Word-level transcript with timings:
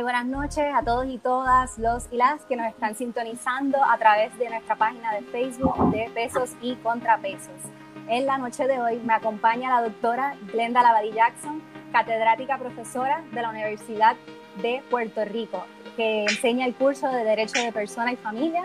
Muy 0.00 0.04
buenas 0.04 0.24
noches 0.24 0.64
a 0.74 0.82
todos 0.82 1.04
y 1.08 1.18
todas 1.18 1.78
los 1.78 2.10
y 2.10 2.16
las 2.16 2.46
que 2.46 2.56
nos 2.56 2.68
están 2.68 2.94
sintonizando 2.94 3.76
a 3.84 3.98
través 3.98 4.34
de 4.38 4.48
nuestra 4.48 4.74
página 4.74 5.12
de 5.12 5.20
Facebook 5.24 5.90
de 5.90 6.10
Pesos 6.14 6.52
y 6.62 6.74
Contrapesos. 6.76 7.60
En 8.08 8.24
la 8.24 8.38
noche 8.38 8.66
de 8.66 8.80
hoy 8.80 8.98
me 9.04 9.12
acompaña 9.12 9.68
la 9.68 9.82
doctora 9.82 10.36
Glenda 10.50 10.82
Lavadi 10.82 11.12
Jackson, 11.12 11.60
catedrática 11.92 12.56
profesora 12.56 13.22
de 13.30 13.42
la 13.42 13.50
Universidad 13.50 14.16
de 14.62 14.82
Puerto 14.88 15.22
Rico, 15.26 15.66
que 15.96 16.22
enseña 16.22 16.64
el 16.64 16.74
curso 16.74 17.06
de 17.08 17.22
Derecho 17.22 17.60
de 17.60 17.70
Persona 17.70 18.10
y 18.14 18.16
Familia, 18.16 18.64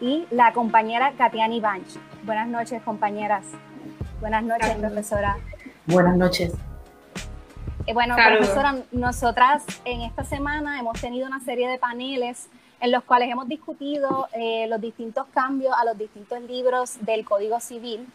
y 0.00 0.26
la 0.32 0.52
compañera 0.52 1.12
Katiani 1.16 1.60
Banch. 1.60 2.00
Buenas 2.24 2.48
noches, 2.48 2.82
compañeras. 2.82 3.44
Buenas 4.18 4.42
noches, 4.42 4.74
profesora. 4.74 5.36
Buenas 5.86 6.16
noches. 6.16 6.52
Eh, 7.86 7.94
bueno, 7.94 8.14
profesora, 8.14 8.76
nosotras 8.92 9.64
en 9.84 10.02
esta 10.02 10.24
semana 10.24 10.78
hemos 10.78 11.00
tenido 11.00 11.26
una 11.26 11.40
serie 11.40 11.68
de 11.68 11.78
paneles 11.78 12.48
en 12.80 12.92
los 12.92 13.04
cuales 13.04 13.30
hemos 13.30 13.48
discutido 13.48 14.28
eh, 14.32 14.66
los 14.68 14.80
distintos 14.80 15.26
cambios 15.32 15.74
a 15.76 15.84
los 15.84 15.96
distintos 15.96 16.40
libros 16.42 16.98
del 17.04 17.24
Código 17.24 17.58
Civil. 17.60 18.06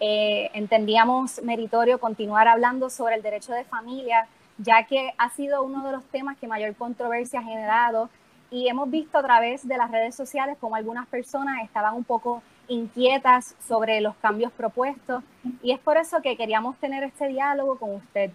Eh, 0.00 0.50
entendíamos 0.52 1.42
meritorio 1.42 1.98
continuar 1.98 2.48
hablando 2.48 2.90
sobre 2.90 3.14
el 3.14 3.22
derecho 3.22 3.52
de 3.52 3.64
familia, 3.64 4.26
ya 4.58 4.84
que 4.84 5.14
ha 5.16 5.30
sido 5.30 5.62
uno 5.62 5.84
de 5.84 5.92
los 5.92 6.04
temas 6.04 6.36
que 6.36 6.46
mayor 6.46 6.74
controversia 6.76 7.40
ha 7.40 7.42
generado 7.42 8.10
y 8.50 8.68
hemos 8.68 8.90
visto 8.90 9.18
a 9.18 9.22
través 9.22 9.66
de 9.66 9.76
las 9.76 9.90
redes 9.90 10.14
sociales 10.14 10.56
como 10.60 10.76
algunas 10.76 11.06
personas 11.06 11.64
estaban 11.64 11.94
un 11.94 12.04
poco 12.04 12.42
inquietas 12.68 13.54
sobre 13.66 14.00
los 14.00 14.14
cambios 14.16 14.52
propuestos 14.52 15.22
y 15.62 15.72
es 15.72 15.78
por 15.78 15.96
eso 15.96 16.20
que 16.20 16.36
queríamos 16.36 16.76
tener 16.76 17.02
este 17.02 17.28
diálogo 17.28 17.78
con 17.78 17.94
usted. 17.94 18.30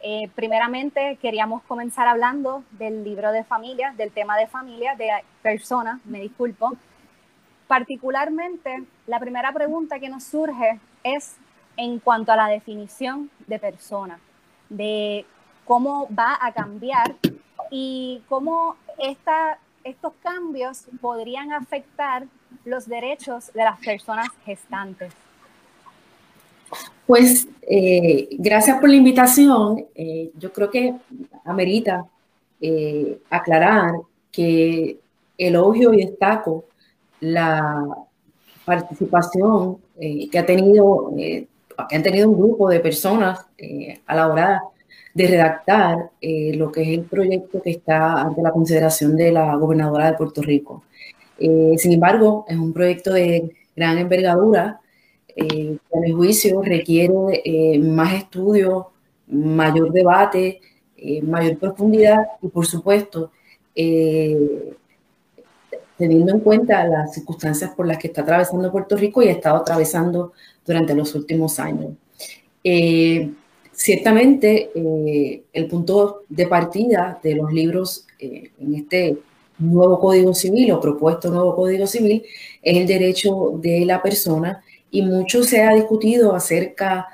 Eh, 0.00 0.30
primeramente, 0.34 1.18
queríamos 1.20 1.62
comenzar 1.64 2.06
hablando 2.06 2.62
del 2.72 3.02
libro 3.02 3.32
de 3.32 3.42
familia, 3.44 3.92
del 3.96 4.12
tema 4.12 4.36
de 4.36 4.46
familia, 4.46 4.94
de 4.94 5.10
personas, 5.42 6.00
me 6.04 6.20
disculpo. 6.20 6.72
Particularmente, 7.66 8.84
la 9.06 9.18
primera 9.18 9.52
pregunta 9.52 9.98
que 9.98 10.08
nos 10.08 10.24
surge 10.24 10.78
es 11.02 11.36
en 11.76 11.98
cuanto 11.98 12.32
a 12.32 12.36
la 12.36 12.48
definición 12.48 13.30
de 13.46 13.58
persona, 13.58 14.18
de 14.68 15.26
cómo 15.64 16.08
va 16.16 16.38
a 16.40 16.52
cambiar 16.52 17.16
y 17.70 18.22
cómo 18.28 18.76
esta, 18.98 19.58
estos 19.84 20.12
cambios 20.22 20.86
podrían 21.00 21.52
afectar 21.52 22.24
los 22.64 22.88
derechos 22.88 23.52
de 23.52 23.64
las 23.64 23.78
personas 23.80 24.28
gestantes. 24.44 25.12
Pues 27.08 27.48
eh, 27.62 28.28
gracias 28.32 28.78
por 28.78 28.90
la 28.90 28.96
invitación. 28.96 29.86
Eh, 29.94 30.30
yo 30.36 30.52
creo 30.52 30.70
que 30.70 30.94
amerita 31.46 32.04
eh, 32.60 33.20
aclarar 33.30 33.94
que 34.30 34.98
elogio 35.38 35.94
y 35.94 36.04
destaco 36.04 36.66
la 37.20 37.82
participación 38.66 39.78
que 39.98 40.38
ha 40.38 40.44
tenido 40.44 41.14
que 41.16 41.96
han 41.96 42.02
tenido 42.02 42.28
un 42.28 42.38
grupo 42.38 42.68
de 42.68 42.80
personas 42.80 43.40
a 44.06 44.14
la 44.14 44.28
hora 44.28 44.62
de 45.14 45.26
redactar 45.26 46.10
lo 46.20 46.70
que 46.70 46.82
es 46.82 46.88
el 46.88 47.04
proyecto 47.04 47.62
que 47.62 47.70
está 47.70 48.20
ante 48.20 48.42
la 48.42 48.52
consideración 48.52 49.16
de 49.16 49.32
la 49.32 49.56
gobernadora 49.56 50.10
de 50.10 50.18
Puerto 50.18 50.42
Rico. 50.42 50.84
sin 51.38 51.92
embargo, 51.92 52.44
es 52.48 52.56
un 52.58 52.74
proyecto 52.74 53.14
de 53.14 53.50
gran 53.74 53.96
envergadura 53.96 54.80
eh, 55.38 55.78
a 55.94 56.00
mi 56.00 56.10
juicio 56.10 56.62
requiere 56.62 57.14
eh, 57.44 57.78
más 57.78 58.12
estudio, 58.14 58.90
mayor 59.28 59.92
debate, 59.92 60.60
eh, 60.96 61.22
mayor 61.22 61.58
profundidad 61.58 62.26
y 62.42 62.48
por 62.48 62.66
supuesto 62.66 63.30
eh, 63.72 64.74
teniendo 65.96 66.32
en 66.32 66.40
cuenta 66.40 66.84
las 66.84 67.14
circunstancias 67.14 67.70
por 67.76 67.86
las 67.86 67.98
que 67.98 68.08
está 68.08 68.22
atravesando 68.22 68.72
Puerto 68.72 68.96
Rico 68.96 69.22
y 69.22 69.28
ha 69.28 69.32
estado 69.32 69.58
atravesando 69.58 70.32
durante 70.66 70.94
los 70.94 71.14
últimos 71.14 71.60
años. 71.60 71.92
ciertamente 73.72 74.70
el 75.52 75.66
punto 75.68 76.22
de 76.28 76.46
partida 76.48 77.20
de 77.22 77.34
los 77.36 77.52
libros 77.52 78.06
en 78.18 78.74
este 78.74 79.18
nuevo 79.58 80.00
Código 80.00 80.34
Civil 80.34 80.72
o 80.72 80.80
propuesto 80.80 81.30
nuevo 81.30 81.54
Código 81.54 81.86
Civil 81.86 82.24
es 82.62 82.76
el 82.76 82.86
derecho 82.86 83.58
de 83.60 83.84
la 83.84 84.02
persona 84.02 84.62
y 84.90 85.02
mucho 85.02 85.42
se 85.42 85.62
ha 85.62 85.74
discutido 85.74 86.34
acerca 86.34 87.08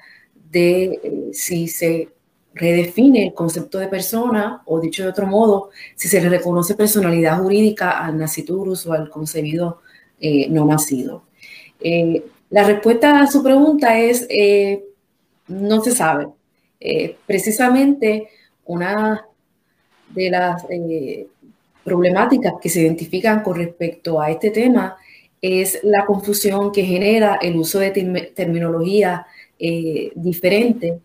de 0.51 0.85
eh, 0.85 1.29
si 1.33 1.69
se 1.69 2.11
redefine 2.55 3.27
el 3.27 3.35
concepto 3.35 3.79
de 3.79 3.89
persona 3.89 4.63
o 4.67 4.81
dicho 4.81 5.03
de 5.03 5.09
otro 5.09 5.27
modo, 5.27 5.71
si 5.97 6.07
se 6.07 6.21
le 6.21 6.29
reconoce 6.29 6.77
personalidad 6.77 7.41
jurídica 7.41 8.05
al 8.05 8.17
naciturus 8.17 8.87
o 8.87 8.93
al 8.93 9.11
concebido 9.11 9.81
eh, 10.21 10.49
no 10.49 10.65
nacido. 10.65 11.25
Eh, 11.81 12.25
la 12.51 12.63
respuesta 12.63 13.21
a 13.21 13.27
su 13.27 13.43
pregunta 13.43 13.99
es, 13.99 14.29
no 15.49 15.83
se 15.83 15.91
sabe. 15.91 16.29
precisamente 17.27 18.29
una 18.67 19.27
de 20.11 20.31
las 20.31 20.63
problemáticas 21.83 22.55
que 22.63 22.69
se 22.69 22.83
identifican 22.83 23.43
con 23.43 23.57
respecto 23.57 24.21
a 24.21 24.31
este 24.31 24.51
tema 24.51 24.97
es 25.45 25.81
la 25.83 26.07
confusión 26.07 26.73
que 26.73 26.85
genera 26.85 27.35
el 27.35 27.57
uso 27.57 27.79
de 27.79 27.91
terminología 28.35 29.27
eh, 29.59 30.11
diferente. 30.15 31.01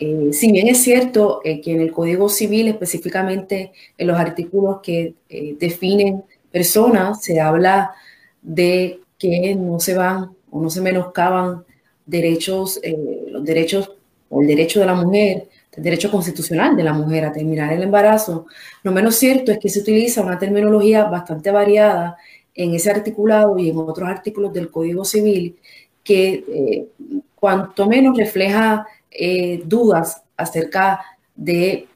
Eh, 0.00 0.30
si 0.32 0.50
bien 0.50 0.68
es 0.68 0.82
cierto 0.82 1.42
eh, 1.44 1.60
que 1.60 1.72
en 1.72 1.82
el 1.82 1.92
Código 1.92 2.30
Civil, 2.30 2.68
específicamente 2.68 3.72
en 3.98 4.06
los 4.06 4.16
artículos 4.16 4.80
que 4.82 5.14
definen 5.28 6.24
personas, 6.50 7.22
se 7.22 7.38
habla 7.40 7.92
de 8.40 9.00
que 9.18 9.54
no 9.54 9.78
se 9.78 9.94
van 9.94 10.30
o 10.50 10.62
no 10.62 10.70
se 10.70 10.80
menoscaban 10.80 11.64
derechos, 12.06 12.80
los 13.28 13.44
derechos 13.44 13.92
o 14.30 14.40
el 14.40 14.46
derecho 14.48 14.80
de 14.80 14.86
la 14.86 14.94
mujer, 14.94 15.48
el 15.76 15.82
derecho 15.82 16.10
constitucional 16.10 16.74
de 16.74 16.84
la 16.84 16.94
mujer 16.94 17.26
a 17.26 17.32
terminar 17.32 17.70
el 17.70 17.82
embarazo. 17.82 18.46
Lo 18.82 18.92
menos 18.92 19.16
cierto 19.16 19.52
es 19.52 19.58
que 19.58 19.68
se 19.68 19.80
utiliza 19.80 20.22
una 20.22 20.38
terminología 20.38 21.04
bastante 21.04 21.50
variada 21.50 22.16
en 22.54 22.74
ese 22.74 22.90
articulado 22.90 23.58
y 23.58 23.70
en 23.70 23.78
otros 23.78 24.08
artículos 24.08 24.52
del 24.52 24.70
Código 24.70 25.04
Civil 25.04 25.56
que 26.04 26.44
eh, 26.48 26.88
cuanto 27.34 27.88
menos 27.88 28.16
refleja 28.16 28.86
eh, 29.10 29.62
dudas 29.64 30.22
acerca 30.36 31.00
de, 31.34 31.88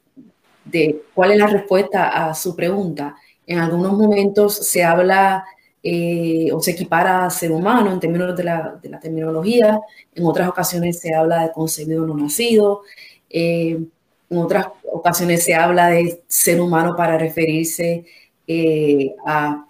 de, 0.65 1.03
cuál 1.13 1.31
es 1.31 1.37
la 1.37 1.47
respuesta 1.47 2.29
a 2.29 2.33
su 2.33 2.55
pregunta. 2.55 3.15
En 3.45 3.59
algunos 3.59 3.93
momentos 3.93 4.55
se 4.55 4.83
habla 4.83 5.45
eh, 5.81 6.49
o 6.51 6.59
se 6.59 6.71
equipara 6.71 7.25
a 7.25 7.29
ser 7.29 7.51
humano 7.51 7.91
en 7.91 7.99
términos 7.99 8.35
de 8.35 8.43
la, 8.43 8.79
de 8.81 8.89
la, 8.89 8.99
terminología, 8.99 9.79
en 10.13 10.25
otras 10.25 10.49
ocasiones 10.49 10.99
se 10.99 11.13
habla 11.13 11.43
de 11.43 11.51
concebido 11.51 12.05
no 12.05 12.15
nacido, 12.17 12.81
en 13.29 13.89
otras 14.29 14.67
ocasiones 14.91 15.43
se 15.43 15.53
habla 15.53 15.87
de 15.87 16.21
ser 16.27 16.59
humano 16.59 16.95
para 16.95 17.17
referirse 17.17 18.05
a 19.25 19.65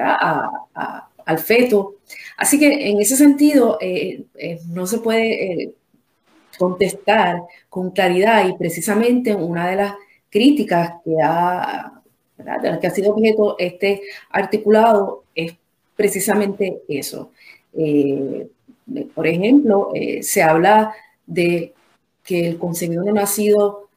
al 0.00 1.38
feto. 1.38 1.96
Así 2.36 2.58
que 2.58 2.90
en 2.90 3.00
ese 3.00 3.16
sentido 3.16 3.78
eh, 3.80 4.24
eh, 4.34 4.60
no 4.68 4.86
se 4.86 4.98
puede 4.98 5.62
eh, 5.62 5.72
contestar 6.58 7.42
con 7.68 7.90
claridad 7.90 8.48
y 8.48 8.54
precisamente 8.54 9.34
una 9.34 9.68
de 9.68 9.76
las 9.76 9.94
críticas 10.28 10.94
que 11.04 11.16
ha, 11.22 12.02
de 12.36 12.70
las 12.70 12.78
que 12.78 12.86
ha 12.86 12.90
sido 12.90 13.12
objeto 13.14 13.56
este 13.58 14.02
articulado 14.30 15.24
es 15.34 15.54
precisamente 15.96 16.82
eso. 16.88 17.30
por 19.14 19.26
ejemplo, 19.26 19.92
se 20.22 20.42
habla 20.42 20.94
de 21.26 21.72
que 22.24 22.48
el 22.48 22.58
concebido 22.58 23.04
no 23.04 23.12
nacido 23.12 23.88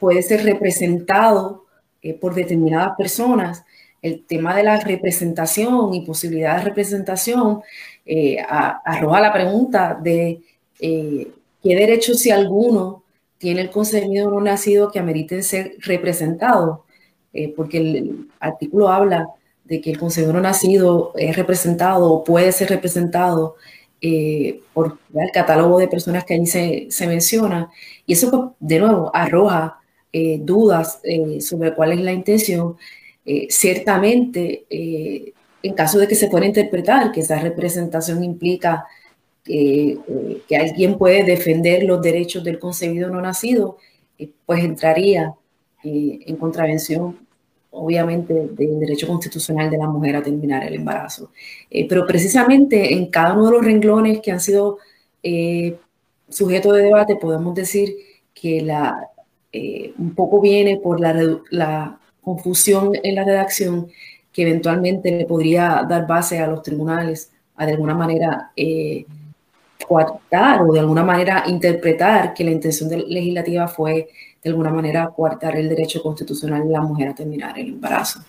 puede 0.00 0.22
ser 0.22 0.44
representado 0.44 1.64
por 2.20 2.34
determinadas 2.34 2.96
personas 2.96 3.64
el 4.02 4.24
tema 4.24 4.56
de 4.56 4.62
la 4.62 4.78
representación 4.80 5.92
y 5.94 6.02
posibilidad 6.02 6.58
de 6.58 6.64
representación 6.64 7.62
eh, 8.06 8.38
arroja 8.48 9.20
la 9.20 9.32
pregunta 9.32 9.98
de 10.00 10.40
eh, 10.80 11.28
qué 11.62 11.74
derechos, 11.74 12.20
si 12.20 12.30
alguno, 12.30 13.02
tiene 13.38 13.60
el 13.60 13.70
concebido 13.70 14.30
no 14.30 14.40
nacido 14.40 14.90
que 14.90 14.98
ameriten 14.98 15.42
ser 15.42 15.76
representado, 15.80 16.84
eh, 17.32 17.52
porque 17.54 17.78
el, 17.78 18.28
artículo 18.40 18.88
habla 18.88 19.28
de 19.64 19.80
que 19.80 19.90
el 19.90 19.98
concebido 19.98 20.32
no 20.32 20.40
nacido 20.40 21.12
es 21.16 21.36
representado 21.36 22.10
o 22.10 22.24
puede 22.24 22.52
ser 22.52 22.70
representado 22.70 23.56
por 24.72 24.96
el 25.12 25.30
catálogo 25.32 25.78
de 25.78 25.88
personas 25.88 26.24
que 26.24 26.34
ahí 26.34 26.46
se, 26.46 26.86
se 26.88 27.06
menciona, 27.06 27.70
y 28.06 28.12
eso, 28.12 28.30
pues, 28.30 28.42
de 28.60 28.78
nuevo, 28.78 29.10
arroja 29.12 29.80
dudas 30.40 31.02
sobre 31.40 31.74
cuál 31.74 31.92
es 31.92 32.00
la 32.00 32.12
intención 32.12 32.76
eh, 33.30 33.46
ciertamente, 33.50 34.64
eh, 34.70 35.34
en 35.62 35.74
caso 35.74 35.98
de 35.98 36.08
que 36.08 36.14
se 36.14 36.28
pueda 36.28 36.46
interpretar 36.46 37.12
que 37.12 37.20
esa 37.20 37.38
representación 37.38 38.24
implica 38.24 38.86
eh, 39.44 39.98
que 40.48 40.56
alguien 40.56 40.96
puede 40.96 41.24
defender 41.24 41.82
los 41.82 42.00
derechos 42.00 42.42
del 42.42 42.58
concebido 42.58 43.10
no 43.10 43.20
nacido, 43.20 43.76
pues 44.46 44.64
entraría 44.64 45.34
en 45.84 46.36
contravención, 46.36 47.18
obviamente, 47.70 48.32
del 48.32 48.80
derecho 48.80 49.06
constitucional 49.06 49.70
de 49.70 49.78
la 49.78 49.88
mujer 49.88 50.16
a 50.16 50.22
terminar 50.22 50.64
el 50.64 50.74
embarazo. 50.74 51.30
pero 51.88 52.06
precisamente 52.06 52.94
en 52.94 53.10
cada 53.10 53.34
uno 53.34 53.46
de 53.46 53.52
los 53.52 53.64
renglones 53.64 54.20
que 54.20 54.32
han 54.32 54.40
sido 54.40 54.78
sujeto 56.30 56.72
de 56.72 56.82
debate, 56.82 57.16
podemos 57.16 57.54
decir 57.54 57.94
que 58.34 58.62
la, 58.62 59.08
un 59.98 60.14
poco 60.14 60.40
viene 60.40 60.78
por 60.78 60.98
la, 61.00 61.12
la 61.50 61.98
confusión 62.28 62.92
en 63.02 63.14
la 63.14 63.24
redacción 63.24 63.88
que 64.32 64.42
eventualmente 64.42 65.10
le 65.10 65.24
podría 65.24 65.84
dar 65.88 66.06
base 66.06 66.38
a 66.38 66.46
los 66.46 66.62
tribunales 66.62 67.32
a 67.56 67.64
de 67.64 67.72
alguna 67.72 67.94
manera 67.94 68.52
eh, 68.54 69.06
coartar 69.86 70.62
o 70.62 70.72
de 70.72 70.80
alguna 70.80 71.04
manera 71.04 71.44
interpretar 71.46 72.34
que 72.34 72.44
la 72.44 72.50
intención 72.50 72.90
legislativa 72.90 73.66
fue 73.66 74.10
de 74.42 74.50
alguna 74.50 74.70
manera 74.70 75.08
coartar 75.08 75.56
el 75.56 75.68
derecho 75.68 76.02
constitucional 76.02 76.66
de 76.66 76.72
la 76.72 76.82
mujer 76.82 77.08
a 77.08 77.14
terminar 77.14 77.58
el 77.58 77.68
embarazo. 77.68 78.20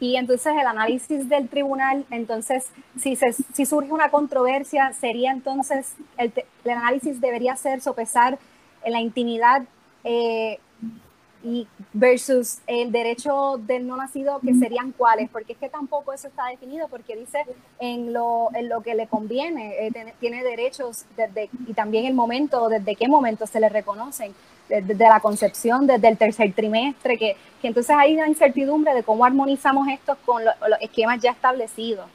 Y 0.00 0.16
entonces 0.16 0.52
el 0.60 0.66
análisis 0.66 1.28
del 1.28 1.48
tribunal, 1.48 2.04
entonces, 2.10 2.64
si, 2.98 3.16
se, 3.16 3.32
si 3.32 3.64
surge 3.64 3.92
una 3.92 4.10
controversia, 4.10 4.92
sería 4.92 5.30
entonces, 5.30 5.94
el, 6.18 6.32
el 6.64 6.70
análisis 6.70 7.20
debería 7.20 7.54
ser 7.56 7.80
sopesar 7.80 8.38
en 8.82 8.92
la 8.92 9.00
intimidad 9.00 9.62
eh, 10.02 10.58
y 11.44 11.68
versus 11.92 12.58
el 12.66 12.90
derecho 12.90 13.60
del 13.66 13.86
no 13.86 13.96
nacido, 13.96 14.40
que 14.40 14.54
serían 14.54 14.92
cuáles, 14.92 15.28
porque 15.28 15.52
es 15.52 15.58
que 15.58 15.68
tampoco 15.68 16.12
eso 16.12 16.28
está 16.28 16.46
definido, 16.46 16.88
porque 16.88 17.14
dice 17.16 17.38
en 17.78 18.12
lo, 18.12 18.48
en 18.54 18.68
lo 18.68 18.82
que 18.82 18.94
le 18.94 19.06
conviene, 19.06 19.86
eh, 19.86 19.92
tiene 20.18 20.42
derechos 20.42 21.04
desde, 21.16 21.50
y 21.66 21.74
también 21.74 22.06
el 22.06 22.14
momento, 22.14 22.68
desde 22.68 22.96
qué 22.96 23.08
momento 23.08 23.46
se 23.46 23.60
le 23.60 23.68
reconocen, 23.68 24.34
desde, 24.68 24.94
la 24.94 25.20
concepción, 25.20 25.86
desde 25.86 26.08
el 26.08 26.16
tercer 26.16 26.54
trimestre, 26.54 27.18
que, 27.18 27.36
que, 27.60 27.68
entonces 27.68 27.94
hay 27.96 28.14
una 28.14 28.26
incertidumbre 28.26 28.94
de 28.94 29.02
cómo 29.02 29.26
armonizamos 29.26 29.86
esto 29.88 30.16
con 30.24 30.42
los 30.44 30.80
esquemas 30.80 31.20
ya 31.20 31.32
establecidos. 31.32 32.06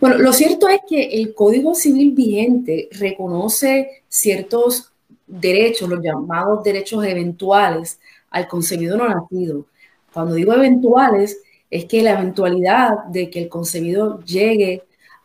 Bueno, 0.00 0.16
lo 0.18 0.32
cierto 0.32 0.68
es 0.68 0.80
que 0.88 1.20
el 1.20 1.34
Código 1.34 1.74
Civil 1.74 2.12
vigente 2.12 2.88
reconoce 2.92 4.02
ciertos 4.08 4.92
derechos, 5.28 5.88
los 5.88 6.02
llamados 6.02 6.64
derechos 6.64 7.04
eventuales 7.04 8.00
al 8.30 8.48
concebido 8.48 8.96
no 8.96 9.08
nacido. 9.08 9.66
Cuando 10.12 10.34
digo 10.34 10.52
eventuales, 10.54 11.38
es 11.70 11.84
que 11.84 12.02
la 12.02 12.12
eventualidad 12.12 13.04
de 13.10 13.30
que 13.30 13.42
el 13.42 13.48
concebido 13.48 14.20
llegue 14.24 14.84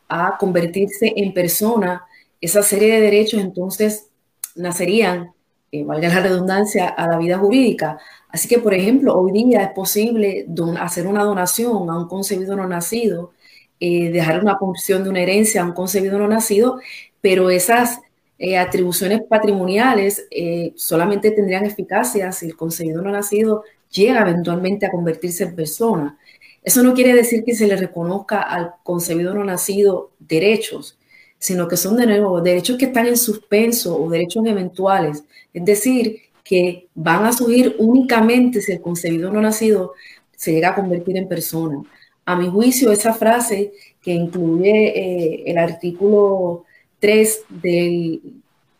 a 0.09 0.37
convertirse 0.37 1.13
en 1.15 1.33
persona, 1.33 2.05
esa 2.41 2.61
serie 2.61 2.93
de 2.93 3.01
derechos 3.01 3.39
entonces 3.39 4.09
nacerían, 4.55 5.33
eh, 5.71 5.83
valga 5.83 6.09
la 6.09 6.19
redundancia, 6.19 6.89
a 6.89 7.07
la 7.07 7.17
vida 7.17 7.37
jurídica. 7.37 7.97
Así 8.29 8.47
que, 8.47 8.59
por 8.59 8.73
ejemplo, 8.73 9.15
hoy 9.17 9.31
día 9.31 9.63
es 9.63 9.69
posible 9.71 10.45
hacer 10.79 11.07
una 11.07 11.23
donación 11.23 11.89
a 11.89 11.97
un 11.97 12.07
concebido 12.07 12.55
no 12.55 12.67
nacido, 12.67 13.31
eh, 13.79 14.11
dejar 14.11 14.41
una 14.41 14.59
porción 14.59 15.03
de 15.03 15.09
una 15.09 15.21
herencia 15.21 15.61
a 15.61 15.65
un 15.65 15.73
concebido 15.73 16.19
no 16.19 16.27
nacido, 16.27 16.79
pero 17.21 17.49
esas 17.49 18.01
eh, 18.45 18.57
atribuciones 18.57 19.21
patrimoniales 19.21 20.27
eh, 20.29 20.73
solamente 20.75 21.31
tendrían 21.31 21.65
eficacia 21.65 22.29
si 22.33 22.47
el 22.47 22.57
concebido 22.57 23.01
no 23.01 23.09
nacido 23.09 23.63
llega 23.89 24.19
eventualmente 24.19 24.85
a 24.85 24.91
convertirse 24.91 25.45
en 25.45 25.55
persona. 25.55 26.17
Eso 26.61 26.83
no 26.83 26.93
quiere 26.93 27.13
decir 27.13 27.45
que 27.45 27.55
se 27.55 27.67
le 27.67 27.77
reconozca 27.77 28.41
al 28.41 28.73
concebido 28.83 29.33
no 29.33 29.45
nacido 29.45 30.11
derechos, 30.19 30.99
sino 31.39 31.69
que 31.69 31.77
son 31.77 31.95
de 31.95 32.05
nuevo 32.05 32.41
derechos 32.41 32.77
que 32.77 32.87
están 32.87 33.07
en 33.07 33.15
suspenso 33.15 33.97
o 33.97 34.09
derechos 34.09 34.45
eventuales, 34.45 35.23
es 35.53 35.63
decir, 35.63 36.23
que 36.43 36.89
van 36.95 37.25
a 37.25 37.31
surgir 37.31 37.77
únicamente 37.79 38.59
si 38.59 38.73
el 38.73 38.81
concebido 38.81 39.31
no 39.31 39.39
nacido 39.39 39.93
se 40.35 40.51
llega 40.51 40.71
a 40.71 40.75
convertir 40.75 41.15
en 41.15 41.29
persona. 41.29 41.81
A 42.25 42.35
mi 42.35 42.49
juicio, 42.49 42.91
esa 42.91 43.13
frase 43.13 43.71
que 44.01 44.11
incluye 44.11 44.89
eh, 44.89 45.43
el 45.45 45.57
artículo 45.57 46.65
3 47.03 47.43
del 47.49 48.21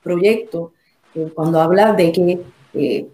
proyecto, 0.02 0.72
eh, 1.14 1.30
cuando 1.36 1.60
habla 1.60 1.92
de 1.92 2.14
que 2.14 2.42
eh, 2.74 3.08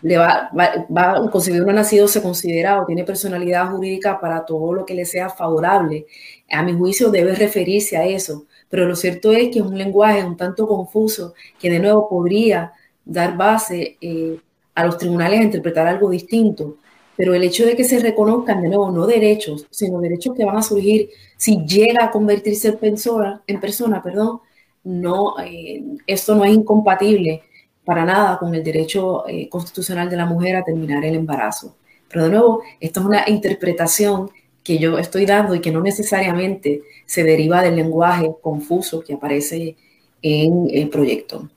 le 0.00 0.16
va, 0.16 0.50
va, 0.56 1.20
un 1.20 1.28
consumidor 1.28 1.74
nacido 1.74 2.08
se 2.08 2.22
considera 2.22 2.80
o 2.80 2.86
tiene 2.86 3.04
personalidad 3.04 3.70
jurídica 3.70 4.18
para 4.18 4.46
todo 4.46 4.72
lo 4.72 4.86
que 4.86 4.94
le 4.94 5.04
sea 5.04 5.28
favorable. 5.28 6.06
A 6.50 6.62
mi 6.62 6.72
juicio 6.72 7.10
debe 7.10 7.34
referirse 7.34 7.98
a 7.98 8.06
eso, 8.06 8.46
pero 8.70 8.86
lo 8.86 8.96
cierto 8.96 9.32
es 9.32 9.50
que 9.50 9.58
es 9.58 9.66
un 9.66 9.76
lenguaje 9.76 10.24
un 10.24 10.38
tanto 10.38 10.66
confuso 10.66 11.34
que 11.58 11.68
de 11.68 11.80
nuevo 11.80 12.08
podría 12.08 12.72
dar 13.04 13.36
base 13.36 13.98
eh, 14.00 14.38
a 14.74 14.86
los 14.86 14.96
tribunales 14.96 15.40
a 15.40 15.44
interpretar 15.44 15.86
algo 15.86 16.08
distinto. 16.08 16.76
Pero 17.18 17.34
el 17.34 17.42
hecho 17.42 17.66
de 17.66 17.74
que 17.74 17.82
se 17.82 17.98
reconozcan 17.98 18.62
de 18.62 18.68
nuevo 18.68 18.92
no 18.92 19.04
derechos, 19.04 19.66
sino 19.70 20.00
derechos 20.00 20.36
que 20.36 20.44
van 20.44 20.56
a 20.56 20.62
surgir 20.62 21.10
si 21.36 21.66
llega 21.66 22.04
a 22.04 22.10
convertirse 22.12 22.68
en 22.68 22.78
persona, 22.78 23.42
en 23.44 23.60
persona 23.60 24.00
perdón, 24.00 24.40
no, 24.84 25.34
eh, 25.40 25.82
esto 26.06 26.36
no 26.36 26.44
es 26.44 26.54
incompatible 26.54 27.42
para 27.84 28.04
nada 28.04 28.38
con 28.38 28.54
el 28.54 28.62
derecho 28.62 29.26
eh, 29.26 29.48
constitucional 29.48 30.08
de 30.08 30.16
la 30.16 30.26
mujer 30.26 30.54
a 30.54 30.62
terminar 30.62 31.04
el 31.04 31.16
embarazo. 31.16 31.76
Pero 32.08 32.24
de 32.24 32.30
nuevo, 32.30 32.62
esto 32.78 33.00
es 33.00 33.06
una 33.06 33.24
interpretación 33.26 34.30
que 34.62 34.78
yo 34.78 34.96
estoy 34.96 35.26
dando 35.26 35.56
y 35.56 35.60
que 35.60 35.72
no 35.72 35.80
necesariamente 35.80 36.82
se 37.04 37.24
deriva 37.24 37.62
del 37.62 37.74
lenguaje 37.74 38.30
confuso 38.40 39.00
que 39.00 39.14
aparece 39.14 39.76
en 40.22 40.68
el 40.70 40.88
proyecto. 40.88 41.50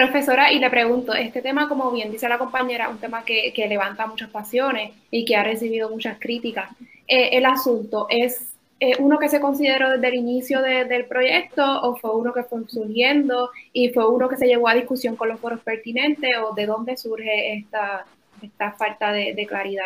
Profesora, 0.00 0.50
y 0.50 0.58
le 0.58 0.70
pregunto, 0.70 1.12
este 1.12 1.42
tema, 1.42 1.68
como 1.68 1.90
bien 1.90 2.10
dice 2.10 2.26
la 2.26 2.38
compañera, 2.38 2.88
un 2.88 2.96
tema 2.96 3.22
que, 3.22 3.52
levanta 3.68 4.06
muchas 4.06 4.30
pasiones 4.30 4.92
y 5.10 5.26
que 5.26 5.36
ha 5.36 5.44
recibido 5.44 5.90
muchas 5.90 6.18
críticas. 6.18 6.70
Eh, 7.06 7.28
el 7.32 7.44
asunto 7.44 8.06
es 8.08 8.54
eh, 8.80 8.94
uno 8.98 9.18
que 9.18 9.28
se 9.28 9.40
consideró 9.40 9.90
desde 9.90 10.08
el 10.08 10.14
inicio 10.14 10.62
del 10.62 11.04
proyecto 11.04 11.82
o 11.82 11.96
fue 11.96 12.16
uno 12.16 12.32
que 12.32 12.44
fue 12.44 12.62
surgiendo 12.66 13.50
y 13.74 13.90
fue 13.90 14.08
uno 14.08 14.26
que 14.26 14.38
se 14.38 14.46
llevó 14.46 14.68
a 14.68 14.74
discusión 14.74 15.16
con 15.16 15.28
los 15.28 15.38
foros 15.38 15.60
pertinentes 15.60 16.30
o 16.42 16.54
de 16.54 16.64
dónde 16.64 16.96
surge 16.96 17.58
esta, 17.58 18.06
esta 18.40 18.72
falta 18.72 19.12
de, 19.12 19.46
claridad 19.46 19.84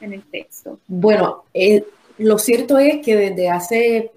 en 0.00 0.12
el, 0.14 0.22
texto? 0.22 0.78
Bueno, 0.86 1.44
eh, 1.52 1.84
lo 2.16 2.38
cierto 2.38 2.78
es 2.78 3.04
que 3.04 3.14
desde 3.14 3.50
hace 3.50 4.10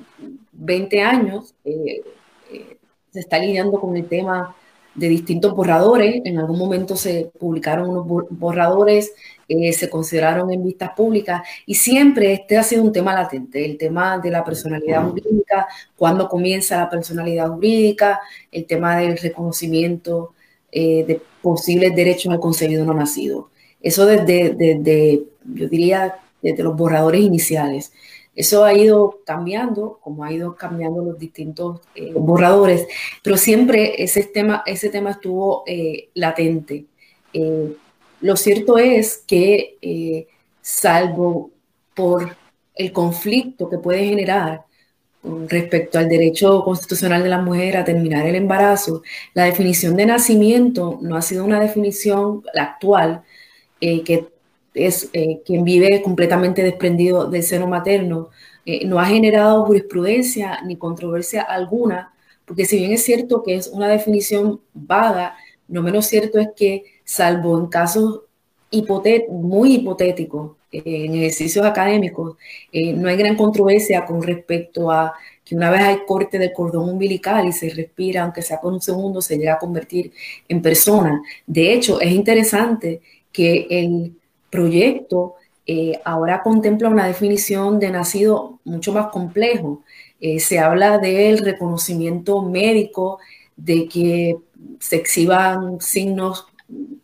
20 0.54 1.02
años 1.02 1.54
se 1.66 3.20
está 3.20 3.40
lidiando 3.40 3.78
con 3.78 3.98
el 3.98 4.08
tema 4.08 4.56
de 4.96 5.10
distintos 5.10 5.54
borradores. 5.54 6.22
En 6.26 6.38
algún 6.38 6.60
momento 6.60 6.96
se 6.96 7.32
publicaron 7.40 7.90
unos 7.90 8.28
borradores, 8.30 9.14
eh, 9.48 9.74
se 9.74 9.90
consideraron 9.90 10.52
en 10.52 10.64
vistas 10.64 10.92
públicas 10.96 11.42
y 11.66 11.76
siempre 11.76 12.34
este 12.34 12.58
ha 12.58 12.64
sido 12.64 12.84
un 12.84 12.92
tema 12.92 13.14
latente, 13.14 13.66
el 13.66 13.78
tema 13.78 14.20
de 14.20 14.32
la 14.32 14.44
personalidad 14.44 15.08
jurídica, 15.08 15.68
cuándo 15.96 16.28
comienza 16.28 16.78
la 16.78 16.90
personalidad 16.90 17.50
jurídica, 17.50 18.20
el 18.52 18.66
tema 18.66 18.98
del 18.98 19.18
reconocimiento 19.18 20.34
eh, 20.72 21.04
de 21.06 21.22
posibles 21.42 21.96
derechos 21.96 22.32
al 22.32 22.40
concebido 22.40 22.86
no 22.86 22.94
nacido. 22.94 23.50
Eso 23.82 24.06
desde, 24.06 24.54
desde, 24.54 25.24
yo 25.54 25.68
diría, 25.68 26.16
desde 26.42 26.64
los 26.64 26.76
borradores 26.76 27.22
iniciales. 27.22 27.92
Eso 28.34 28.64
ha 28.64 28.74
ido 28.74 29.20
cambiando, 29.26 30.00
como 30.02 30.24
ha 30.24 30.32
ido 30.32 30.56
cambiando 30.56 31.04
los 31.04 31.20
distintos 31.20 31.82
eh, 31.96 32.14
borradores, 32.14 32.88
pero 33.22 33.36
siempre 33.36 34.02
ese 34.02 34.24
tema, 34.24 34.64
ese 34.66 34.90
tema 34.90 35.12
estuvo 35.12 35.64
eh, 35.68 36.10
latente. 36.14 36.86
Eh, 37.34 37.76
lo 38.22 38.38
cierto 38.38 38.78
es 38.78 39.18
que, 39.28 40.28
salvo 40.62 41.52
por 41.96 42.38
el 42.76 42.94
conflicto 42.94 43.70
que 43.70 43.80
puede 43.80 44.06
generar 44.06 44.64
respecto 45.48 46.00
al 46.00 46.08
derecho 46.08 46.64
constitucional 46.64 47.24
de 47.24 47.30
la 47.30 47.42
mujer 47.42 47.78
a 47.78 47.84
terminar 47.84 48.26
el 48.26 48.36
embarazo, 48.36 49.02
la 49.34 49.46
definición 49.46 49.96
de 49.96 50.06
nacimiento 50.06 51.00
no 51.02 51.16
ha 51.16 51.22
sido 51.22 51.44
una 51.44 51.60
definición 51.60 52.44
actual 52.56 53.24
que 53.80 54.28
es 54.74 55.10
eh, 55.14 55.42
quien 55.46 55.64
vive 55.64 56.02
completamente 56.02 56.64
desprendido 56.64 57.30
del 57.30 57.44
seno 57.44 57.68
materno, 57.68 58.30
eh, 58.66 58.86
no 58.86 59.00
ha 59.00 59.06
generado 59.06 59.66
jurisprudencia 59.66 60.62
ni 60.66 60.78
controversia 60.78 61.42
alguna, 61.42 62.14
porque 62.46 62.66
si 62.66 62.78
bien 62.78 62.92
es 62.92 63.04
cierto 63.04 63.44
que 63.44 63.56
es 63.56 63.68
una 63.68 63.88
definición 63.88 64.62
vaga, 64.74 65.36
no 65.68 65.82
menos 65.82 66.06
cierto 66.06 66.40
es 66.40 66.50
que, 66.56 66.84
salvo 67.04 67.60
en 67.60 67.68
casos 67.68 68.22
muy 69.30 69.76
hipotéticos, 69.76 70.56
eh, 70.72 70.82
en 70.86 71.16
ejercicios 71.16 71.66
académicos, 71.66 72.38
no 72.74 73.10
hay 73.10 73.18
gran 73.18 73.36
controversia 73.36 74.06
con 74.06 74.22
respecto 74.24 74.90
a 74.90 75.14
que 75.44 75.56
una 75.56 75.70
vez 75.70 75.82
hay 75.82 75.98
corte 76.08 76.40
del 76.40 76.54
cordón 76.54 76.90
umbilical 76.90 77.48
y 77.48 77.52
se 77.52 77.70
respira, 77.70 78.24
aunque 78.24 78.42
sea 78.42 78.62
por 78.62 78.72
un 78.72 78.82
segundo, 78.82 79.22
se 79.22 79.38
llega 79.38 79.56
a 79.56 79.60
convertir 79.60 80.14
en 80.48 80.62
persona. 80.62 81.22
De 81.46 81.74
hecho, 81.74 82.00
es 82.00 82.12
interesante 82.12 83.02
que 83.34 83.68
el 83.70 84.14
proyecto 84.52 85.38
eh, 85.66 86.02
ahora 86.04 86.42
contempla 86.44 86.90
una 86.90 87.08
definición 87.08 87.80
de 87.80 87.92
nacido 87.92 88.60
mucho 88.64 88.92
más 88.94 89.08
complejo. 89.08 89.84
Eh, 90.20 90.40
se 90.40 90.60
habla 90.60 90.98
del 90.98 91.40
reconocimiento 91.40 92.42
médico, 92.42 93.20
de 93.56 93.88
que 93.88 94.38
se 94.80 94.96
exhiban 94.98 95.80
signos 95.80 96.46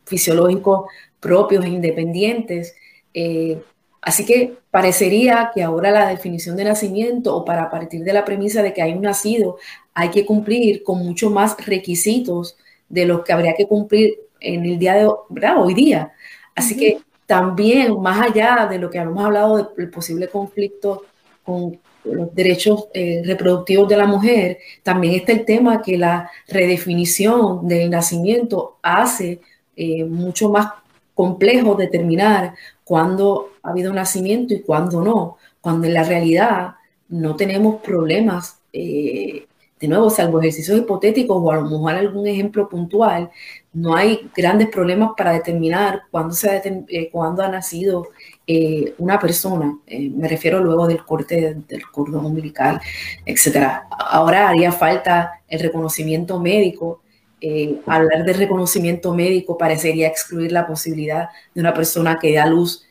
fisiológicos 0.06 0.90
propios 1.20 1.66
e 1.66 1.70
independientes. 1.70 2.76
Eh, 3.14 3.62
así 4.02 4.26
que 4.26 4.58
parecería 4.72 5.52
que 5.54 5.64
ahora 5.64 5.92
la 5.92 6.10
definición 6.10 6.56
de 6.58 6.66
nacimiento 6.66 7.36
o 7.36 7.46
para 7.46 7.70
partir 7.70 8.04
de 8.04 8.14
la 8.14 8.26
premisa 8.26 8.62
de 8.62 8.74
que 8.74 8.82
hay 8.82 8.94
un 8.94 9.02
nacido, 9.02 9.58
hay 9.94 10.10
que 10.10 10.26
cumplir 10.26 10.84
con 10.84 11.00
mucho 11.00 11.30
más 11.30 11.56
requisitos 11.66 12.58
de 12.90 13.06
los 13.06 13.24
que 13.24 13.34
habría 13.34 13.54
que 13.56 13.68
cumplir 13.68 14.16
en 14.40 14.66
el 14.66 14.80
día 14.80 14.96
de 14.96 15.08
hoy 15.08 15.74
día. 15.74 16.14
Así 16.56 16.76
que 16.76 17.00
también, 17.28 18.02
más 18.02 18.22
allá 18.22 18.68
de 18.68 18.80
lo 18.80 18.90
que 18.90 18.98
hemos 18.98 19.24
hablado 19.24 19.74
del 19.76 19.90
posible 19.90 20.30
conflicto 20.30 21.04
con 21.44 21.78
los 22.06 22.34
derechos 22.34 22.88
eh, 22.94 23.22
reproductivos 23.26 23.88
de 23.90 23.98
la 23.98 24.08
mujer, 24.08 24.60
también 24.82 25.14
está 25.14 25.34
el 25.34 25.46
tema 25.46 25.82
que 25.82 25.98
la 25.98 26.32
redefinición 26.48 27.68
del 27.68 27.90
nacimiento 27.90 28.78
hace 28.82 29.42
eh, 29.76 30.06
mucho 30.06 30.50
más 30.50 30.72
complejo 31.14 31.76
determinar 31.76 32.56
cuándo 32.86 33.50
ha 33.62 33.72
habido 33.72 33.94
nacimiento 33.94 34.54
y 34.54 34.62
cuándo 34.62 35.02
no, 35.02 35.38
cuando 35.60 35.86
en 35.86 35.94
la 35.96 36.04
realidad 36.04 36.76
no 37.10 37.36
tenemos 37.36 37.82
problemas, 37.82 38.60
eh, 38.72 39.48
de 39.80 39.88
nuevo, 39.88 40.10
salvo 40.10 40.40
ejercicios 40.40 40.80
hipotéticos 40.80 41.38
o 41.40 41.52
a 41.52 41.58
lo 41.58 41.64
mejor 41.64 41.94
algún 41.94 42.26
ejemplo 42.26 42.70
puntual, 42.70 43.30
no 43.78 43.96
hay 43.96 44.28
grandes 44.36 44.70
problemas 44.70 45.12
para 45.16 45.34
determinar 45.34 46.04
cuándo, 46.10 46.34
se 46.34 47.10
cuándo 47.12 47.44
ha 47.44 47.48
nacido 47.48 48.08
eh, 48.48 48.96
una 48.98 49.20
persona, 49.20 49.78
eh, 49.86 50.10
me 50.10 50.28
refiero 50.28 50.60
luego 50.60 50.88
del 50.88 51.06
corte 51.06 51.56
del 51.68 51.84
cordón 51.92 52.26
umbilical, 52.26 52.82
etcétera. 53.24 53.88
Ahora 53.92 54.50
haría 54.50 54.72
falta 54.72 55.42
el 55.48 55.60
reconocimiento 55.60 56.40
médico. 56.40 57.04
Eh, 57.40 57.80
hablar 57.86 58.26
de 58.26 58.34
reconocimiento 58.34 59.14
médico 59.14 59.60
parecería 59.60 60.08
excluir 60.08 60.52
la 60.52 60.66
posibilidad 60.66 61.30
de 61.54 61.62
una 61.62 61.74
persona 61.74 62.18
que 62.20 62.34
da 62.34 62.48
luz 62.48 62.84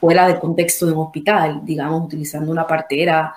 fuera 0.00 0.26
del 0.26 0.40
contexto 0.40 0.86
de 0.86 0.92
un 0.92 0.98
hospital, 1.06 1.60
digamos, 1.64 2.04
utilizando 2.04 2.50
una 2.50 2.66
partera 2.66 3.34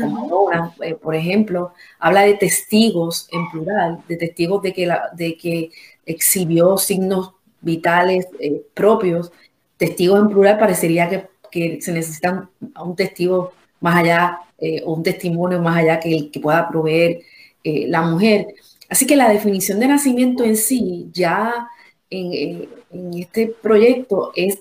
como 0.00 0.72
por 1.00 1.14
ejemplo, 1.14 1.72
habla 1.98 2.22
de 2.22 2.34
testigos 2.34 3.28
en 3.32 3.50
plural, 3.50 4.02
de 4.08 4.16
testigos 4.16 4.62
de 4.62 4.72
que, 4.72 4.86
la, 4.86 5.10
de 5.14 5.36
que 5.36 5.70
exhibió 6.04 6.76
signos 6.76 7.32
vitales 7.60 8.26
propios 8.74 9.32
testigos 9.76 10.20
en 10.20 10.28
plural 10.28 10.58
parecería 10.58 11.08
que, 11.08 11.28
que 11.50 11.80
se 11.80 11.92
necesitan 11.92 12.48
a 12.74 12.82
un 12.82 12.96
testigo 12.96 13.52
más 13.80 13.96
allá 13.96 14.38
eh, 14.58 14.82
o 14.84 14.94
un 14.94 15.02
testimonio 15.02 15.60
más 15.60 15.76
allá 15.76 16.00
que 16.00 16.14
el 16.14 16.30
que 16.30 16.40
pueda 16.40 16.68
proveer 16.68 17.20
eh, 17.62 17.86
la 17.88 18.02
mujer. 18.02 18.46
Así 18.88 19.06
que 19.06 19.16
la 19.16 19.28
definición 19.28 19.80
de 19.80 19.88
nacimiento 19.88 20.44
en 20.44 20.56
sí 20.56 21.08
ya 21.12 21.68
en, 22.10 22.32
eh, 22.32 22.68
en 22.90 23.14
este 23.14 23.48
proyecto 23.48 24.32
es 24.34 24.58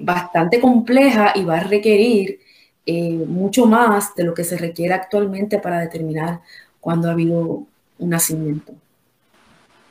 bastante 0.00 0.58
compleja 0.58 1.32
y 1.36 1.44
va 1.44 1.58
a 1.58 1.62
requerir 1.62 2.40
mucho 2.86 3.66
más 3.66 4.14
de 4.16 4.24
lo 4.24 4.34
que 4.34 4.42
se 4.42 4.56
requiere 4.56 4.94
actualmente 4.94 5.58
para 5.58 5.78
determinar 5.80 6.40
cuándo 6.80 7.08
ha 7.08 7.12
habido 7.12 7.64
un 7.98 8.08
nacimiento. 8.08 8.72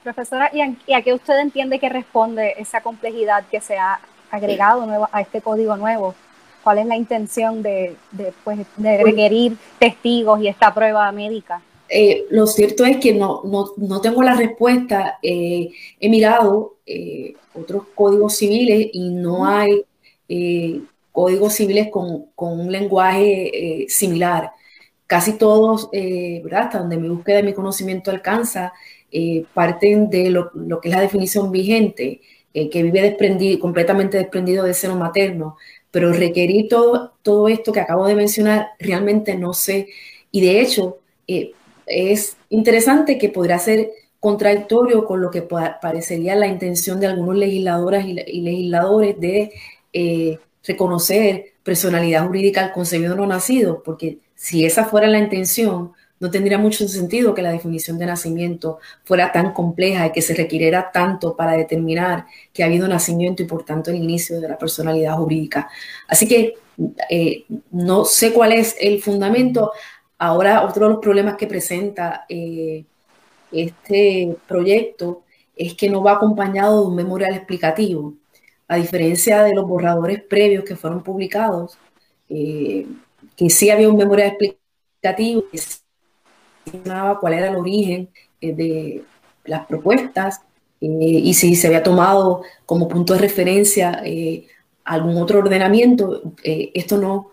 Profesora, 0.03 0.49
¿y 0.53 0.61
a, 0.61 0.75
¿y 0.87 0.93
a, 0.93 1.01
qué 1.01 1.13
usted 1.13 1.39
entiende 1.39 1.79
que 1.79 1.89
responde 1.89 2.55
esa 2.57 2.81
complejidad 2.81 3.45
que 3.49 3.61
se 3.61 3.77
ha 3.77 3.99
agregado 4.31 5.07
a 5.11 5.21
este 5.21 5.41
código 5.41 5.75
nuevo? 5.77 6.15
¿Cuál 6.63 6.79
es 6.79 6.85
la 6.85 6.95
intención 6.95 7.61
de, 7.61 7.95
de, 8.11 8.33
pues, 8.43 8.59
de 8.77 9.03
requerir 9.03 9.57
testigos 9.77 10.41
y 10.41 10.47
esta 10.47 10.73
prueba 10.73 11.11
médica? 11.11 11.61
Eh, 11.89 12.25
lo 12.29 12.45
cierto 12.45 12.85
es 12.85 12.97
que 12.97 13.13
no, 13.13 13.41
no, 13.45 13.71
no 13.77 13.99
tengo 14.01 14.21
la 14.21 14.35
respuesta. 14.35 15.19
Eh, 15.21 15.71
he 15.99 16.09
mirado 16.09 16.77
eh, 16.85 17.33
otros 17.53 17.83
códigos 17.95 18.35
civiles 18.35 18.89
y 18.93 19.09
no 19.09 19.45
hay 19.45 19.85
códigos 21.19 21.53
civiles 21.53 21.89
con, 21.91 22.27
con 22.35 22.59
un 22.59 22.71
lenguaje 22.71 23.85
similar. 23.89 24.51
Casi 25.07 25.37
todos, 25.37 25.89
¿verdad? 25.91 26.63
hasta 26.63 26.79
donde 26.79 26.97
mi 26.97 27.09
búsqueda 27.09 27.37
de 27.37 27.43
mi 27.43 27.53
conocimiento 27.53 28.11
alcanza, 28.11 28.73
parten 29.53 30.09
de 30.09 30.29
lo, 30.29 30.51
que 30.81 30.89
es 30.89 30.95
la 30.95 31.01
definición 31.01 31.51
vigente 31.51 32.21
eh, 32.51 32.69
que 32.69 32.81
vive 32.81 33.01
desprendido, 33.01 33.59
completamente 33.59 34.17
desprendido 34.17 34.63
de 34.65 34.73
seno 34.73 34.95
materno, 34.95 35.55
pero 35.91 36.11
requerir 36.11 36.67
todo, 36.67 37.47
esto 37.47 37.71
que 37.71 37.79
acabo 37.79 38.07
de 38.07 38.15
mencionar, 38.15 38.69
realmente 38.79 39.35
no 39.35 39.53
sé. 39.53 39.87
Y 40.31 40.41
de 40.41 40.61
hecho, 40.61 40.97
eh, 41.27 41.51
es 41.85 42.37
interesante 42.49 43.19
que 43.19 43.29
podría 43.29 43.59
ser 43.59 43.91
contradictorio 44.19 45.05
con 45.05 45.21
lo 45.21 45.29
que 45.29 45.43
parecería 45.43 46.35
la 46.35 46.47
intención 46.47 46.99
de 46.99 47.07
algunos 47.07 47.35
legisladoras 47.37 48.05
y, 48.05 48.13
legisladores 48.13 49.19
de 49.19 49.51
eh, 49.93 50.39
reconocer 50.65 51.53
personalidad 51.63 52.25
jurídica 52.25 52.63
al 52.63 52.71
concebido 52.71 53.15
no 53.15 53.25
nacido, 53.27 53.83
porque 53.83 54.19
si 54.35 54.65
esa 54.65 54.85
fuera 54.85 55.07
la 55.07 55.19
intención, 55.19 55.93
no 56.19 56.29
tendría 56.29 56.57
mucho 56.57 56.87
sentido 56.87 57.33
que 57.33 57.41
la 57.41 57.51
definición 57.51 57.97
de 57.97 58.05
nacimiento 58.05 58.79
fuera 59.03 59.31
tan 59.31 59.53
compleja 59.53 60.07
y 60.07 60.11
que 60.11 60.21
se 60.21 60.33
requiriera 60.33 60.91
tanto 60.91 61.35
para 61.35 61.53
determinar 61.53 62.25
que 62.53 62.63
ha 62.63 62.65
habido 62.65 62.87
nacimiento 62.87 63.41
y 63.41 63.45
por 63.45 63.63
tanto 63.63 63.89
el 63.89 63.97
inicio 63.97 64.39
de 64.41 64.49
la 64.49 64.57
personalidad 64.57 65.15
jurídica. 65.15 65.69
Así 66.07 66.27
que 66.27 66.55
eh, 67.09 67.45
no 67.71 68.05
sé 68.05 68.33
cuál 68.33 68.53
es 68.53 68.75
el 68.79 69.01
fundamento. 69.01 69.71
Ahora, 70.17 70.65
otro 70.65 70.87
de 70.87 70.93
los 70.93 71.01
problemas 71.01 71.35
que 71.37 71.47
presenta 71.47 72.25
eh, 72.27 72.83
este 73.51 74.35
proyecto 74.47 75.23
es 75.55 75.73
que 75.73 75.89
no 75.89 76.03
va 76.03 76.13
acompañado 76.13 76.81
de 76.81 76.87
un 76.87 76.95
memorial 76.95 77.33
explicativo. 77.33 78.13
A 78.69 78.75
diferencia 78.75 79.41
de 79.43 79.55
los 79.55 79.67
borradores 79.67 80.21
previos 80.21 80.63
que 80.63 80.75
fueron 80.75 81.01
publicados, 81.01 81.79
eh, 82.29 82.85
que 83.35 83.49
sí 83.49 83.71
había 83.71 83.89
un 83.89 83.97
memorial 83.97 84.37
explicativo, 84.39 85.45
cuál 87.19 87.33
era 87.33 87.49
el 87.49 87.55
origen 87.55 88.09
eh, 88.39 88.53
de 88.53 89.03
las 89.45 89.65
propuestas 89.65 90.41
eh, 90.81 90.87
y 90.87 91.33
si 91.33 91.55
se 91.55 91.65
había 91.65 91.81
tomado 91.81 92.43
como 92.67 92.87
punto 92.87 93.13
de 93.13 93.21
referencia 93.21 94.03
algún 94.83 95.17
otro 95.17 95.39
ordenamiento, 95.39 96.21
esto 96.43 96.97
no 96.97 97.31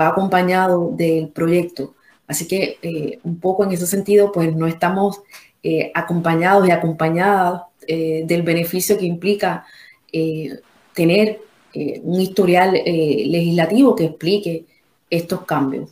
va 0.00 0.08
acompañado 0.08 0.90
del 0.96 1.28
proyecto. 1.28 1.94
Así 2.26 2.48
que 2.48 3.20
un 3.22 3.38
poco 3.38 3.62
en 3.62 3.70
ese 3.70 3.86
sentido, 3.86 4.32
pues 4.32 4.52
no 4.56 4.66
estamos 4.66 5.22
acompañados 5.94 6.66
y 6.66 6.72
acompañadas 6.72 7.62
del 7.86 8.42
beneficio 8.42 8.98
que 8.98 9.06
implica 9.06 9.64
tener 10.94 11.40
un 11.74 12.20
historial 12.20 12.72
legislativo 12.72 13.96
que 13.96 14.04
explique 14.04 14.66
estos 15.08 15.44
cambios. 15.44 15.90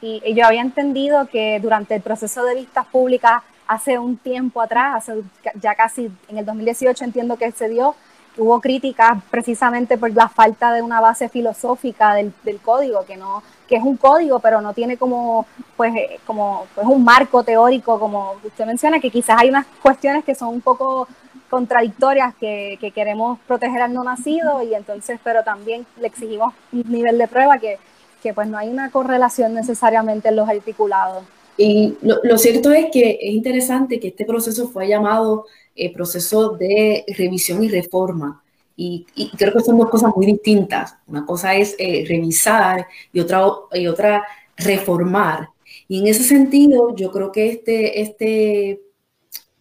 Y, 0.00 0.34
yo 0.34 0.46
había 0.46 0.62
entendido 0.62 1.26
que 1.26 1.60
durante 1.60 1.94
el 1.94 2.02
proceso 2.02 2.44
de 2.44 2.54
vistas 2.54 2.86
públicas 2.86 3.42
hace 3.66 3.98
un 3.98 4.16
tiempo 4.16 4.60
atrás, 4.60 4.96
hace 4.96 5.22
ya 5.60 5.74
casi 5.74 6.10
en 6.28 6.38
el 6.38 6.44
2018 6.44 7.04
entiendo 7.04 7.36
que 7.36 7.50
se 7.52 7.68
dio, 7.68 7.94
hubo 8.36 8.60
críticas 8.60 9.18
precisamente 9.30 9.96
por 9.96 10.12
la 10.12 10.28
falta 10.28 10.72
de 10.72 10.82
una 10.82 11.00
base 11.00 11.28
filosófica 11.28 12.14
del, 12.14 12.32
código, 12.62 13.04
que 13.04 13.16
no 13.16 13.42
que 13.66 13.76
es 13.76 13.82
un 13.82 13.96
código, 13.96 14.38
pero 14.38 14.60
no 14.60 14.72
tiene 14.74 14.96
como 14.96 15.46
pues 15.76 15.94
eh, 15.96 16.20
como 16.24 16.66
pues 16.74 16.86
un 16.86 17.02
marco 17.02 17.42
teórico 17.42 17.98
como 17.98 18.34
usted 18.44 18.66
menciona, 18.66 19.00
que 19.00 19.10
quizás 19.10 19.38
hay 19.40 19.48
unas 19.48 19.66
cuestiones 19.82 20.24
que 20.24 20.34
son 20.34 20.48
un 20.48 20.60
poco 20.60 21.08
contradictorias 21.48 22.34
que, 22.36 22.78
que 22.80 22.90
queremos 22.90 23.38
proteger 23.46 23.82
al 23.82 23.92
no 23.92 24.04
nacido 24.04 24.62
y 24.62 24.74
entonces, 24.74 25.18
pero 25.22 25.42
también 25.44 25.86
le 26.00 26.06
exigimos 26.06 26.54
un 26.72 26.84
nivel 26.90 27.18
de 27.18 27.28
prueba 27.28 27.58
que, 27.58 27.78
que 28.22 28.34
pues 28.34 28.48
no 28.48 28.58
hay 28.58 28.68
una 28.68 28.90
correlación 28.90 29.54
necesariamente 29.54 30.28
en 30.28 30.36
los 30.36 30.48
articulados. 30.48 31.24
Y 31.56 31.96
lo, 32.02 32.38
cierto 32.38 32.72
es 32.72 32.86
que 32.92 33.18
es 33.20 33.32
interesante 33.32 33.98
que 33.98 34.08
este 34.08 34.24
proceso 34.24 34.68
fue 34.68 34.88
llamado 34.88 35.46
eh, 35.74 35.92
proceso 35.92 36.50
de 36.50 37.04
revisión 37.16 37.62
y 37.64 37.68
reforma. 37.68 38.42
Y, 38.78 39.06
creo 39.38 39.54
que 39.54 39.60
son 39.60 39.78
dos 39.78 39.88
cosas 39.88 40.12
muy 40.14 40.26
distintas. 40.26 40.96
Una 41.06 41.24
cosa 41.24 41.54
es 41.54 41.74
eh, 41.78 42.04
revisar 42.06 42.86
y 43.10 43.20
otra, 43.20 43.42
y 43.72 43.86
otra 43.86 44.24
reformar. 44.56 45.48
Y 45.88 46.00
en 46.00 46.08
ese 46.08 46.24
sentido, 46.24 46.94
yo 46.94 47.10
creo 47.10 47.32
que 47.32 47.48
este, 47.48 48.02
este 48.02 48.82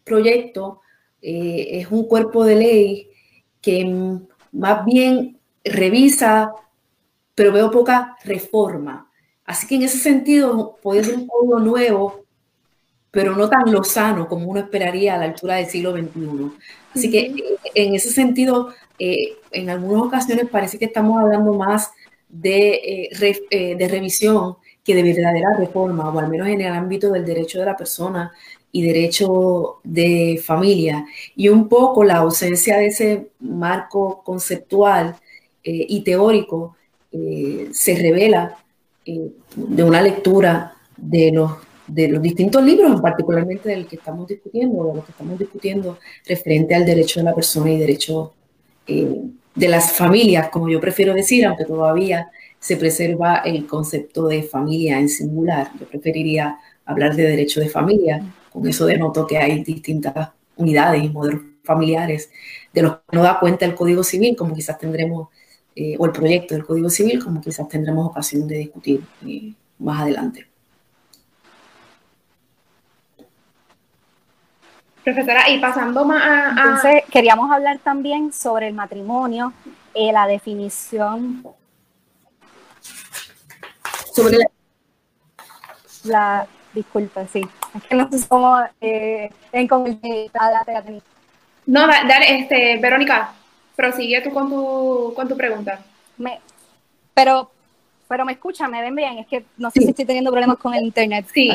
proyecto 0.04 0.82
eh, 1.26 1.80
es 1.80 1.92
un 1.92 2.08
cuerpo 2.08 2.46
de 2.46 2.56
ley 2.56 3.10
que 3.62 3.86
más 4.52 4.86
bien 4.86 5.40
revisa 5.64 6.54
pero 7.36 7.52
veo 7.52 7.70
poca 7.70 8.16
reforma. 8.24 9.12
Así 9.46 9.68
que 9.68 9.76
en 9.76 9.84
ese 9.84 10.00
sentido 10.00 10.78
puede 10.82 11.04
ser 11.04 11.16
un 11.16 11.28
código 11.28 11.60
nuevo, 11.60 12.26
pero 13.12 13.36
no 13.36 13.48
tan 13.50 13.72
lozano 13.72 14.28
como 14.28 14.48
uno 14.48 14.62
esperaría 14.62 15.16
a 15.16 15.18
la 15.18 15.26
altura 15.26 15.56
del 15.56 15.68
siglo 15.68 15.92
XXI. 15.92 16.52
Así 16.96 17.12
que 17.12 17.58
en 17.76 17.94
ese 17.94 18.10
sentido, 18.10 18.70
eh, 18.98 19.38
en 19.52 19.70
algunas 19.70 20.06
ocasiones 20.06 20.50
parece 20.50 20.80
que 20.80 20.86
estamos 20.86 21.22
hablando 21.22 21.54
más 21.54 21.92
de, 22.30 23.10
eh, 23.12 23.40
eh, 23.52 23.76
de 23.76 23.88
revisión 23.88 24.56
que 24.84 24.96
de 24.96 25.04
verdadera 25.04 25.56
reforma, 25.58 26.10
o 26.10 26.20
al 26.20 26.30
menos 26.30 26.48
en 26.48 26.62
el 26.62 26.74
ámbito 26.74 27.12
del 27.12 27.26
derecho 27.26 27.60
de 27.60 27.66
la 27.66 27.78
persona 27.78 28.32
y 28.76 28.82
derecho 28.82 29.80
de 29.86 30.38
familia. 30.44 31.06
Y 31.34 31.48
un 31.48 31.70
poco 31.70 32.04
la 32.04 32.18
ausencia 32.18 32.78
de 32.78 32.88
ese 32.88 33.30
marco 33.40 34.22
conceptual 34.22 35.16
eh, 35.64 35.86
y 35.88 36.02
teórico 36.02 36.76
eh, 37.10 37.70
se 37.72 37.96
revela 37.96 38.58
eh, 39.06 39.32
de 39.56 39.82
una 39.82 40.02
lectura 40.02 40.74
de 40.98 41.32
los, 41.32 41.54
de 41.88 42.10
los 42.10 42.22
distintos 42.22 42.62
libros, 42.66 43.00
particularmente 43.00 43.70
del 43.70 43.88
que 43.88 43.96
estamos 43.96 44.28
discutiendo, 44.28 44.84
de 44.84 44.96
lo 44.96 45.06
que 45.06 45.12
estamos 45.14 45.40
discutiendo 45.40 45.98
referente 46.26 46.76
al 46.76 46.86
derecho 46.86 47.22
de 47.22 47.24
la 47.24 47.34
persona 47.34 47.72
y 47.72 47.78
derecho 47.78 48.34
de 48.86 49.68
las 49.70 49.94
familias, 49.94 50.50
como 50.50 50.68
yo 50.68 50.82
prefiero 50.82 51.14
decir, 51.14 51.46
aunque 51.46 51.64
todavía 51.64 52.30
se 52.60 52.76
preserva 52.76 53.38
el 53.38 53.66
concepto 53.68 54.28
de 54.28 54.44
familia 54.44 55.00
en 55.00 55.08
singular. 55.08 55.72
Yo 55.80 55.88
preferiría 55.88 56.58
hablar 56.86 57.16
de 57.16 57.24
derecho 57.24 57.62
de 57.62 57.70
familia. 57.70 58.22
Con 58.56 58.66
eso 58.70 58.86
denoto 58.86 59.28
que 59.28 59.38
hay 59.38 59.62
distintas 59.66 60.30
unidades 60.56 61.04
y 61.04 61.10
modelos 61.10 61.42
familiares 61.66 62.32
de 62.72 62.84
los 62.84 62.96
que 62.96 63.18
no 63.18 63.22
da 63.22 63.38
cuenta 63.38 63.66
el 63.66 63.76
Código 63.76 64.02
Civil, 64.02 64.34
como 64.38 64.56
quizás 64.56 64.78
tendremos, 64.78 65.28
eh, 65.76 65.98
o 66.00 66.06
el 66.06 66.14
proyecto 66.14 66.56
del 66.56 66.66
Código 66.66 66.90
Civil, 66.90 67.22
como 67.22 67.42
quizás 67.42 67.68
tendremos 67.68 68.08
ocasión 68.08 68.48
de 68.48 68.60
discutir 68.60 69.04
eh, 69.28 69.52
más 69.78 70.04
adelante. 70.04 70.48
Profesora, 75.04 75.50
y 75.50 75.60
pasando 75.60 76.06
más 76.06 76.24
a, 76.24 76.50
Entonces, 76.52 77.04
queríamos 77.12 77.52
hablar 77.52 77.80
también 77.80 78.32
sobre 78.32 78.70
el 78.70 78.74
matrimonio, 78.74 79.52
eh, 79.94 80.14
la 80.14 80.28
definición. 80.28 81.44
Sobre 84.14 84.38
la... 84.38 84.46
la 86.06 86.48
disculpa, 86.74 87.28
sí. 87.28 87.42
Es 87.76 87.84
que 87.90 87.96
no 87.96 88.10
somos 88.12 88.64
eh, 88.82 89.30
en 89.52 89.68
No, 91.66 91.88
dale, 91.88 92.40
este, 92.40 92.78
Verónica, 92.78 93.34
prosigue 93.76 94.22
tú 94.22 94.32
con 94.32 94.50
tu, 94.50 95.14
con 95.16 95.28
tu 95.28 95.36
pregunta. 95.36 95.80
Me, 96.18 96.40
pero, 97.14 97.52
pero 98.08 98.26
me 98.26 98.34
escucha, 98.34 98.68
me 98.68 98.82
ven 98.82 98.96
bien, 98.96 99.20
es 99.20 99.28
que 99.28 99.46
no 99.58 99.70
sé 99.72 99.82
si 99.82 99.90
estoy 99.90 100.06
teniendo 100.06 100.32
problemas 100.32 100.58
con 100.58 100.74
el 100.74 100.84
internet. 100.86 101.26
Sí. 101.34 101.52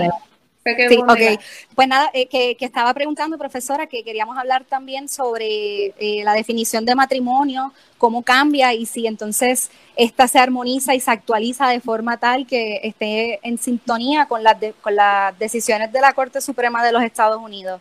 Sí, 0.64 0.98
ok. 0.98 1.40
Pues 1.74 1.88
nada, 1.88 2.10
eh, 2.12 2.26
que, 2.26 2.56
estaba 2.60 2.92
preguntando, 2.92 3.38
profesora, 3.38 3.86
que 3.86 4.04
queríamos 4.04 4.36
hablar 4.36 4.64
también 4.64 5.08
sobre 5.08 5.94
eh, 5.98 6.22
la 6.22 6.34
definición 6.34 6.84
de 6.84 6.94
matrimonio, 6.94 7.72
cómo 7.96 8.22
cambia 8.22 8.74
y 8.74 8.84
si 8.84 9.06
entonces 9.06 9.70
esta 9.96 10.28
se 10.28 10.38
armoniza 10.38 10.94
y 10.94 11.00
se 11.00 11.10
actualiza 11.10 11.68
de 11.68 11.80
forma 11.80 12.18
tal 12.18 12.46
que 12.46 12.80
esté 12.82 13.40
en 13.42 13.56
sintonía 13.56 14.26
con 14.26 14.42
las, 14.42 14.58
con 14.82 14.94
las 14.94 15.38
decisiones 15.38 15.92
de 15.92 16.00
la 16.02 16.12
Corte 16.12 16.42
Suprema 16.42 16.84
de 16.84 16.92
los 16.92 17.02
Estados 17.02 17.40
Unidos. 17.42 17.80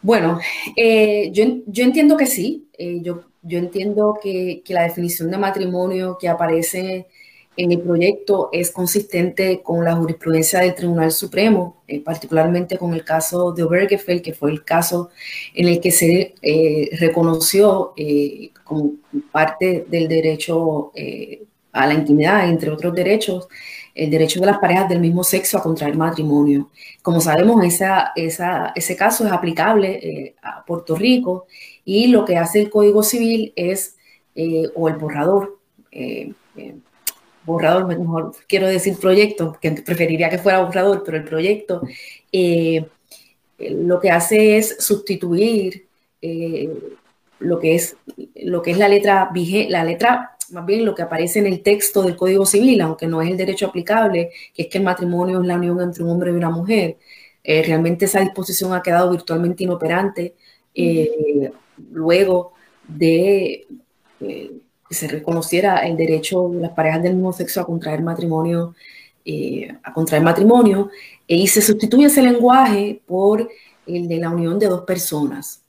Bueno, 0.00 0.38
eh, 0.76 1.30
yo, 1.32 1.44
yo, 1.66 1.84
entiendo 1.84 2.16
que 2.16 2.26
sí. 2.26 2.68
yo, 2.78 3.24
yo 3.42 3.58
entiendo 3.58 4.18
que, 4.22 4.62
que 4.64 4.72
la 4.72 4.82
definición 4.82 5.30
de 5.30 5.36
matrimonio 5.36 6.16
que 6.18 6.28
aparece 6.28 6.80
en 6.88 7.06
el 7.56 7.80
proyecto 7.80 8.48
es 8.52 8.70
consistente 8.70 9.62
con 9.62 9.84
la 9.84 9.94
jurisprudencia 9.94 10.60
del 10.60 10.74
Tribunal 10.74 11.12
Supremo, 11.12 11.82
eh, 11.86 12.00
particularmente 12.00 12.78
con 12.78 12.94
el 12.94 13.04
caso 13.04 13.52
de 13.52 13.62
Obergefell, 13.62 14.22
que 14.22 14.34
fue 14.34 14.50
el 14.50 14.64
caso 14.64 15.10
en 15.54 15.68
el 15.68 15.80
que 15.80 15.92
se 15.92 16.34
eh, 16.42 16.90
reconoció 16.98 17.92
eh, 17.96 18.50
como 18.64 18.94
parte 19.30 19.86
del 19.88 20.08
derecho 20.08 20.92
a 21.72 21.86
la 21.86 21.94
intimidad, 21.94 22.48
entre 22.48 22.70
otros 22.70 22.94
derechos, 22.94 23.48
el 23.94 24.10
derecho 24.10 24.40
de 24.40 24.46
las 24.46 24.58
parejas 24.58 24.88
del 24.88 25.00
mismo 25.00 25.22
sexo 25.22 25.58
a 25.58 25.62
contraer 25.62 25.96
matrimonio. 25.96 26.70
Como 27.02 27.20
sabemos, 27.20 27.64
esa, 27.64 28.12
ese 28.16 28.96
caso 28.96 29.26
es 29.26 29.32
aplicable 29.32 30.34
a 30.42 30.64
Puerto 30.64 30.96
Rico 30.96 31.46
y 31.84 32.08
lo 32.08 32.24
que 32.24 32.36
hace 32.36 32.62
el 32.62 32.70
Código 32.70 33.02
Civil 33.02 33.52
es, 33.54 33.96
o 34.74 34.88
el 34.88 34.96
borrador, 34.96 35.58
borrador, 37.44 37.86
mejor 37.86 38.32
quiero 38.48 38.66
decir 38.66 38.96
proyecto, 38.98 39.56
que 39.60 39.72
preferiría 39.72 40.30
que 40.30 40.38
fuera 40.38 40.60
borrador, 40.60 41.02
pero 41.04 41.16
el 41.16 41.24
proyecto 41.24 41.82
eh, 42.32 42.86
lo 43.58 44.00
que 44.00 44.10
hace 44.10 44.56
es 44.56 44.76
sustituir 44.78 45.86
eh, 46.22 46.70
lo, 47.40 47.58
que 47.58 47.74
es, 47.74 47.96
lo 48.36 48.62
que 48.62 48.72
es 48.72 48.78
la 48.78 48.88
letra, 48.88 49.30
la 49.68 49.84
letra, 49.84 50.36
más 50.50 50.66
bien 50.66 50.84
lo 50.84 50.94
que 50.94 51.02
aparece 51.02 51.38
en 51.38 51.46
el 51.46 51.62
texto 51.62 52.02
del 52.02 52.16
Código 52.16 52.46
Civil, 52.46 52.80
aunque 52.80 53.06
no 53.06 53.22
es 53.22 53.30
el 53.30 53.36
derecho 53.36 53.66
aplicable, 53.66 54.30
que 54.54 54.62
es 54.62 54.68
que 54.68 54.78
el 54.78 54.84
matrimonio 54.84 55.40
es 55.40 55.46
la 55.46 55.56
unión 55.56 55.80
entre 55.80 56.02
un 56.02 56.10
hombre 56.10 56.30
y 56.30 56.34
una 56.34 56.50
mujer. 56.50 56.96
Eh, 57.42 57.62
realmente 57.62 58.06
esa 58.06 58.20
disposición 58.20 58.72
ha 58.72 58.82
quedado 58.82 59.10
virtualmente 59.10 59.64
inoperante 59.64 60.34
luego 61.90 62.54
de 62.88 63.66
se 64.94 65.08
reconociera 65.08 65.86
el 65.86 65.96
derecho 65.96 66.48
de 66.48 66.60
las 66.60 66.70
parejas 66.70 67.02
del 67.02 67.14
mismo 67.14 67.32
sexo 67.32 67.60
a 67.60 67.66
contraer 67.66 68.02
matrimonio, 68.02 68.74
eh, 69.24 69.68
a 69.82 69.92
contraer 69.92 70.22
matrimonio, 70.22 70.90
eh, 71.26 71.36
y 71.36 71.46
se 71.46 71.62
sustituye 71.62 72.06
ese 72.06 72.22
lenguaje 72.22 73.00
por 73.06 73.48
el 73.86 74.08
de 74.08 74.18
la 74.18 74.30
unión 74.30 74.58
de 74.58 74.66
dos 74.66 74.82
personas. 74.82 75.62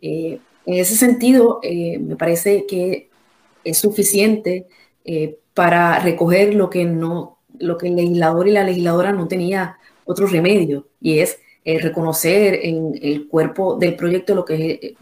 Eh, 0.00 0.38
en 0.64 0.74
ese 0.74 0.94
sentido, 0.94 1.60
me 2.00 2.14
parece 2.14 2.66
que 2.66 3.08
es 3.64 3.78
suficiente 3.78 4.66
para 5.54 5.98
recoger 5.98 6.54
lo 6.54 6.70
que 6.70 6.84
no, 6.84 7.38
lo 7.58 7.76
que 7.76 7.88
el 7.88 7.96
legislador 7.96 8.46
y 8.46 8.52
la 8.52 8.62
legisladora 8.62 9.12
no 9.12 9.26
tenía 9.26 9.76
otro 10.04 10.28
remedio, 10.28 10.86
y 11.00 11.18
es 11.18 11.40
reconocer 11.64 12.60
en 12.62 12.92
el 13.02 13.26
cuerpo 13.26 13.76
del 13.76 13.96
proyecto 13.96 14.36
lo 14.36 14.44
que 14.44 14.96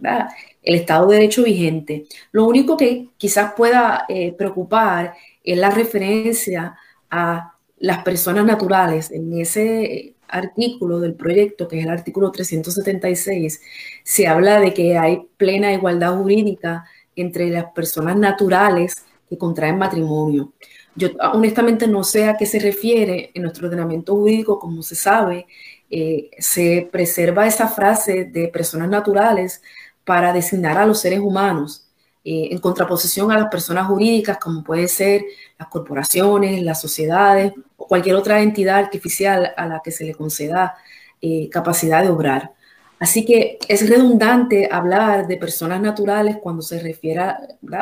es 0.00 0.49
el 0.62 0.74
Estado 0.74 1.08
de 1.08 1.16
Derecho 1.16 1.42
vigente. 1.42 2.06
Lo 2.32 2.46
único 2.46 2.76
que 2.76 3.08
quizás 3.16 3.54
pueda 3.56 4.04
eh, 4.08 4.32
preocupar 4.32 5.14
es 5.42 5.58
la 5.58 5.70
referencia 5.70 6.76
a 7.10 7.54
las 7.78 8.02
personas 8.02 8.44
naturales. 8.44 9.10
En 9.10 9.38
ese 9.40 10.14
artículo 10.28 11.00
del 11.00 11.14
proyecto, 11.14 11.66
que 11.66 11.78
es 11.78 11.84
el 11.84 11.90
artículo 11.90 12.30
376, 12.30 13.60
se 14.04 14.28
habla 14.28 14.60
de 14.60 14.72
que 14.74 14.96
hay 14.96 15.22
plena 15.36 15.72
igualdad 15.72 16.16
jurídica 16.16 16.84
entre 17.16 17.50
las 17.50 17.66
personas 17.72 18.16
naturales 18.16 18.94
que 19.28 19.38
contraen 19.38 19.78
matrimonio. 19.78 20.52
Yo 20.94 21.08
honestamente 21.32 21.86
no 21.86 22.04
sé 22.04 22.28
a 22.28 22.36
qué 22.36 22.46
se 22.46 22.58
refiere 22.58 23.30
en 23.34 23.42
nuestro 23.42 23.68
ordenamiento 23.68 24.14
jurídico, 24.14 24.58
como 24.58 24.82
se 24.82 24.96
sabe, 24.96 25.46
eh, 25.88 26.30
se 26.38 26.88
preserva 26.90 27.46
esa 27.46 27.68
frase 27.68 28.24
de 28.24 28.48
personas 28.48 28.88
naturales 28.88 29.62
para 30.10 30.32
designar 30.32 30.76
a 30.76 30.86
los 30.86 30.98
seres 30.98 31.20
humanos 31.20 31.86
eh, 32.24 32.48
en 32.50 32.58
contraposición 32.58 33.30
a 33.30 33.38
las 33.38 33.48
personas 33.48 33.86
jurídicas 33.86 34.38
como 34.38 34.64
pueden 34.64 34.88
ser 34.88 35.22
las 35.56 35.68
corporaciones, 35.68 36.60
las 36.64 36.80
sociedades 36.80 37.52
o 37.76 37.86
cualquier 37.86 38.16
otra 38.16 38.42
entidad 38.42 38.78
artificial 38.78 39.52
a 39.56 39.66
la 39.66 39.80
que 39.84 39.92
se 39.92 40.04
le 40.04 40.16
conceda 40.16 40.74
eh, 41.22 41.48
capacidad 41.48 42.02
de 42.02 42.08
obrar. 42.08 42.50
Así 42.98 43.24
que 43.24 43.60
es 43.68 43.88
redundante 43.88 44.68
hablar 44.68 45.28
de 45.28 45.36
personas 45.36 45.80
naturales 45.80 46.38
cuando 46.42 46.62
se 46.62 46.80
refiere 46.80 47.22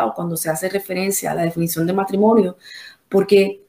o 0.04 0.12
cuando 0.14 0.36
se 0.36 0.50
hace 0.50 0.68
referencia 0.68 1.30
a 1.30 1.34
la 1.34 1.44
definición 1.44 1.86
de 1.86 1.94
matrimonio, 1.94 2.58
porque 3.08 3.62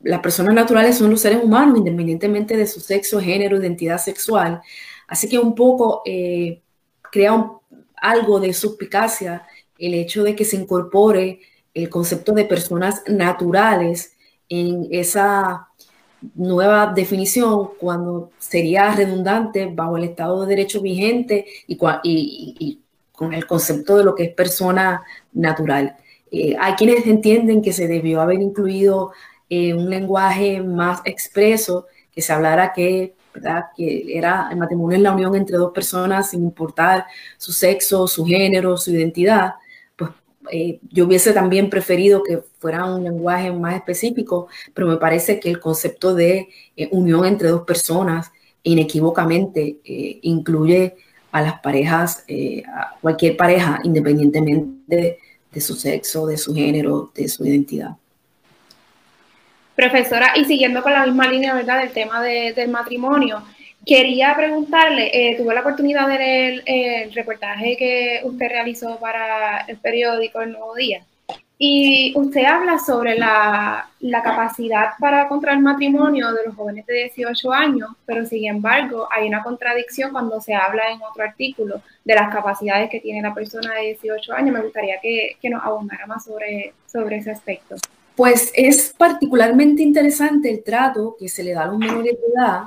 las 0.00 0.18
personas 0.18 0.52
naturales 0.52 0.98
son 0.98 1.12
los 1.12 1.20
seres 1.20 1.44
humanos, 1.44 1.78
independientemente 1.78 2.56
de 2.56 2.66
su 2.66 2.80
sexo, 2.80 3.20
género, 3.20 3.56
identidad 3.58 3.98
sexual. 3.98 4.60
Así 5.06 5.28
que 5.28 5.38
un 5.38 5.54
poco 5.54 6.02
eh, 6.04 6.60
crea 7.12 7.34
un 7.34 7.59
algo 8.00 8.40
de 8.40 8.52
suspicacia 8.52 9.46
el 9.78 9.94
hecho 9.94 10.22
de 10.22 10.36
que 10.36 10.44
se 10.44 10.56
incorpore 10.56 11.40
el 11.72 11.88
concepto 11.88 12.32
de 12.32 12.44
personas 12.44 13.02
naturales 13.06 14.12
en 14.48 14.88
esa 14.90 15.68
nueva 16.34 16.92
definición 16.94 17.70
cuando 17.78 18.30
sería 18.38 18.94
redundante 18.94 19.66
bajo 19.66 19.96
el 19.96 20.04
Estado 20.04 20.42
de 20.42 20.48
Derecho 20.48 20.82
vigente 20.82 21.46
y, 21.66 21.76
con 23.12 23.32
el 23.32 23.46
concepto 23.46 23.96
de 23.96 24.04
lo 24.04 24.14
que 24.14 24.24
es 24.24 24.34
persona 24.34 25.02
natural. 25.32 25.96
Eh, 26.30 26.56
hay 26.58 26.74
quienes 26.74 27.06
entienden 27.06 27.62
que 27.62 27.72
se 27.72 27.88
debió 27.88 28.20
haber 28.20 28.40
incluido 28.40 29.12
eh, 29.48 29.74
un 29.74 29.90
lenguaje 29.90 30.62
más 30.62 31.00
expreso, 31.04 31.86
que 32.12 32.22
se 32.22 32.32
hablara 32.32 32.72
que 32.72 33.14
que 33.76 34.16
era 34.16 34.48
el 34.50 34.58
matrimonio 34.58 34.96
es 34.96 35.02
la 35.02 35.12
unión 35.12 35.34
entre 35.34 35.56
dos 35.56 35.72
personas 35.72 36.30
sin 36.30 36.42
importar 36.42 37.06
su 37.38 37.52
sexo, 37.52 38.06
su 38.06 38.24
género, 38.24 38.76
su 38.76 38.90
identidad, 38.90 39.54
pues 39.96 40.10
eh, 40.50 40.80
yo 40.90 41.06
hubiese 41.06 41.32
también 41.32 41.70
preferido 41.70 42.22
que 42.22 42.42
fuera 42.58 42.84
un 42.84 43.04
lenguaje 43.04 43.52
más 43.52 43.74
específico, 43.76 44.48
pero 44.74 44.88
me 44.88 44.96
parece 44.96 45.40
que 45.40 45.50
el 45.50 45.60
concepto 45.60 46.14
de 46.14 46.48
eh, 46.76 46.88
unión 46.92 47.24
entre 47.24 47.48
dos 47.48 47.62
personas 47.62 48.30
inequívocamente 48.62 49.78
eh, 49.84 50.18
incluye 50.22 50.96
a 51.32 51.42
las 51.42 51.60
parejas, 51.60 52.24
a 52.74 52.96
cualquier 53.00 53.36
pareja, 53.36 53.78
independientemente 53.84 55.18
de 55.52 55.60
su 55.60 55.74
sexo, 55.76 56.26
de 56.26 56.36
su 56.36 56.52
género, 56.52 57.12
de 57.14 57.28
su 57.28 57.46
identidad. 57.46 57.99
Profesora, 59.74 60.32
y 60.36 60.44
siguiendo 60.44 60.82
con 60.82 60.92
la 60.92 61.06
misma 61.06 61.28
línea, 61.28 61.54
¿verdad?, 61.54 61.80
del 61.80 61.92
tema 61.92 62.22
del 62.22 62.68
matrimonio, 62.68 63.42
Quería 63.86 64.34
preguntarle, 64.36 65.10
eh, 65.12 65.36
tuve 65.38 65.54
la 65.54 65.60
oportunidad 65.60 66.06
de 66.06 66.18
leer 66.18 66.62
el 66.66 67.12
reportaje 67.14 67.76
que 67.78 68.20
usted 68.24 68.48
realizó 68.48 68.98
para 68.98 69.60
el 69.60 69.78
periódico 69.78 70.40
El 70.42 70.52
Nuevo 70.52 70.74
Día. 70.74 71.02
Y 71.56 72.12
usted 72.16 72.44
habla 72.44 72.78
sobre 72.78 73.18
la, 73.18 73.88
la, 74.00 74.22
capacidad 74.22 74.92
para 74.98 75.28
contraer 75.28 75.60
matrimonio 75.60 76.32
de 76.32 76.46
los 76.46 76.54
jóvenes 76.54 76.86
de 76.86 77.10
18 77.14 77.52
años, 77.52 77.90
pero 78.06 78.24
sin 78.24 78.46
embargo 78.46 79.08
hay 79.10 79.28
una 79.28 79.42
contradicción 79.42 80.12
cuando 80.12 80.40
se 80.40 80.54
habla 80.54 80.90
en 80.90 81.02
otro 81.02 81.22
artículo 81.22 81.82
de 82.04 82.14
las 82.14 82.32
capacidades 82.32 82.88
que 82.90 83.00
tiene 83.00 83.20
la 83.20 83.34
persona 83.34 83.74
de 83.74 83.94
18 84.00 84.32
años. 84.32 84.54
Me 84.54 84.62
gustaría 84.62 85.00
que, 85.00 85.36
que 85.40 85.50
nos 85.50 85.62
abundara 85.64 86.06
más 86.06 86.24
sobre, 86.24 86.74
sobre 86.86 87.16
ese 87.16 87.30
aspecto. 87.30 87.76
Pues 88.20 88.52
es 88.54 88.94
particularmente 88.98 89.82
interesante 89.82 90.50
el 90.50 90.62
trato 90.62 91.16
que 91.18 91.26
se 91.26 91.42
le 91.42 91.54
da 91.54 91.62
a 91.62 91.68
los 91.68 91.78
menores 91.78 92.18
de 92.20 92.26
edad, 92.36 92.64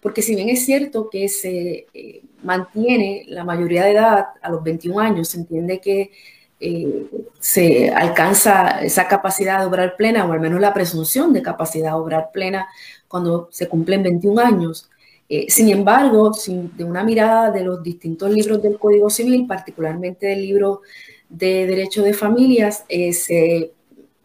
porque 0.00 0.22
si 0.22 0.34
bien 0.34 0.48
es 0.48 0.64
cierto 0.64 1.10
que 1.10 1.28
se 1.28 1.86
eh, 1.92 2.22
mantiene 2.42 3.26
la 3.28 3.44
mayoría 3.44 3.84
de 3.84 3.90
edad 3.90 4.28
a 4.40 4.48
los 4.48 4.62
21 4.62 4.98
años, 4.98 5.28
se 5.28 5.36
entiende 5.36 5.82
que 5.82 6.12
eh, 6.60 7.10
se 7.38 7.90
alcanza 7.90 8.80
esa 8.80 9.06
capacidad 9.06 9.60
de 9.60 9.66
obrar 9.66 9.96
plena, 9.96 10.24
o 10.24 10.32
al 10.32 10.40
menos 10.40 10.62
la 10.62 10.72
presunción 10.72 11.34
de 11.34 11.42
capacidad 11.42 11.90
de 11.90 11.98
obrar 11.98 12.30
plena 12.32 12.66
cuando 13.06 13.50
se 13.52 13.68
cumplen 13.68 14.02
21 14.02 14.40
años. 14.40 14.88
Eh, 15.28 15.44
sin 15.50 15.68
embargo, 15.68 16.32
de 16.46 16.84
una 16.84 17.04
mirada 17.04 17.50
de 17.50 17.64
los 17.64 17.82
distintos 17.82 18.30
libros 18.30 18.62
del 18.62 18.78
Código 18.78 19.10
Civil, 19.10 19.46
particularmente 19.46 20.28
del 20.28 20.40
libro 20.40 20.80
de 21.28 21.66
Derecho 21.66 22.02
de 22.02 22.14
Familias, 22.14 22.86
se 22.88 23.75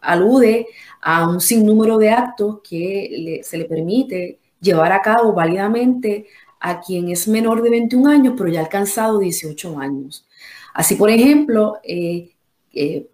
alude 0.02 0.66
a 1.00 1.28
un 1.28 1.40
sinnúmero 1.40 1.98
de 1.98 2.10
actos 2.10 2.60
que 2.68 3.40
se 3.44 3.58
le 3.58 3.64
permite 3.64 4.38
llevar 4.60 4.92
a 4.92 5.02
cabo 5.02 5.32
válidamente 5.32 6.26
a 6.60 6.80
quien 6.80 7.10
es 7.10 7.26
menor 7.26 7.62
de 7.62 7.70
21 7.70 8.08
años, 8.08 8.34
pero 8.36 8.48
ya 8.48 8.60
ha 8.60 8.64
alcanzado 8.64 9.18
18 9.18 9.78
años. 9.78 10.26
Así, 10.72 10.94
por 10.94 11.10
ejemplo, 11.10 11.78
eh, 11.82 12.30
eh, 12.72 13.08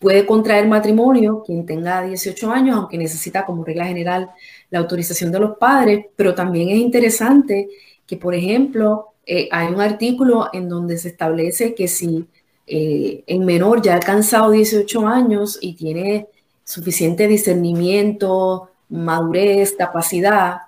puede 0.00 0.24
contraer 0.24 0.68
matrimonio 0.68 1.42
quien 1.44 1.66
tenga 1.66 2.02
18 2.02 2.50
años, 2.50 2.76
aunque 2.76 2.96
necesita 2.96 3.44
como 3.44 3.64
regla 3.64 3.86
general 3.86 4.30
la 4.70 4.78
autorización 4.78 5.32
de 5.32 5.40
los 5.40 5.58
padres, 5.58 6.06
pero 6.16 6.34
también 6.34 6.68
es 6.70 6.78
interesante 6.78 7.68
que, 8.06 8.16
por 8.16 8.34
ejemplo, 8.34 9.14
eh, 9.26 9.48
hay 9.50 9.68
un 9.72 9.80
artículo 9.80 10.48
en 10.52 10.68
donde 10.68 10.96
se 10.98 11.08
establece 11.08 11.74
que 11.74 11.88
si 11.88 12.26
el 12.66 13.40
menor 13.40 13.82
ya 13.82 13.92
ha 13.92 13.96
alcanzado 13.96 14.50
18 14.50 15.06
años 15.06 15.58
y 15.60 15.74
tiene 15.74 16.28
suficiente 16.64 17.28
discernimiento, 17.28 18.70
madurez, 18.88 19.74
capacidad, 19.76 20.58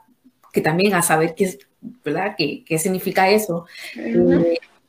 que 0.52 0.60
también 0.60 0.94
a 0.94 1.02
saber 1.02 1.34
qué, 1.34 1.58
¿verdad? 2.04 2.34
¿Qué, 2.36 2.64
qué 2.64 2.78
significa 2.78 3.30
eso? 3.30 3.66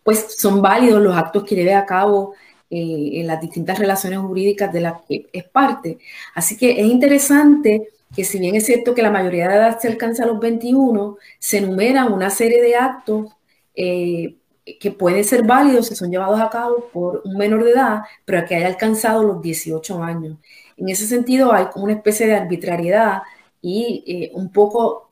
pues 0.03 0.35
son 0.37 0.61
válidos 0.61 1.01
los 1.01 1.17
actos 1.17 1.43
que 1.43 1.55
lleve 1.55 1.73
a 1.73 1.83
cabo 1.83 2.35
eh, 2.69 3.09
en 3.13 3.25
las 3.25 3.41
distintas 3.41 3.79
relaciones 3.79 4.19
jurídicas 4.19 4.71
de 4.71 4.81
las 4.81 5.01
que 5.07 5.25
es 5.33 5.43
parte. 5.45 5.97
Así 6.35 6.55
que 6.57 6.79
es 6.79 6.85
interesante 6.85 7.89
que 8.15 8.23
si 8.23 8.37
bien 8.37 8.53
es 8.55 8.67
cierto 8.67 8.93
que 8.93 9.01
la 9.01 9.09
mayoría 9.09 9.47
de 9.47 9.55
edad 9.55 9.79
se 9.79 9.87
alcanza 9.87 10.23
a 10.23 10.27
los 10.27 10.39
21, 10.39 11.17
se 11.39 11.57
enumeran 11.57 12.13
una 12.13 12.29
serie 12.29 12.61
de 12.61 12.75
actos 12.75 13.31
eh, 13.75 14.35
que 14.79 14.91
pueden 14.91 15.23
ser 15.23 15.43
válidos 15.43 15.87
si 15.87 15.95
son 15.95 16.09
llevados 16.09 16.39
a 16.39 16.49
cabo 16.49 16.89
por 16.91 17.21
un 17.23 17.37
menor 17.37 17.63
de 17.63 17.71
edad, 17.71 18.01
pero 18.25 18.45
que 18.45 18.55
haya 18.55 18.67
alcanzado 18.67 19.23
los 19.23 19.41
18 19.41 20.03
años. 20.03 20.37
En 20.77 20.89
ese 20.89 21.07
sentido 21.07 21.53
hay 21.53 21.65
una 21.75 21.93
especie 21.93 22.27
de 22.27 22.35
arbitrariedad 22.35 23.21
y 23.61 24.03
eh, 24.07 24.31
un 24.33 24.51
poco 24.51 25.03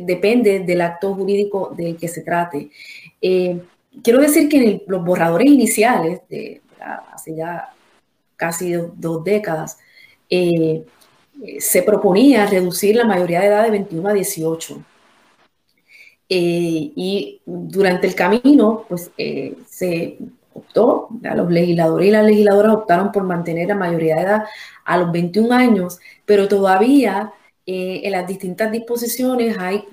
depende 0.00 0.60
del 0.60 0.80
acto 0.80 1.14
jurídico 1.14 1.74
del 1.76 1.98
que 1.98 2.08
se 2.08 2.22
trate 2.22 2.70
quiero 4.02 4.20
decir 4.20 4.48
que 4.48 4.56
en 4.56 4.82
los 4.86 5.04
borradores 5.04 5.48
iniciales, 5.48 6.20
de 6.28 6.62
hace 7.12 7.34
ya 7.34 7.70
casi 8.36 8.72
dos, 8.72 9.24
décadas, 9.24 9.78
eh, 10.30 10.84
se 11.58 11.82
proponía 11.82 12.46
reducir 12.46 12.96
la 12.96 13.04
mayoría 13.04 13.40
de 13.40 13.46
edad 13.46 13.64
de 13.64 13.70
21 13.70 14.08
a 14.08 14.12
18. 14.12 14.82
Eh, 16.34 16.92
y 16.96 17.42
durante 17.44 18.06
el 18.06 18.14
camino, 18.14 18.86
pues 18.88 19.10
eh, 19.18 19.54
se 19.68 20.16
optó, 20.54 21.08
los 21.20 21.50
legisladores 21.50 22.08
y 22.08 22.10
las 22.10 22.24
legisladoras 22.24 22.74
optaron 22.74 23.12
por 23.12 23.24
mantener 23.24 23.68
la 23.68 23.74
mayoría 23.74 24.16
de 24.16 24.22
edad 24.22 24.44
a 24.84 24.96
los 24.96 25.12
21 25.12 25.52
años, 25.54 25.98
pero 26.24 26.48
todavía 26.48 27.32
en 27.66 28.10
las 28.12 28.26
distintas 28.26 28.72
disposiciones 28.72 29.56
hay 29.58 29.84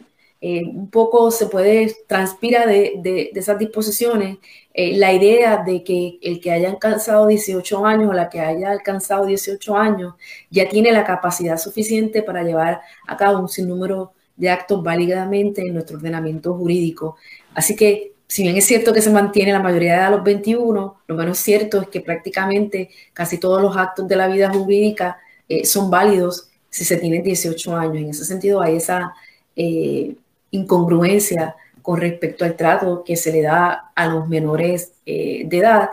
eh, 0.42 0.64
un 0.66 0.90
poco 0.90 1.32
se 1.32 1.48
puede, 1.48 1.94
transpira 2.08 2.66
de, 2.66 3.30
esas 3.36 3.60
disposiciones 3.60 4.38
eh, 4.74 4.96
la 4.98 5.12
idea 5.12 5.64
de 5.66 5.84
que 5.84 6.18
el 6.22 6.40
que 6.40 6.52
haya 6.52 6.70
alcanzado 6.70 7.28
18 7.28 7.86
años 7.86 8.10
o 8.10 8.14
la 8.14 8.30
que 8.30 8.40
haya 8.40 8.72
alcanzado 8.72 9.26
18 9.26 9.76
años 9.76 10.14
ya 10.50 10.70
tiene 10.70 10.94
la 10.94 11.04
capacidad 11.04 11.58
suficiente 11.58 12.24
para 12.24 12.44
llevar 12.44 12.80
a 13.06 13.18
cabo 13.18 13.40
un 13.40 13.50
sinnúmero 13.50 14.14
de 14.14 14.19
actos 14.48 14.84
válidamente 14.84 15.62
en 15.62 15.74
nuestro 15.74 15.98
ordenamiento 15.98 16.54
jurídico. 16.54 17.18
Así 17.54 17.76
que, 17.76 18.14
si 18.28 18.44
bien 18.44 18.56
es 18.56 18.66
cierto 18.66 18.94
que 18.94 19.02
se 19.02 19.10
mantiene 19.10 19.52
la 19.52 19.60
mayoría 19.60 20.06
de 20.06 20.12
los 20.12 20.24
21, 20.24 21.02
lo 21.08 21.16
menos 21.16 21.38
cierto 21.40 21.82
es 21.82 21.88
que 21.90 22.02
prácticamente 22.02 22.90
casi 23.12 23.38
todos 23.40 23.62
los 23.62 23.76
actos 23.76 24.08
de 24.08 24.16
la 24.16 24.28
vida 24.28 24.50
jurídica 24.50 25.18
eh, 25.48 25.66
son 25.66 25.90
válidos 25.90 26.50
si 26.70 26.86
se 26.86 26.98
tiene 26.98 27.22
18 27.22 27.76
años. 27.76 27.98
En 27.98 28.10
ese 28.10 28.26
sentido, 28.26 28.62
hay 28.62 28.76
esa 28.76 29.14
incongruencia 30.52 31.56
con 31.82 32.00
respecto 32.00 32.46
al 32.46 32.56
trato 32.56 33.04
que 33.04 33.16
se 33.16 33.32
le 33.32 33.42
da 33.42 33.92
a 33.96 34.08
los 34.08 34.28
menores 34.28 34.94
eh, 35.06 35.44
de 35.46 35.58
edad. 35.58 35.90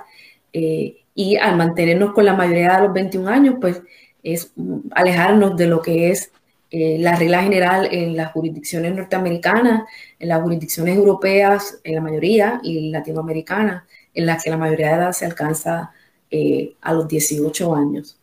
Eh, 0.53 0.99
y 1.15 1.37
al 1.37 1.57
mantenernos 1.57 2.13
con 2.13 2.27
la 2.27 2.35
mayoría 2.35 2.77
de 2.77 2.83
los 2.83 2.93
21 2.93 3.29
años, 3.29 3.55
pues 3.61 3.81
es 4.23 4.53
alejarnos 4.91 5.57
de 5.57 5.67
lo 5.67 5.81
que 5.81 6.11
es 6.11 6.33
eh, 6.71 6.99
la 6.99 7.17
regla 7.17 7.43
general 7.43 7.89
en 7.91 8.17
las 8.17 8.33
jurisdicciones 8.33 8.95
norteamericanas, 8.95 9.85
en 10.19 10.29
las 10.29 10.43
jurisdicciones 10.43 10.97
europeas, 10.97 11.81
en 11.85 11.95
la 11.95 12.01
mayoría, 12.01 12.61
y 12.63 12.91
latinoamericanas, 12.91 13.85
en 14.15 14.27
las 14.27 14.43
que 14.43 14.51
la 14.51 14.57
mayoría 14.57 14.89
de 14.89 14.95
edad 14.95 15.13
se 15.13 15.27
alcanza 15.27 15.93
a 16.83 16.93
los 16.93 17.09
18 17.09 17.75
años. 17.75 18.19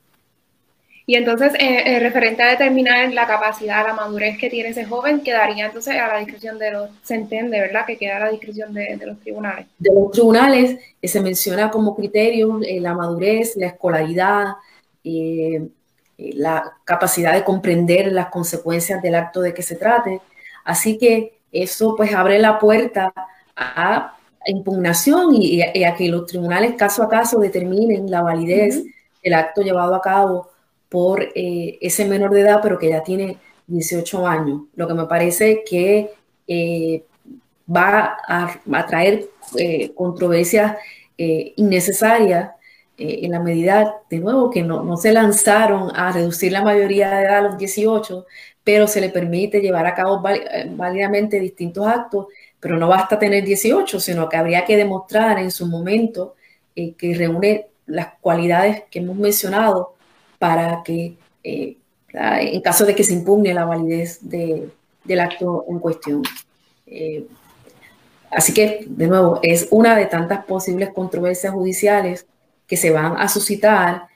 Y 1.06 1.15
entonces, 1.15 1.53
eh, 1.56 1.84
eh, 1.86 1.99
referente 1.99 2.41
a 2.43 2.51
determinar 2.51 3.12
la 3.13 3.27
capacidad, 3.27 3.86
la 3.86 3.93
madurez 3.93 4.38
que 4.38 4.49
tiene 4.49 4.69
ese 4.69 4.86
joven, 4.86 5.21
quedaría 5.21 5.65
entonces 5.65 5.97
a 5.97 6.08
la 6.08 6.19
discreción 6.19 6.58
de 6.58 6.71
los, 6.71 6.89
se 7.01 7.15
entiende, 7.15 7.60
¿verdad? 7.60 7.86
Que 7.86 7.97
queda 7.97 8.17
a 8.17 8.19
la 8.21 8.32
discreción 8.32 8.73
de, 8.73 8.97
los 9.06 9.19
tribunales. 9.19 9.65
De 9.77 9.93
los 9.93 10.12
tribunales 10.12 10.79
eh, 11.01 11.08
se 11.08 11.19
menciona 11.19 11.69
como 11.69 11.95
criterio 11.95 12.60
la 12.79 12.93
madurez, 12.93 13.58
la 13.58 13.67
escolaridad, 13.67 14.53
la 16.34 16.74
capacidad 16.86 17.34
de 17.34 17.44
comprender 17.44 18.12
las 18.12 18.28
consecuencias 18.28 19.02
del 19.02 19.16
acto 19.16 19.42
de 19.42 19.54
que 19.54 19.64
se 19.64 19.76
trate. 19.76 20.22
Así 20.64 20.98
que 20.98 21.40
eso 21.52 21.96
pues 21.96 22.14
abre 22.14 22.40
la 22.40 22.60
puerta 22.60 23.14
a 23.56 24.18
impugnación 24.46 25.36
y, 25.36 25.62
a 25.62 25.96
que 25.96 26.10
los 26.10 26.26
tribunales 26.26 26.76
caso 26.76 27.04
a 27.04 27.10
caso 27.10 27.40
determinen 27.40 28.10
la 28.10 28.22
validez 28.22 28.84
del 29.24 29.34
acto 29.34 29.62
llevado 29.62 29.96
a 29.96 30.02
cabo 30.02 30.50
por 30.90 31.24
eh, 31.24 31.78
ese 31.82 32.06
menor 32.06 32.32
de 32.32 32.42
edad, 32.42 32.60
pero 32.62 32.78
que 32.78 32.90
ya 32.90 33.02
tiene 33.02 33.38
18 33.68 34.28
años, 34.28 34.64
lo 34.76 34.88
que 34.88 34.94
me 34.94 35.06
parece 35.06 35.64
que 35.64 36.12
eh, 36.48 37.04
va 37.74 38.18
a, 38.28 38.88
traer 38.88 39.30
eh, 39.58 39.92
controversias 39.96 40.78
innecesarias 41.16 42.52
en 42.97 43.32
la 43.32 43.39
medida, 43.39 44.01
de 44.10 44.19
nuevo, 44.19 44.49
que 44.49 44.62
no, 44.62 44.84
no, 44.84 44.97
se 44.97 45.12
lanzaron 45.12 45.91
a 45.95 46.12
reducir 46.12 46.51
la 46.51 46.63
mayoría 46.63 47.10
de 47.10 47.23
edad 47.23 47.38
a 47.38 47.41
los 47.41 47.58
18, 47.58 48.25
pero 48.63 48.88
se 48.88 49.01
le 49.01 49.10
permite 49.10 49.62
llevar 49.62 49.86
a 49.86 49.95
cabo 49.95 50.21
válidamente 50.21 51.39
distintos 51.39 51.86
actos, 51.88 52.27
pero 52.60 52.77
no 52.77 52.88
basta 52.88 53.19
tener 53.19 53.43
18, 53.43 53.99
sino 53.99 54.29
que 54.29 54.38
habría 54.38 54.63
que 54.63 54.77
demostrar 54.77 55.39
en 55.39 55.51
su 55.51 55.67
momento 55.67 56.36
que 56.75 57.15
reúne 57.15 57.67
las 57.86 58.13
cualidades 58.21 58.84
que 58.89 58.99
hemos 58.99 59.17
mencionado 59.17 59.93
para 60.39 60.82
que, 60.84 61.15
eh, 61.43 61.77
en 62.13 62.62
caso 62.62 62.86
de 62.86 62.95
que 62.95 63.03
se 63.03 63.13
impugne 63.13 63.53
la 63.53 63.65
validez 63.65 64.19
del 64.21 65.19
acto 65.19 65.65
en 65.67 65.79
cuestión. 65.79 66.23
Eh, 66.88 67.25
así 68.32 68.53
que, 68.53 68.86
de 68.88 69.08
nuevo, 69.08 69.39
es 69.41 69.67
una 69.71 69.95
de 69.95 70.06
tantas 70.06 70.45
posibles 70.45 70.89
controversias 70.93 71.53
judiciales 71.53 72.25
que 72.74 72.78
se 72.78 72.90
van 72.90 73.18
a 73.18 73.28
suscitar, 73.30 74.08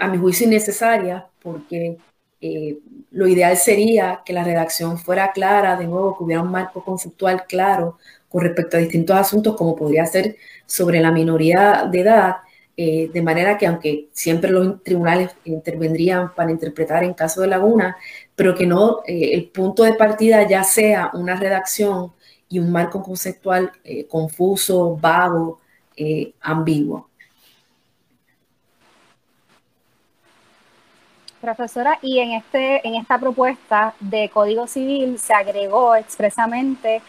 a 0.00 0.08
mi 0.08 0.18
juicio 0.18 0.44
innecesarias, 0.44 1.22
porque 1.40 1.96
eh, 2.40 2.78
lo 3.12 3.28
ideal 3.28 3.56
sería 3.56 4.22
que 4.24 4.32
la 4.32 4.42
redacción 4.42 4.98
fuera 4.98 5.30
clara, 5.30 5.76
de 5.76 5.86
nuevo, 5.86 6.18
que 6.18 6.24
hubiera 6.24 6.42
un 6.42 6.50
marco 6.50 6.84
conceptual 6.84 7.44
claro 7.46 7.98
con 8.28 8.42
respecto 8.42 8.76
a 8.76 8.80
distintos 8.80 9.16
asuntos, 9.16 9.54
como 9.54 9.76
podría 9.76 10.04
ser 10.06 10.34
sobre 10.66 10.98
la 10.98 11.12
minoría 11.12 11.88
de 11.88 12.00
edad, 12.00 12.38
eh, 12.76 13.08
de 13.14 13.22
manera 13.22 13.56
que 13.56 13.68
aunque 13.68 14.08
siempre 14.12 14.50
los 14.50 14.82
tribunales 14.82 15.30
intervendrían 15.44 16.34
para 16.34 16.50
interpretar 16.50 17.04
en 17.04 17.14
caso 17.14 17.42
de 17.42 17.46
laguna, 17.46 17.96
pero 18.34 18.56
que 18.56 18.66
no 18.66 19.02
eh, 19.06 19.34
el 19.34 19.50
punto 19.50 19.84
de 19.84 19.92
partida 19.92 20.48
ya 20.48 20.64
sea 20.64 21.12
una 21.14 21.36
redacción 21.36 22.12
y 22.48 22.58
un 22.58 22.72
marco 22.72 23.04
conceptual 23.04 23.70
confuso, 24.08 24.96
vago, 24.96 25.60
ambiguo. 26.40 27.09
Profesora, 31.40 31.98
y 32.02 32.18
en, 32.18 32.32
este, 32.32 32.86
en 32.86 32.96
esta 32.96 33.18
propuesta 33.18 33.94
de 33.98 34.28
Código 34.28 34.66
Civil 34.66 35.18
se 35.18 35.32
agregó 35.32 35.94
expresamente 35.96 37.00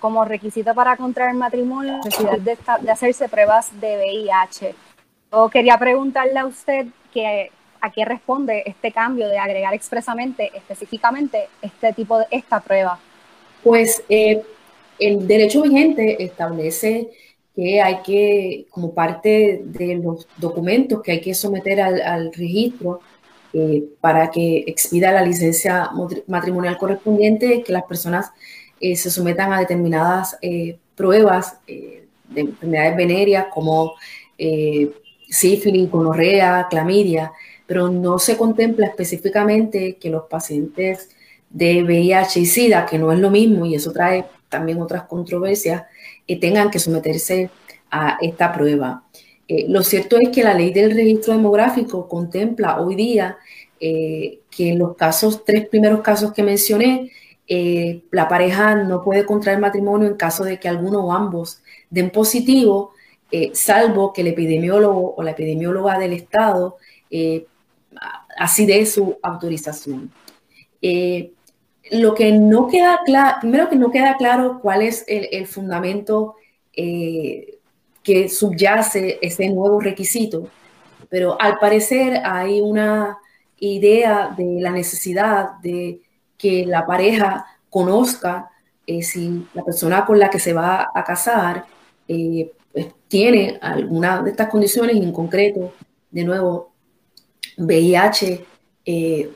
como 0.00 0.24
requisito 0.24 0.74
para 0.74 0.96
contraer 0.96 1.34
matrimonio 1.34 1.92
la 1.92 1.98
necesidad 1.98 2.38
de, 2.38 2.90
hacerse 2.90 3.28
pruebas 3.28 3.70
de 3.80 3.96
VIH. 3.96 4.74
Yo 5.32 5.48
quería 5.48 5.78
preguntarle 5.78 6.38
a 6.40 6.46
usted 6.46 6.88
que, 7.14 7.50
a 7.80 7.90
qué 7.90 8.04
responde 8.04 8.64
este 8.66 8.92
cambio 8.92 9.28
de 9.28 9.38
agregar 9.38 9.72
expresamente, 9.72 10.50
específicamente, 10.54 11.48
este 11.62 11.94
tipo 11.94 12.18
de 12.18 12.26
esta 12.30 12.60
prueba. 12.60 12.98
Pues 13.62 14.04
eh, 14.10 14.42
el 14.98 15.26
derecho 15.26 15.62
vigente 15.62 16.22
establece 16.22 17.08
que 17.54 17.80
hay 17.80 18.02
que, 18.02 18.66
como 18.70 18.92
parte 18.92 19.62
de 19.64 19.96
los 19.96 20.26
documentos 20.36 21.02
que 21.02 21.12
hay 21.12 21.20
que 21.20 21.32
someter 21.32 21.80
al 21.80 22.32
registro, 22.32 23.00
eh, 23.54 23.84
para 24.00 24.30
que 24.30 24.64
expida 24.66 25.12
la 25.12 25.22
licencia 25.22 25.90
matrimonial 26.26 26.78
correspondiente, 26.78 27.62
que 27.62 27.72
las 27.72 27.84
personas 27.84 28.30
eh, 28.80 28.96
se 28.96 29.10
sometan 29.10 29.52
a 29.52 29.60
determinadas 29.60 30.38
eh, 30.40 30.78
pruebas 30.94 31.58
de 31.66 32.06
enfermedades 32.34 32.96
venéreas 32.96 33.46
como 33.52 33.92
sífilis, 35.28 35.90
gonorrea, 35.90 36.66
clamidia, 36.70 37.32
pero 37.66 37.88
no 37.88 38.18
se 38.18 38.36
contempla 38.36 38.86
específicamente 38.86 39.96
que 39.96 40.10
los 40.10 40.24
pacientes 40.24 41.10
de 41.50 41.82
VIH 41.82 42.40
y 42.40 42.46
SIDA, 42.46 42.86
que 42.86 42.98
no 42.98 43.12
es 43.12 43.18
lo 43.18 43.30
mismo, 43.30 43.66
y 43.66 43.74
eso 43.74 43.92
trae 43.92 44.24
también 44.48 44.80
otras 44.80 45.04
controversias, 45.04 45.84
tengan 46.40 46.70
que 46.70 46.78
someterse 46.78 47.50
a 47.90 48.16
esta 48.20 48.52
prueba. 48.52 49.04
Eh, 49.48 49.66
lo 49.68 49.82
cierto 49.82 50.16
es 50.18 50.30
que 50.30 50.44
la 50.44 50.54
ley 50.54 50.72
del 50.72 50.92
registro 50.92 51.34
demográfico 51.34 52.08
contempla 52.08 52.80
hoy 52.80 52.94
día 52.94 53.38
eh, 53.80 54.40
que 54.50 54.70
en 54.70 54.78
los 54.78 54.96
casos, 54.96 55.44
tres 55.44 55.68
primeros 55.68 56.00
casos 56.00 56.32
que 56.32 56.42
mencioné, 56.42 57.10
eh, 57.48 58.02
la 58.10 58.28
pareja 58.28 58.76
no 58.76 59.02
puede 59.02 59.26
contraer 59.26 59.58
matrimonio 59.58 60.08
en 60.08 60.14
caso 60.14 60.44
de 60.44 60.60
que 60.60 60.68
alguno 60.68 61.00
o 61.04 61.12
ambos 61.12 61.62
den 61.90 62.10
positivo, 62.10 62.92
salvo 63.54 64.12
que 64.12 64.20
el 64.20 64.26
epidemiólogo 64.28 65.14
o 65.16 65.22
la 65.22 65.30
epidemióloga 65.30 65.98
del 65.98 66.12
Estado 66.12 66.76
así 68.36 68.66
dé 68.66 68.84
su 68.84 69.18
autorización. 69.22 70.10
lo 71.90 72.14
que 72.14 72.32
no 72.32 72.68
queda 72.68 73.00
claro, 73.06 73.38
primero 73.40 73.68
que 73.70 73.76
no 73.76 73.90
queda 73.90 74.16
claro 74.18 74.60
cuál 74.60 74.82
es 74.82 75.04
el, 75.08 75.28
el 75.32 75.46
fundamento 75.46 76.36
que 78.02 78.28
subyace 78.28 79.18
ese 79.22 79.48
nuevo 79.48 79.80
requisito, 79.80 80.48
pero 81.08 81.40
al 81.40 81.58
parecer 81.58 82.20
hay 82.24 82.60
una 82.60 83.18
idea 83.58 84.34
de 84.36 84.60
la 84.60 84.70
necesidad 84.70 85.58
de 85.62 86.00
que 86.36 86.66
la 86.66 86.84
pareja 86.84 87.46
conozca 87.70 88.50
eh, 88.86 89.02
si 89.02 89.46
la 89.54 89.62
persona 89.62 90.04
con 90.04 90.18
la 90.18 90.28
que 90.28 90.40
se 90.40 90.52
va 90.52 90.90
a 90.92 91.04
casar 91.04 91.64
eh, 92.08 92.50
pues, 92.72 92.88
tiene 93.06 93.58
alguna 93.62 94.20
de 94.22 94.30
estas 94.30 94.48
condiciones 94.48 94.96
y 94.96 95.02
en 95.02 95.12
concreto, 95.12 95.72
de 96.10 96.24
nuevo, 96.24 96.72
VIH, 97.56 98.44
eh, 98.84 99.30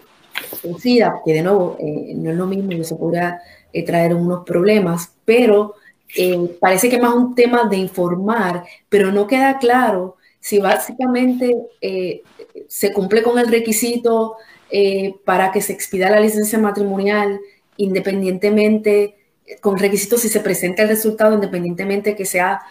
SIDA, 0.79 1.21
que 1.25 1.33
de 1.33 1.43
nuevo 1.43 1.79
no 1.81 2.31
es 2.31 2.37
lo 2.37 2.47
mismo 2.47 2.73
y 2.73 2.81
eso 2.81 2.99
podría 2.99 3.41
traer 3.87 4.15
unos 4.15 4.45
problemas, 4.45 5.15
pero 5.25 5.75
eh, 6.15 6.57
parece 6.61 6.89
que 6.89 7.01
más 7.01 7.15
un 7.15 7.35
tema 7.35 7.65
de 7.69 7.77
informar, 7.77 8.65
pero 8.89 9.11
no 9.13 9.27
queda 9.27 9.59
claro 9.59 10.17
si 10.41 10.59
básicamente 10.59 11.55
eh, 11.81 12.23
se 12.69 12.93
cumple 12.93 13.23
con 13.23 13.39
el 13.39 13.49
requisito 13.49 14.37
eh, 14.71 15.15
para 15.25 15.51
que 15.51 15.61
se 15.61 15.73
expida 15.73 16.11
la 16.11 16.21
licencia 16.21 16.59
matrimonial 16.59 17.41
independientemente, 17.79 19.17
con 19.61 19.79
requisitos 19.79 20.23
si 20.23 20.29
se 20.29 20.41
presenta 20.41 20.83
el 20.83 20.89
resultado 20.89 21.35
independientemente 21.35 22.17
que 22.17 22.25
sea 22.25 22.63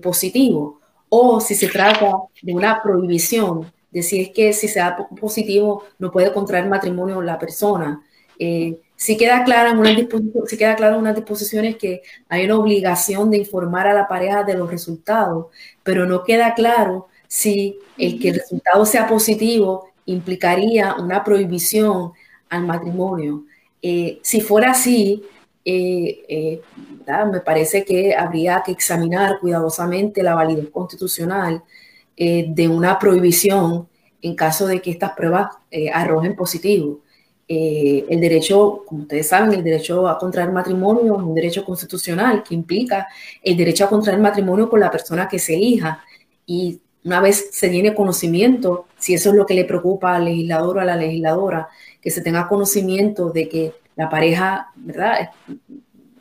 positivo, 0.00 0.80
o 1.08 1.40
si 1.40 1.56
se 1.56 1.66
trata 1.66 2.12
de 2.40 2.52
una 2.52 2.80
prohibición, 2.80 3.72
de 3.90 4.02
si 4.04 4.20
es 4.20 4.30
que 4.30 4.52
si 4.52 4.68
se 4.68 4.78
da 4.78 4.96
positivo 5.20 5.82
no 5.98 6.12
puede 6.12 6.32
contraer 6.32 6.68
matrimonio 6.68 7.20
la 7.20 7.36
persona. 7.36 8.00
Si 9.04 9.18
queda 9.18 9.44
claro 9.44 9.68
en 9.68 10.98
unas 10.98 11.14
disposiciones 11.14 11.76
que 11.76 12.00
hay 12.26 12.46
una 12.46 12.56
obligación 12.56 13.30
de 13.30 13.36
informar 13.36 13.86
a 13.86 13.92
la 13.92 14.08
pareja 14.08 14.44
de 14.44 14.54
los 14.54 14.70
resultados, 14.70 15.48
pero 15.82 16.06
no 16.06 16.24
queda 16.24 16.54
claro 16.54 17.08
si 17.28 17.78
el 17.98 18.18
que 18.18 18.30
el 18.30 18.36
resultado 18.36 18.86
sea 18.86 19.06
positivo 19.06 19.90
implicaría 20.06 20.94
una 20.94 21.22
prohibición 21.22 22.12
al 22.48 22.64
matrimonio. 22.64 23.44
Eh, 23.82 24.20
si 24.22 24.40
fuera 24.40 24.70
así, 24.70 25.22
eh, 25.66 26.24
eh, 26.26 26.62
me 27.30 27.40
parece 27.40 27.84
que 27.84 28.14
habría 28.14 28.62
que 28.64 28.72
examinar 28.72 29.38
cuidadosamente 29.38 30.22
la 30.22 30.34
validez 30.34 30.70
constitucional 30.70 31.62
de 32.16 32.68
una 32.68 32.98
prohibición 32.98 33.86
en 34.22 34.34
caso 34.34 34.66
de 34.66 34.80
que 34.80 34.92
estas 34.92 35.12
pruebas 35.12 35.48
arrojen 35.92 36.34
positivo. 36.34 37.03
Eh, 37.46 38.06
el 38.08 38.20
derecho, 38.20 38.84
como 38.86 39.02
ustedes 39.02 39.28
saben, 39.28 39.52
el 39.52 39.62
derecho 39.62 40.08
a 40.08 40.18
contraer 40.18 40.50
matrimonio 40.50 41.16
es 41.16 41.22
un 41.22 41.34
derecho 41.34 41.64
constitucional 41.64 42.42
que 42.42 42.54
implica 42.54 43.06
el 43.42 43.56
derecho 43.56 43.84
a 43.84 43.88
contraer 43.88 44.20
matrimonio 44.20 44.68
con 44.70 44.80
la 44.80 44.90
persona 44.90 45.28
que 45.28 45.38
se 45.38 45.54
elija. 45.54 46.02
Y 46.46 46.80
una 47.04 47.20
vez 47.20 47.48
se 47.52 47.68
tiene 47.68 47.94
conocimiento, 47.94 48.86
si 48.98 49.14
eso 49.14 49.30
es 49.30 49.36
lo 49.36 49.44
que 49.46 49.54
le 49.54 49.64
preocupa 49.64 50.16
al 50.16 50.24
legislador 50.24 50.78
o 50.78 50.80
a 50.80 50.84
la 50.84 50.96
legisladora, 50.96 51.68
que 52.00 52.10
se 52.10 52.22
tenga 52.22 52.48
conocimiento 52.48 53.30
de 53.30 53.48
que 53.48 53.72
la 53.96 54.08
pareja, 54.08 54.72
¿verdad? 54.76 55.30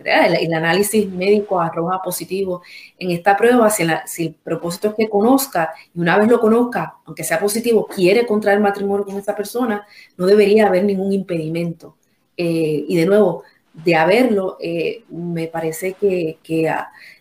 El, 0.03 0.53
análisis 0.53 1.09
médico 1.09 1.59
arroja 1.59 2.01
positivo 2.01 2.61
en 2.97 3.11
esta 3.11 3.35
prueba, 3.35 3.69
si, 3.69 3.83
el 3.83 4.33
propósito 4.43 4.89
es 4.89 4.95
que 4.95 5.09
conozca 5.09 5.73
y 5.93 5.99
una 5.99 6.17
vez 6.17 6.27
lo 6.27 6.39
conozca, 6.39 6.95
aunque 7.05 7.23
sea 7.23 7.39
positivo, 7.39 7.87
quiere 7.87 8.25
contraer 8.25 8.59
matrimonio 8.59 9.05
con 9.05 9.17
esa 9.17 9.35
persona, 9.35 9.85
no 10.17 10.25
debería 10.25 10.67
haber 10.67 10.83
ningún 10.83 11.11
impedimento. 11.11 11.97
Eh, 12.35 12.85
y 12.87 12.95
de 12.95 13.05
nuevo, 13.05 13.43
de 13.73 13.95
haberlo, 13.95 14.57
eh, 14.59 15.03
me 15.09 15.47
parece 15.47 15.93
que, 15.93 16.37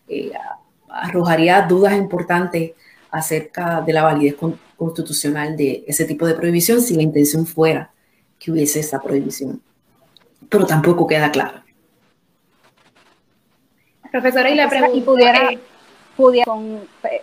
eh, 0.08 0.32
arrojaría 0.88 1.62
dudas 1.62 1.96
importantes 1.96 2.72
acerca 3.10 3.80
de 3.80 3.92
la 3.92 4.02
validez 4.02 4.36
constitucional 4.76 5.56
de 5.56 5.84
ese 5.86 6.04
tipo 6.04 6.26
de 6.26 6.34
prohibición 6.34 6.82
si 6.82 6.94
la 6.94 7.02
intención 7.02 7.46
fuera 7.46 7.92
que 8.38 8.50
hubiese 8.50 8.80
esa 8.80 9.00
prohibición. 9.00 9.62
Pero 10.48 10.66
tampoco 10.66 11.06
queda 11.06 11.30
claro. 11.30 11.61
Profesora, 14.12 14.50
y 14.50 14.54
la 14.54 14.68
pregunta... 14.68 14.96
Y 14.96 15.00
pudiera, 15.00 15.50
pudiera 16.16 16.52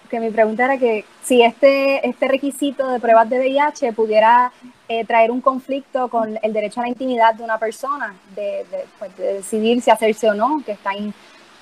que 0.10 0.20
mi 0.20 0.32
pregunta 0.32 0.66
era 0.66 0.78
que 0.78 1.06
si 1.24 1.44
este, 1.44 2.08
este 2.08 2.28
requisito 2.28 2.90
de 2.90 3.00
pruebas 3.00 3.30
de 3.30 3.40
VIH 3.40 3.94
pudiera 3.94 4.52
eh, 4.88 5.06
traer 5.06 5.30
un 5.30 5.40
conflicto 5.40 6.08
con 6.08 6.40
el 6.42 6.52
derecho 6.52 6.80
a 6.80 6.84
la 6.84 6.90
intimidad 6.90 7.36
de 7.36 7.44
una 7.44 7.60
persona, 7.60 8.16
de, 8.36 8.66
pues, 8.98 9.16
decidir 9.16 9.82
si 9.82 9.92
hacerse 9.92 10.30
o 10.30 10.34
no, 10.34 10.64
que 10.66 10.72
están 10.72 11.14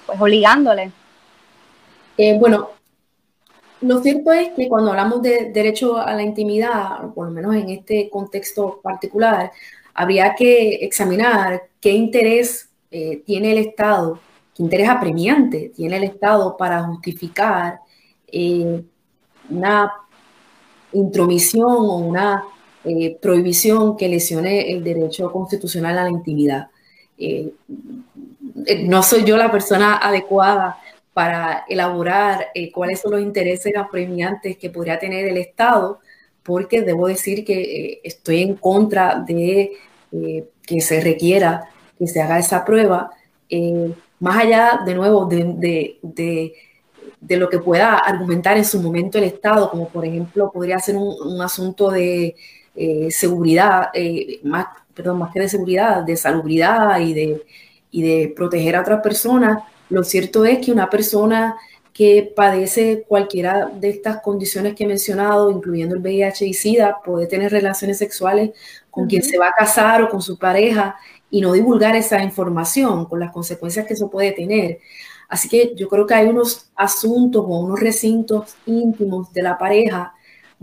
pues 0.06 0.20
obligándole. 0.22 0.92
Eh, 2.18 2.38
bueno, 2.40 2.70
lo 3.82 4.02
cierto 4.02 4.32
es 4.32 4.50
que 4.56 4.70
cuando 4.70 4.92
hablamos 4.92 5.22
de 5.22 5.52
derecho 5.52 5.98
a 5.98 6.14
la 6.14 6.24
intimidad, 6.24 7.04
o 7.04 7.14
por 7.14 7.28
lo 7.28 7.34
menos 7.34 7.54
en 7.56 7.70
este 7.70 8.10
contexto 8.10 8.80
particular, 8.82 9.52
habría 9.94 10.34
que 10.34 10.76
examinar 10.76 11.64
qué 11.82 11.92
interés 11.92 12.70
eh, 12.92 13.22
tiene 13.26 13.52
el 13.52 13.58
Estado 13.58 14.22
qué 14.58 14.64
interés 14.64 14.90
apremiante 14.90 15.72
tiene 15.76 15.98
el 15.98 16.04
Estado 16.04 16.58
para 16.58 16.84
justificar 16.84 17.80
eh, 18.28 18.82
una 19.50 19.92
intromisión 20.94 21.70
o 21.70 21.98
una 21.98 22.44
eh, 22.84 23.18
prohibición 23.22 23.96
que 23.96 24.10
lesione 24.10 24.72
el 24.72 24.84
derecho 24.84 25.32
constitucional 25.32 25.98
a 26.00 26.04
la 26.04 26.10
intimidad. 26.10 26.68
Eh, 27.20 27.54
no 28.86 29.04
soy 29.04 29.24
yo 29.24 29.38
la 29.38 29.52
persona 29.52 29.98
adecuada 29.98 30.78
para 31.14 31.66
elaborar 31.68 32.48
cuáles 32.74 33.02
son 33.02 33.12
los 33.12 33.22
intereses 33.22 33.76
apremiantes 33.76 34.58
que 34.58 34.70
podría 34.70 35.00
tener 35.00 35.26
el 35.28 35.38
Estado, 35.38 36.00
porque 36.44 36.82
debo 36.82 37.08
decir 37.08 37.44
que 37.44 38.02
estoy 38.04 38.44
en 38.44 38.56
contra 38.56 39.20
de 39.20 39.72
que 40.12 40.82
se 40.82 41.02
requiera 41.02 41.70
que 41.98 42.08
se 42.08 42.22
haga 42.22 42.38
esa 42.40 42.64
prueba 42.64 43.10
más 44.20 44.38
allá, 44.38 44.82
de 44.86 44.96
nuevo, 44.96 45.26
de, 45.26 46.00
lo 47.22 47.50
que 47.50 47.60
pueda 47.60 47.98
argumentar 47.98 48.58
en 48.58 48.66
su 48.66 48.82
momento 48.82 49.18
el 49.18 49.26
Estado, 49.26 49.70
como 49.70 49.90
por 49.90 50.06
ejemplo 50.06 50.52
podría 50.52 50.80
ser 50.80 50.96
un, 50.96 51.42
asunto 51.42 51.90
de 51.90 52.36
eh, 52.76 53.12
seguridad, 53.12 53.90
eh, 53.94 54.40
más, 54.44 54.68
perdón, 54.94 55.20
más 55.20 55.32
que 55.32 55.42
de 55.42 55.50
seguridad, 55.50 56.04
de 56.04 56.18
salubridad 56.18 57.00
y 57.00 57.14
de, 57.14 57.46
y 57.92 58.02
de 58.02 58.34
proteger 58.36 58.76
a 58.76 58.82
otras 58.82 59.02
personas, 59.02 59.64
lo 59.90 60.04
cierto 60.04 60.46
es 60.46 60.60
que 60.60 60.72
una 60.72 60.90
persona 60.90 61.56
que 61.98 62.32
padece 62.36 63.06
cualquiera 63.08 63.72
de 63.74 63.90
estas 63.90 64.22
condiciones 64.22 64.76
que 64.76 64.84
he 64.84 64.88
mencionado, 64.88 65.50
incluyendo 65.50 65.96
el 65.96 66.02
VIH 66.02 66.46
y 66.46 66.54
SIDA, 66.54 66.98
puede 67.04 67.26
tener 67.26 67.52
relaciones 67.52 67.98
sexuales 67.98 68.52
con 68.92 69.08
quien 69.08 69.24
se 69.24 69.40
va 69.40 69.48
a 69.48 69.54
casar 69.54 70.04
o 70.04 70.10
con 70.10 70.22
su 70.22 70.38
pareja 70.38 70.96
y 71.32 71.42
no 71.42 71.54
divulgar 71.54 71.96
esa 71.96 72.22
información 72.22 73.06
con 73.06 73.20
las 73.20 73.32
consecuencias 73.32 73.88
que 73.88 73.96
eso 73.96 74.12
puede 74.12 74.32
tener. 74.32 74.78
Así 75.28 75.50
que 75.50 75.74
yo 75.76 75.90
creo 75.90 76.06
que 76.06 76.14
hay 76.14 76.28
unos 76.28 76.70
asuntos 76.76 77.44
o 77.44 77.60
unos 77.62 77.80
recintos 77.80 78.56
íntimos 78.68 79.34
de 79.34 79.42
la 79.42 79.58
pareja 79.58 80.14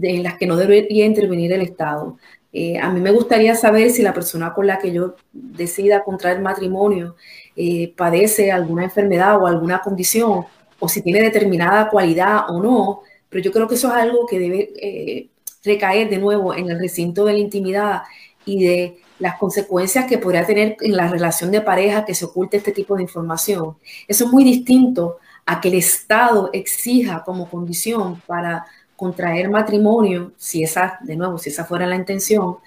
en 0.00 0.22
las 0.22 0.38
que 0.38 0.46
no 0.46 0.54
debería 0.54 1.04
intervenir 1.04 1.52
el 1.52 1.62
Estado. 1.62 2.16
Eh, 2.52 2.78
a 2.78 2.90
mí 2.90 3.00
me 3.00 3.10
gustaría 3.10 3.56
saber 3.56 3.90
si 3.90 4.02
la 4.02 4.14
persona 4.14 4.54
con 4.54 4.68
la 4.68 4.78
que 4.78 4.92
yo 4.92 5.16
decida 5.32 6.04
contraer 6.04 6.40
matrimonio 6.40 7.16
eh, 7.56 7.92
padece 7.96 8.52
alguna 8.52 8.84
enfermedad 8.84 9.42
o 9.42 9.48
alguna 9.48 9.80
condición 9.80 10.44
o 10.84 10.88
si 10.88 11.00
tiene 11.02 11.22
determinada 11.22 11.88
cualidad 11.88 12.50
o 12.50 12.62
no, 12.62 13.00
pero 13.30 13.42
yo 13.42 13.50
creo 13.50 13.66
que 13.66 13.74
eso 13.76 13.88
es 13.88 13.94
algo 13.94 14.26
que 14.26 14.38
debe 14.38 14.72
eh, 14.76 15.28
recaer 15.64 16.10
de 16.10 16.18
nuevo 16.18 16.54
en 16.54 16.70
el 16.70 16.78
recinto 16.78 17.24
de 17.24 17.32
la 17.32 17.38
intimidad 17.38 18.02
y 18.44 18.62
de 18.64 18.98
las 19.18 19.38
consecuencias 19.38 20.04
que 20.06 20.18
podría 20.18 20.44
tener 20.44 20.76
en 20.80 20.96
la 20.96 21.08
relación 21.08 21.50
de 21.50 21.62
pareja 21.62 22.04
que 22.04 22.14
se 22.14 22.26
oculte 22.26 22.58
este 22.58 22.72
tipo 22.72 22.96
de 22.96 23.02
información. 23.02 23.76
Eso 24.06 24.26
es 24.26 24.30
muy 24.30 24.44
distinto 24.44 25.18
a 25.46 25.60
que 25.60 25.68
el 25.68 25.74
Estado 25.74 26.50
exija 26.52 27.22
como 27.24 27.48
condición 27.48 28.20
para 28.26 28.66
contraer 28.96 29.48
matrimonio, 29.48 30.32
si 30.36 30.62
esa, 30.62 30.98
de 31.00 31.16
nuevo, 31.16 31.38
si 31.38 31.48
esa 31.50 31.64
fuera 31.64 31.86
la 31.86 31.96
intención, 31.96 32.58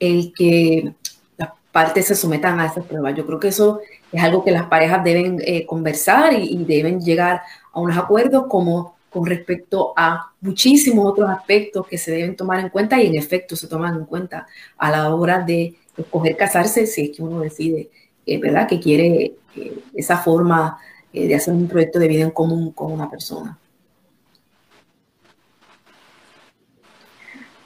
el 0.00 0.32
que 0.34 0.94
las 1.36 1.50
partes 1.72 2.06
se 2.06 2.14
sometan 2.14 2.58
a 2.60 2.66
esas 2.66 2.84
pruebas. 2.86 3.14
Yo 3.14 3.26
creo 3.26 3.38
que 3.38 3.48
eso 3.48 3.80
es 4.12 4.22
algo 4.22 4.44
que 4.44 4.50
las 4.50 4.66
parejas 4.66 5.04
deben 5.04 5.40
eh, 5.44 5.66
conversar 5.66 6.32
y, 6.32 6.64
deben 6.64 7.00
llegar 7.00 7.42
a 7.76 7.80
unos 7.80 7.96
acuerdos 7.98 8.46
como 8.48 8.96
con 9.10 9.26
respecto 9.26 9.92
a 9.96 10.32
muchísimos 10.40 11.06
otros 11.06 11.28
aspectos 11.30 11.86
que 11.86 11.98
se 11.98 12.10
deben 12.10 12.36
tomar 12.36 12.60
en 12.60 12.70
cuenta 12.70 13.00
y 13.00 13.06
en 13.06 13.16
efecto 13.16 13.54
se 13.54 13.68
toman 13.68 13.94
en 13.94 14.04
cuenta 14.06 14.46
a 14.78 14.90
la 14.90 15.14
hora 15.14 15.40
de 15.40 15.74
escoger 15.96 16.36
casarse 16.36 16.86
si 16.86 17.02
es 17.04 17.16
que 17.16 17.22
uno 17.22 17.40
decide, 17.40 17.90
eh, 18.26 18.38
¿verdad?, 18.38 18.66
que 18.66 18.80
quiere 18.80 19.34
eh, 19.56 19.78
esa 19.94 20.18
forma 20.18 20.78
de 21.12 21.34
hacer 21.34 21.54
un 21.54 21.68
proyecto 21.68 21.98
de 21.98 22.08
vida 22.08 22.24
en 22.24 22.30
común 22.30 22.72
con 22.72 22.92
una 22.92 23.08
persona. 23.08 23.58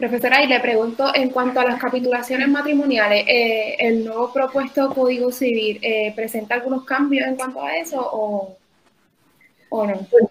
Profesora, 0.01 0.43
y 0.43 0.47
le 0.47 0.59
pregunto 0.61 1.15
en 1.15 1.29
cuanto 1.29 1.61
a 1.61 1.65
las 1.65 1.79
capitulaciones 1.79 2.49
matrimoniales, 2.49 3.23
eh, 3.29 3.77
¿el 3.79 4.03
nuevo 4.03 4.33
propuesto 4.33 4.95
Código 4.95 5.31
Civil 5.31 5.79
eh, 5.83 6.15
presenta 6.17 6.55
algunos 6.55 6.85
cambios 6.85 7.29
en 7.29 7.37
cuanto 7.37 7.63
a 7.63 7.77
eso 7.77 8.01
o, 8.01 8.57
no? 9.71 10.31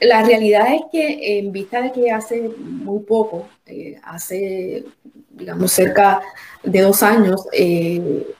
La 0.00 0.22
realidad 0.22 0.74
es 0.74 0.82
que 0.90 1.38
en 1.38 1.52
vista 1.52 1.82
de 1.82 1.92
que 1.92 2.10
hace 2.10 2.48
muy 2.58 3.00
poco, 3.00 3.48
eh, 3.66 4.00
hace, 4.02 4.84
digamos, 5.30 5.72
cerca 5.72 6.20
de 6.62 6.80
dos 6.80 7.02
años, 7.02 7.46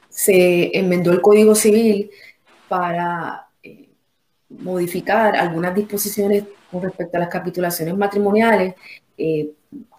se 0.08 0.76
enmendó 0.76 1.12
el 1.12 1.20
Código 1.20 1.54
Civil 1.54 2.10
para 2.66 3.46
modificar 4.48 5.36
algunas 5.36 5.74
disposiciones 5.74 6.44
con 6.70 6.82
respecto 6.82 7.18
a 7.18 7.20
las 7.20 7.28
capitulaciones 7.28 7.96
matrimoniales 7.96 8.74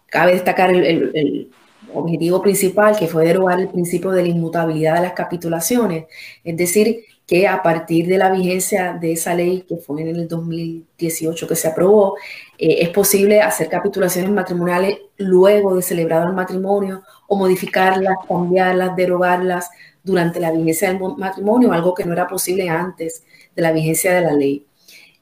Cabe 0.09 0.33
destacar 0.33 0.71
el, 0.71 1.51
objetivo 1.91 2.39
principal, 2.41 2.95
que 2.95 3.07
fue 3.07 3.25
derogar 3.25 3.59
el 3.59 3.67
principio 3.67 4.11
de 4.11 4.21
la 4.21 4.27
inmutabilidad 4.27 4.95
de 4.95 5.01
las 5.01 5.13
capitulaciones, 5.13 6.05
es 6.43 6.55
decir, 6.55 7.03
que 7.29 7.47
a 7.47 7.61
partir 7.61 8.07
de 8.07 8.17
la 8.17 8.31
vigencia 8.31 8.97
de 8.99 9.11
esa 9.11 9.35
ley, 9.35 9.61
que 9.61 9.77
fue 9.77 10.01
en 10.01 10.07
el 10.07 10.27
2018 10.27 11.47
que 11.47 11.55
se 11.55 11.67
aprobó, 11.67 12.17
eh, 12.57 12.77
es 12.79 12.89
posible 12.89 13.39
hacer 13.39 13.69
capitulaciones 13.69 14.31
matrimoniales 14.31 14.97
luego 15.17 15.75
de 15.75 15.83
celebrado 15.83 16.27
el 16.27 16.33
matrimonio 16.33 17.03
o 17.27 17.35
modificarlas, 17.37 18.15
cambiarlas, 18.27 18.95
derogarlas 18.95 19.69
durante 20.03 20.39
la 20.39 20.51
vigencia 20.51 20.91
del 20.91 20.99
matrimonio, 21.19 21.71
algo 21.71 21.93
que 21.93 22.03
no 22.03 22.13
era 22.13 22.27
posible 22.27 22.67
antes 22.67 23.23
de 23.55 23.61
la 23.61 23.73
vigencia 23.73 24.11
de 24.11 24.21
la 24.21 24.33
ley. 24.33 24.65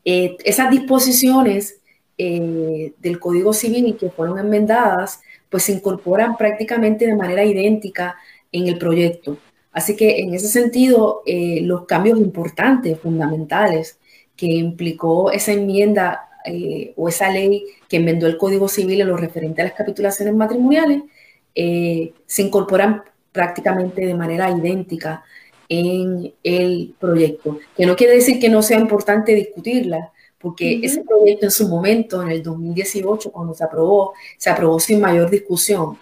Eh, 0.06 0.38
esas 0.46 0.72
disposiciones 0.72 1.82
eh, 2.18 2.94
del 3.00 3.20
Código 3.20 3.52
Civil 3.52 3.98
que 4.00 4.12
fueron 4.12 4.40
enmendadas, 4.40 5.20
pues 5.50 5.64
se 5.64 5.74
incorporan 5.74 6.38
prácticamente 6.38 7.06
de 7.06 7.18
manera 7.18 7.44
idéntica 7.44 8.16
en 8.50 8.68
el 8.68 8.78
proyecto. 8.78 9.38
Así 9.78 9.96
que 9.96 10.20
en 10.22 10.34
ese 10.34 10.48
sentido, 10.48 11.22
eh, 11.26 11.62
los 11.62 11.86
cambios 11.86 12.18
importantes, 12.20 13.00
fundamentales, 13.00 14.00
que 14.36 14.48
implicó 14.48 15.32
esa 15.32 15.52
enmienda 15.54 16.30
eh, 16.46 16.94
o 16.96 17.10
esa 17.10 17.30
ley 17.30 17.64
que 17.88 17.98
enmendó 17.98 18.26
el 18.26 18.38
Código 18.38 18.68
Civil 18.68 19.02
en 19.02 19.08
lo 19.08 19.18
referente 19.18 19.62
a 19.62 19.66
las 19.66 19.74
capitulaciones 19.74 20.34
matrimoniales, 20.34 21.04
se 21.54 22.42
incorporan 22.44 23.04
prácticamente 23.32 24.06
de 24.06 24.14
manera 24.14 24.50
idéntica 24.52 25.24
en 25.70 26.34
el 26.44 26.96
proyecto. 27.00 27.60
Que 27.76 27.86
no 27.86 27.96
quiere 27.96 28.14
decir 28.14 28.40
que 28.40 28.50
no 28.50 28.62
sea 28.62 28.80
importante 28.80 29.34
discutirla, 29.34 30.12
porque 30.40 30.80
ese 30.84 31.04
proyecto 31.04 31.46
en 31.46 31.52
su 31.52 31.68
momento, 31.68 32.22
en 32.22 32.30
el 32.30 32.44
2018, 32.44 33.32
cuando 33.32 33.54
se 33.54 33.64
aprobó, 33.64 34.14
se 34.38 34.50
aprobó 34.50 34.80
sin 34.80 35.02
mayor 35.02 35.30
discusión, 35.30 35.98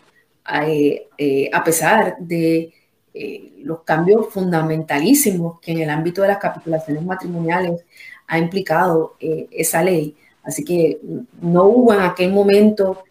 eh, 0.66 1.08
eh, 1.18 1.50
a 1.52 1.64
pesar 1.64 2.18
de 2.20 2.72
eh, 3.16 3.54
los 3.64 3.82
cambios 3.84 4.28
fundamentalísimos 4.30 5.60
que 5.60 5.72
en 5.72 5.80
el 5.80 5.90
ámbito 5.90 6.22
de 6.22 6.28
las 6.28 6.38
capitulaciones 6.38 7.04
matrimoniales 7.04 7.84
ha 8.28 8.38
implicado 8.38 9.16
esa 9.20 9.84
ley. 9.84 10.16
Así 10.44 10.64
que 10.64 11.00
no 11.42 11.66
hubo 11.66 11.94
en 11.94 12.02
aquel 12.02 12.32
momento 12.34 13.04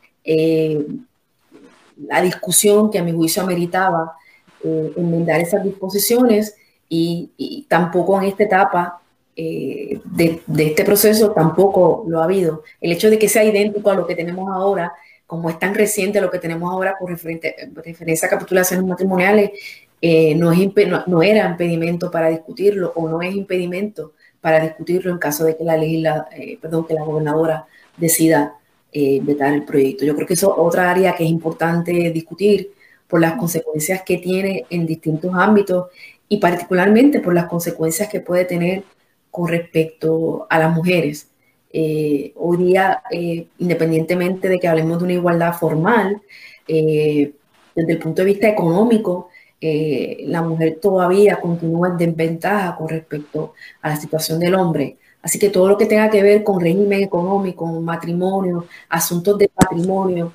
la 2.08 2.20
discusión 2.20 2.90
que 2.90 2.98
a 2.98 3.02
mi 3.04 3.12
juicio 3.12 3.42
ameritaba 3.42 4.16
enmendar 4.62 5.40
esas 5.40 5.62
disposiciones 5.62 6.56
y, 6.88 7.30
y 7.36 7.66
tampoco 7.68 8.20
en 8.20 8.28
esta 8.28 8.44
etapa 8.44 9.00
eh, 9.36 10.00
de, 10.04 10.40
este 10.58 10.84
proceso 10.84 11.32
tampoco 11.32 12.04
lo 12.06 12.20
ha 12.20 12.24
habido. 12.24 12.62
El 12.80 12.92
hecho 12.92 13.10
de 13.10 13.18
que 13.18 13.28
sea 13.28 13.44
idéntico 13.44 13.90
a 13.90 13.94
lo 13.94 14.06
que 14.06 14.14
tenemos 14.14 14.48
ahora, 14.50 14.92
como 15.26 15.50
es 15.50 15.58
tan 15.58 15.74
reciente 15.74 16.20
lo 16.20 16.30
que 16.30 16.38
tenemos 16.38 16.70
ahora 16.70 16.96
por 16.98 17.10
referencia 17.10 18.28
a 18.28 18.30
capitulaciones 18.30 18.86
matrimoniales, 18.86 19.50
eh, 20.00 20.34
no, 20.34 20.52
es, 20.52 20.58
no, 21.06 21.22
era 21.22 21.48
impedimento 21.48 22.10
para 22.10 22.28
discutirlo 22.28 22.92
o 22.94 23.08
no 23.08 23.22
es 23.22 23.34
impedimento 23.34 24.12
para 24.40 24.60
discutirlo 24.60 25.10
en 25.10 25.18
caso 25.18 25.44
de 25.44 25.56
que 25.56 25.64
la 25.64 25.76
legisla, 25.76 26.28
eh, 26.36 26.58
perdón, 26.60 26.86
que 26.86 26.94
la 26.94 27.04
gobernadora 27.04 27.66
decida 27.96 28.54
vetar 29.22 29.52
el 29.52 29.64
proyecto. 29.64 30.04
Yo 30.04 30.14
creo 30.14 30.24
que 30.24 30.34
eso 30.34 30.52
es 30.52 30.58
otra 30.58 30.88
área 30.88 31.16
que 31.16 31.24
es 31.24 31.30
importante 31.30 32.12
discutir 32.12 32.70
por 33.08 33.20
las 33.20 33.32
consecuencias 33.32 34.02
que 34.02 34.18
tiene 34.18 34.66
en 34.70 34.86
distintos 34.86 35.32
ámbitos 35.34 35.86
y 36.28 36.38
particularmente 36.38 37.20
por 37.20 37.34
las 37.34 37.46
consecuencias 37.46 38.08
que 38.08 38.20
puede 38.20 38.44
tener 38.44 38.84
con 39.30 39.48
respecto 39.48 40.46
a 40.48 40.58
las 40.58 40.74
mujeres. 40.74 41.28
Eh, 41.72 42.32
hoy 42.36 42.56
día, 42.56 43.02
eh, 43.10 43.48
independientemente 43.58 44.48
de 44.48 44.60
que 44.60 44.68
hablemos 44.68 44.98
de 44.98 45.04
una 45.04 45.12
igualdad 45.14 45.54
formal, 45.54 46.22
eh, 46.68 47.32
desde 47.74 47.92
el 47.92 47.98
punto 47.98 48.22
de 48.22 48.26
vista 48.26 48.48
económico, 48.48 49.28
la 49.60 50.42
mujer 50.42 50.78
todavía 50.80 51.40
continúa 51.40 51.88
en 51.88 51.96
desventaja 51.96 52.76
con 52.76 52.88
respecto 52.88 53.54
a 53.80 53.90
la 53.90 53.96
situación 53.96 54.38
del 54.38 54.54
hombre. 54.54 54.98
Así 55.22 55.38
que 55.38 55.48
todo 55.48 55.68
lo 55.68 55.78
que 55.78 55.86
tenga 55.86 56.10
que 56.10 56.22
ver 56.22 56.44
con 56.44 56.60
régimen 56.60 57.02
económico, 57.02 57.66
matrimonio, 57.66 58.66
asuntos 58.90 59.38
de 59.38 59.48
patrimonio, 59.48 60.34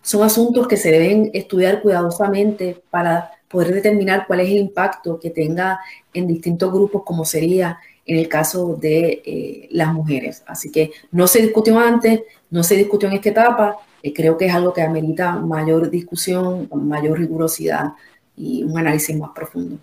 son 0.00 0.22
asuntos 0.22 0.66
que 0.66 0.78
se 0.78 0.90
deben 0.90 1.30
estudiar 1.34 1.82
cuidadosamente 1.82 2.82
para 2.88 3.30
poder 3.50 3.74
determinar 3.74 4.26
cuál 4.26 4.40
es 4.40 4.48
el 4.48 4.58
impacto 4.58 5.18
que 5.18 5.30
tenga 5.30 5.80
en 6.14 6.28
distintos 6.28 6.72
grupos, 6.72 7.02
como 7.04 7.24
sería 7.24 7.78
en 8.06 8.18
el 8.18 8.28
caso 8.28 8.76
de 8.76 9.22
eh, 9.24 9.68
las 9.72 9.92
mujeres. 9.92 10.44
Así 10.46 10.70
que 10.70 10.92
no 11.10 11.26
se 11.26 11.42
discutió 11.42 11.78
antes, 11.78 12.22
no 12.50 12.62
se 12.62 12.76
discutió 12.76 13.08
en 13.08 13.16
esta 13.16 13.30
etapa, 13.30 13.76
eh, 14.02 14.12
creo 14.12 14.36
que 14.38 14.46
es 14.46 14.54
algo 14.54 14.72
que 14.72 14.82
amerita 14.82 15.32
mayor 15.32 15.90
discusión, 15.90 16.68
mayor 16.72 17.18
rigurosidad 17.18 17.92
y 18.40 18.62
un 18.62 18.78
análisis 18.78 19.16
más 19.16 19.30
profundo. 19.30 19.76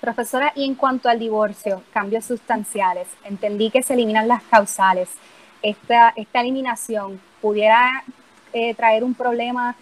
Profesora, 0.00 0.52
y 0.56 0.64
en 0.64 0.74
cuanto 0.74 1.08
al 1.08 1.20
divorcio, 1.20 1.84
cambios 1.92 2.24
sustanciales, 2.24 3.06
entendí 3.22 3.70
que 3.70 3.84
se 3.84 3.94
eliminan 3.94 4.26
las 4.26 4.42
causales. 4.42 5.10
Esta, 5.62 6.12
esta 6.16 6.40
eliminación 6.40 7.20
pudiera 7.40 8.02
eh, 8.52 8.74
traer 8.74 9.04
un 9.04 9.14
problema 9.14 9.76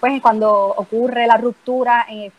pues, 0.00 0.20
cuando 0.20 0.50
ocurre 0.76 1.28
la 1.28 1.36
ruptura, 1.36 2.04
en, 2.08 2.32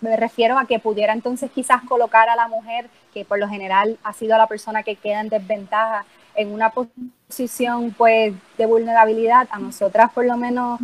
me 0.00 0.16
refiero 0.16 0.58
a 0.58 0.66
que 0.66 0.78
pudiera 0.78 1.12
entonces 1.12 1.50
quizás 1.50 1.82
colocar 1.82 2.28
a 2.28 2.36
la 2.36 2.46
mujer, 2.46 2.88
que 3.12 3.24
por 3.24 3.40
lo 3.40 3.48
general 3.48 3.98
ha 4.04 4.12
sido 4.12 4.38
la 4.38 4.46
persona 4.46 4.84
que 4.84 4.94
queda 4.94 5.20
en 5.20 5.28
desventaja, 5.28 6.04
en 6.34 6.52
una 6.52 6.70
posición 6.70 7.94
pues 7.96 8.34
de 8.58 8.66
vulnerabilidad, 8.66 9.48
a 9.50 9.58
nosotras 9.58 10.12
por 10.12 10.24
lo 10.24 10.36
menos, 10.36 10.80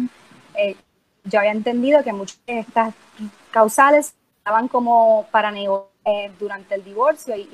eh, 0.54 0.76
yo 1.24 1.38
había 1.38 1.52
entendido 1.52 2.02
que 2.02 2.12
muchas 2.12 2.38
de 2.46 2.60
estas 2.60 2.94
causales 3.50 4.14
estaban 4.38 4.68
como 4.68 5.26
para 5.30 5.52
eh, 5.56 6.30
durante 6.38 6.74
el 6.74 6.84
divorcio 6.84 7.36
y, 7.36 7.48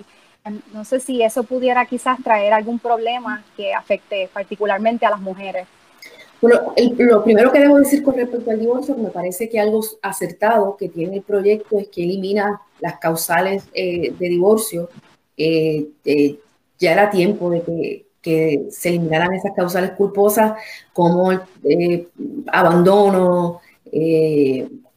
em, 0.45 0.61
no 0.72 0.84
sé 0.84 1.01
si 1.01 1.22
eso 1.22 1.42
pudiera 1.42 1.84
quizás 1.86 2.18
traer 2.22 2.53
algún 2.53 2.78
problema 2.78 3.42
que 3.57 3.74
afecte 3.74 4.28
particularmente 4.32 5.05
a 5.05 5.11
las 5.11 5.20
mujeres. 5.20 5.66
Bueno, 6.40 6.74
lo 6.99 7.24
primero 7.24 7.51
que 7.51 7.61
debo 7.61 7.78
decir 7.78 8.03
con 8.03 8.16
respecto 8.16 8.51
al 8.51 8.61
divorcio, 8.61 8.95
me 8.97 9.09
parece 9.09 9.49
que 9.49 9.59
algo 9.59 9.80
acertado 10.03 10.76
que 10.76 10.90
tiene 10.90 11.16
el 11.16 11.22
proyecto 11.22 11.78
es 11.78 11.88
que 11.88 12.05
elimina 12.05 12.61
las 12.80 12.99
causales 12.99 13.64
eh, 13.72 14.12
de 14.18 14.28
divorcio. 14.28 14.90
Eh, 15.36 15.88
ya 16.85 16.93
era 16.93 17.11
tiempo 17.11 17.51
de 17.51 17.62
que, 17.62 18.05
se 18.70 18.89
eliminaran 18.89 19.35
esas 19.35 19.53
causales 19.55 19.91
culposas 19.91 20.55
como 20.95 21.30
abandono, 22.51 23.61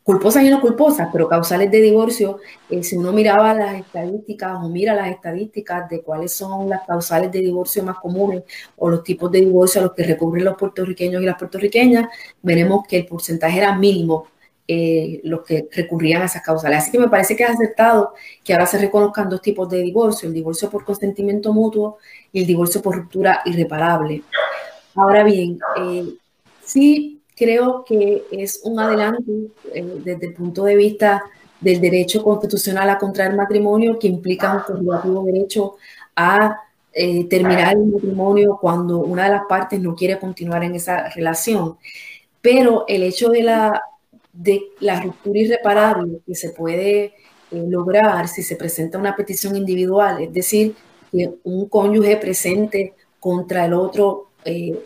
culposas 0.07 0.41
y 0.45 0.49
no 0.49 0.61
culposas, 0.61 1.09
pero 1.11 1.27
causales 1.27 1.69
de 1.69 1.81
divorcio, 1.81 2.39
eh, 2.69 2.81
si 2.81 2.95
uno 2.95 3.11
miraba 3.11 3.53
las 3.53 3.75
estadísticas 3.75 4.57
o 4.63 4.69
mira 4.69 4.95
las 4.95 5.09
estadísticas 5.09 5.89
de 5.89 6.01
cuáles 6.01 6.31
son 6.31 6.69
las 6.69 6.87
causales 6.87 7.29
de 7.29 7.41
divorcio 7.41 7.83
más 7.83 7.97
comunes 7.97 8.43
o 8.77 8.89
los 8.89 9.03
tipos 9.03 9.29
de 9.29 9.41
divorcio 9.41 9.81
a 9.81 9.83
los 9.83 9.93
que 9.93 10.03
recurren 10.03 10.45
los 10.45 10.55
puertorriqueños 10.55 11.21
y 11.21 11.25
las 11.25 11.37
puertorriqueñas, 11.37 12.07
veremos 12.41 12.87
que 12.87 12.99
el 12.99 13.05
porcentaje 13.05 13.57
era 13.57 13.77
mínimo 13.77 14.27
eh, 14.69 15.21
los 15.23 15.45
que 15.45 15.69
recurrían 15.71 16.21
a 16.21 16.25
esas 16.25 16.41
causales. 16.41 16.79
Así 16.79 16.91
que 16.91 16.99
me 16.99 17.07
parece 17.07 17.37
que 17.37 17.43
es 17.43 17.49
aceptado 17.49 18.13
que 18.43 18.51
ahora 18.51 18.65
se 18.65 18.77
reconozcan 18.77 19.29
dos 19.29 19.41
tipos 19.41 19.69
de 19.69 19.81
divorcio, 19.81 20.27
el 20.27 20.33
divorcio 20.33 20.69
por 20.69 20.83
consentimiento 20.83 21.53
mutuo 21.53 21.99
y 22.33 22.41
el 22.41 22.47
divorcio 22.47 22.81
por 22.81 22.97
ruptura 22.97 23.43
irreparable. 23.45 24.23
Ahora 24.93 25.23
bien, 25.23 25.57
eh, 25.79 26.13
sí 26.65 27.21
creo 27.33 27.85
que 27.85 28.25
es 28.29 28.59
un 28.65 28.77
adelanto 28.77 29.31
eh, 29.73 30.01
desde 30.03 30.27
el 30.27 30.33
punto 30.33 30.65
de 30.65 30.75
vista 30.75 31.23
del 31.61 31.79
derecho 31.79 32.21
constitucional 32.21 32.89
a 32.89 32.97
contraer 32.97 33.35
matrimonio 33.35 33.97
que 33.97 34.07
implica 34.07 34.65
un 34.67 34.85
relativo 34.85 35.23
derecho 35.23 35.75
a 36.13 36.57
terminar 37.29 37.75
el 37.75 37.85
matrimonio 37.85 38.57
cuando 38.59 38.97
una 38.97 39.25
de 39.25 39.29
las 39.29 39.45
partes 39.45 39.79
no 39.79 39.95
quiere 39.95 40.19
continuar 40.19 40.63
en 40.63 40.75
esa 40.75 41.07
relación. 41.09 41.77
Pero 42.41 42.85
el 42.87 43.03
hecho 43.03 43.29
de 43.29 43.43
la, 43.43 43.83
de 44.37 44.61
la 44.79 45.01
ruptura 45.01 45.39
irreparable 45.39 46.19
que 46.25 46.35
se 46.35 46.49
puede 46.51 47.03
eh, 47.05 47.13
lograr 47.67 48.27
si 48.27 48.43
se 48.43 48.55
presenta 48.55 48.97
una 48.97 49.15
petición 49.15 49.55
individual, 49.55 50.21
es 50.21 50.33
decir, 50.33 50.75
que 51.11 51.33
un 51.43 51.67
cónyuge 51.67 52.17
presente 52.17 52.93
contra 53.19 53.65
el 53.65 53.73
otro 53.73 54.25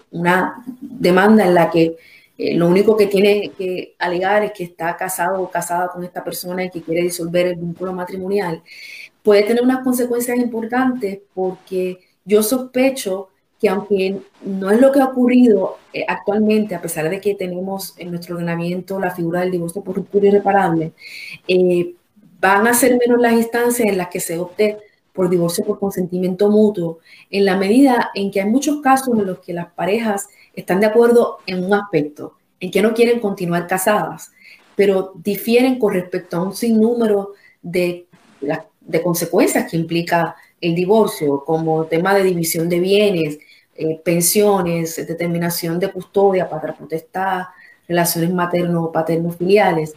una 0.10 0.64
demanda 0.82 1.46
en 1.46 1.54
la 1.54 1.70
que 1.70 1.96
eh, 2.38 2.56
lo 2.56 2.68
único 2.68 2.98
que 2.98 3.06
tiene 3.06 3.52
que 3.56 3.94
alegar 4.00 4.44
es 4.44 4.52
que 4.54 4.64
está 4.64 4.98
casado 4.98 5.42
o 5.42 5.52
casada 5.52 5.90
con 5.90 6.04
esta 6.04 6.24
persona 6.24 6.64
y 6.64 6.72
que 6.72 6.82
quiere 6.82 7.04
disolver 7.04 7.46
el 7.46 7.56
vínculo 7.58 7.94
matrimonial, 7.94 8.64
puede 9.22 9.44
tener 9.44 9.62
unas 9.62 9.84
consecuencias 9.84 10.40
importantes 10.40 11.20
porque 11.36 12.00
yo 12.26 12.42
sospecho 12.42 13.30
que 13.62 13.70
aunque 13.70 14.20
no 14.44 14.72
es 14.72 14.82
lo 14.82 14.92
que 14.92 15.00
ha 15.00 15.06
ocurrido 15.06 15.78
eh, 15.94 16.04
actualmente, 16.08 16.74
a 16.74 16.82
pesar 16.82 17.08
de 17.12 17.22
que 17.22 17.36
tenemos 17.36 17.94
en 17.98 18.10
nuestro 18.10 18.36
ordenamiento 18.36 19.00
la 19.00 19.12
figura 19.12 19.42
del 19.42 19.52
divorcio 19.52 19.84
por 19.84 19.98
ruptura 19.98 20.30
irreparable, 20.30 20.94
eh, 21.48 21.94
van 22.40 22.66
a 22.66 22.74
ser 22.74 22.98
menos 22.98 23.22
las 23.22 23.34
instancias 23.34 23.88
en 23.88 24.00
las 24.00 24.08
que 24.08 24.20
se 24.20 24.40
opte 24.40 24.80
por 25.14 25.30
divorcio 25.30 25.64
por 25.64 25.78
consentimiento 25.78 26.50
mutuo, 26.50 27.00
en 27.30 27.46
la 27.46 27.56
medida 27.56 28.10
en 28.16 28.32
que 28.32 28.42
hay 28.42 28.50
muchos 28.50 28.82
casos 28.82 29.16
en 29.20 29.28
los 29.28 29.40
que 29.40 29.54
las 29.54 29.72
parejas 29.74 30.28
están 30.56 30.80
de 30.80 30.88
acuerdo 30.88 31.38
en 31.46 31.64
un 31.64 31.74
aspecto, 31.76 32.38
en 32.60 32.72
que 32.72 32.82
no 32.82 32.96
quieren 32.96 33.20
continuar 33.20 33.68
casadas, 33.68 34.32
pero 34.76 35.12
difieren 35.16 35.78
con 35.78 35.94
respecto 35.94 36.38
a 36.38 36.44
un 36.44 36.56
sinnúmero 36.56 37.34
de, 37.62 38.08
de 38.80 39.02
consecuencias 39.04 39.70
que 39.70 39.78
implica 39.78 40.36
el 40.62 40.74
divorcio, 40.74 41.44
como 41.44 41.86
tema 41.86 42.16
de 42.16 42.24
división 42.24 42.70
de 42.70 42.80
bienes, 42.80 43.40
eh, 43.76 44.00
pensiones, 44.04 44.96
determinación 45.08 45.80
de 45.80 45.92
custodia, 45.92 46.50
patria 46.50 46.76
potestad, 46.76 47.44
relaciones 47.88 48.32
materno-paterno-filiales. 48.34 49.94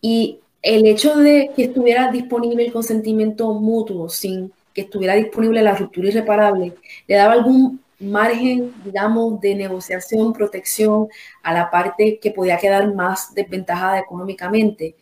Y 0.00 0.40
el 0.62 0.86
hecho 0.86 1.16
de 1.16 1.50
que 1.54 1.64
estuviera 1.64 2.10
disponible 2.10 2.66
el 2.66 2.72
consentimiento 2.72 3.52
mutuo 3.54 4.08
sin 4.08 4.52
que 4.74 4.82
estuviera 4.82 5.14
disponible 5.14 5.62
la 5.62 5.74
ruptura 5.74 6.08
irreparable, 6.08 6.74
le 7.06 7.14
daba 7.14 7.32
algún 7.32 7.80
margen, 8.00 8.72
digamos, 8.84 9.40
de 9.40 9.54
negociación, 9.54 10.32
protección 10.32 11.08
a 11.42 11.52
la 11.52 11.70
parte 11.70 12.18
que 12.20 12.30
podía 12.30 12.58
quedar 12.58 12.94
más 12.94 13.34
desventajada 13.34 13.98
económicamente. 13.98 14.94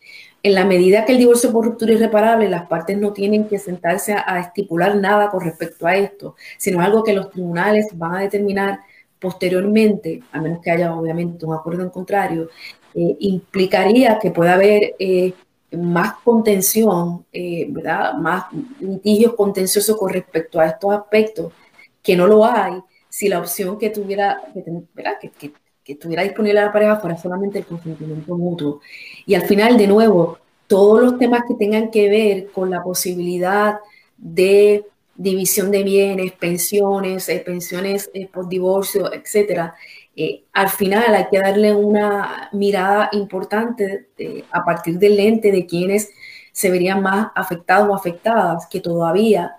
En 0.43 0.53
la 0.53 0.65
medida 0.65 1.03
que 1.03 1.13
el 1.13 1.17
divorcio 1.17 1.51
por 1.51 1.65
ruptura 1.65 1.93
irreparable, 1.93 2.49
las 2.49 2.67
partes 2.67 2.97
no 2.97 3.11
tienen 3.11 3.47
que 3.47 3.59
sentarse 3.59 4.13
a, 4.13 4.39
estipular 4.39 4.95
nada 4.95 5.29
con 5.29 5.41
respecto 5.41 5.87
a 5.87 5.95
esto, 5.95 6.35
sino 6.57 6.81
algo 6.81 7.03
que 7.03 7.13
los 7.13 7.31
tribunales 7.31 7.87
van 7.93 8.15
a 8.15 8.21
determinar 8.21 8.79
posteriormente, 9.19 10.21
a 10.31 10.39
menos 10.39 10.61
que 10.61 10.71
haya 10.71 10.93
obviamente 10.93 11.45
un 11.45 11.53
acuerdo 11.53 11.83
en 11.83 11.89
contrario, 11.89 12.49
eh, 12.93 13.17
implicaría 13.19 14.19
que 14.19 14.31
pueda 14.31 14.53
haber 14.53 14.95
eh, 14.99 15.33
más 15.71 16.15
contención, 16.23 17.25
eh, 17.33 17.67
¿verdad? 17.69 18.13
más 18.13 18.45
litigios 18.79 19.33
contenciosos 19.33 19.97
con 19.97 20.11
respecto 20.13 20.59
a 20.59 20.67
estos 20.67 20.93
aspectos 20.93 21.51
que 22.01 22.15
no 22.15 22.25
lo 22.27 22.45
hay 22.45 22.81
si 23.09 23.27
la 23.27 23.39
opción 23.39 23.77
que 23.77 23.89
tuviera, 23.89 24.41
que, 24.53 25.31
que, 25.31 25.53
que, 25.83 25.93
estuviera 25.93 26.23
disponible 26.23 26.61
la 26.61 26.71
pareja 26.71 26.97
fuera 26.97 27.17
solamente 27.17 27.59
el 27.59 27.65
consentimiento 27.65 28.37
mutuo. 28.37 28.81
Y 29.27 29.35
al 29.35 29.43
final, 29.43 29.77
de 29.77 29.87
nuevo, 29.87 30.39
todos 30.67 31.01
los 31.01 31.19
temas 31.19 31.43
que 31.47 31.53
tengan 31.53 31.91
que 31.91 32.09
ver 32.09 32.47
con 32.51 32.69
la 32.71 32.81
posibilidad 32.81 33.75
de 34.17 34.85
división 35.15 35.69
de 35.69 35.83
bienes, 35.83 36.31
pensiones, 36.31 37.27
eh, 37.27 37.43
pensiones 37.45 38.09
eh, 38.13 38.27
por 38.27 38.47
divorcio, 38.47 39.11
etcétera, 39.11 39.75
eh, 40.15 40.43
al 40.53 40.69
final 40.69 41.13
hay 41.13 41.25
que 41.29 41.39
darle 41.39 41.75
una 41.75 42.49
mirada 42.53 43.09
importante 43.11 44.07
a 44.49 44.63
partir 44.63 44.97
del 44.97 45.17
lente 45.17 45.51
de 45.51 45.65
quienes 45.65 46.09
se 46.53 46.71
verían 46.71 47.01
más 47.01 47.27
afectados 47.35 47.89
o 47.89 47.95
afectadas, 47.95 48.65
que 48.67 48.79
todavía 48.79 49.57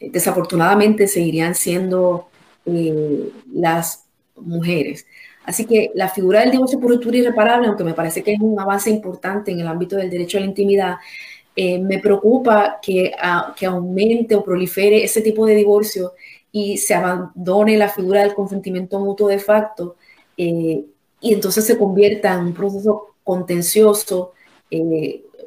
desafortunadamente 0.00 1.06
seguirían 1.06 1.54
siendo 1.54 2.28
las 3.52 4.06
mujeres. 4.36 5.06
Así 5.46 5.64
que 5.64 5.92
la 5.94 6.08
figura 6.08 6.40
del 6.40 6.50
divorcio 6.50 6.80
por 6.80 6.90
ruptura 6.90 7.16
irreparable, 7.16 7.68
aunque 7.68 7.84
me 7.84 7.94
parece 7.94 8.22
que 8.22 8.32
es 8.34 8.40
un 8.40 8.58
avance 8.58 8.90
importante 8.90 9.52
en 9.52 9.60
el 9.60 9.68
ámbito 9.68 9.96
del 9.96 10.10
derecho 10.10 10.38
a 10.38 10.40
la 10.40 10.46
intimidad, 10.46 10.96
eh, 11.54 11.78
me 11.78 12.00
preocupa 12.00 12.78
que, 12.82 13.12
que 13.56 13.66
aumente 13.66 14.34
o 14.34 14.44
prolifere 14.44 15.04
ese 15.04 15.22
tipo 15.22 15.46
de 15.46 15.54
divorcio 15.54 16.12
y 16.50 16.76
se 16.78 16.94
abandone 16.94 17.78
la 17.78 17.88
figura 17.88 18.22
del 18.22 18.34
consentimiento 18.34 18.98
mutuo 18.98 19.28
de 19.28 19.38
facto 19.38 19.96
eh, 20.36 20.84
y 21.20 21.32
entonces 21.32 21.64
se 21.64 21.78
convierta 21.78 22.34
en 22.34 22.40
un 22.46 22.54
proceso 22.54 23.14
contencioso 23.24 24.32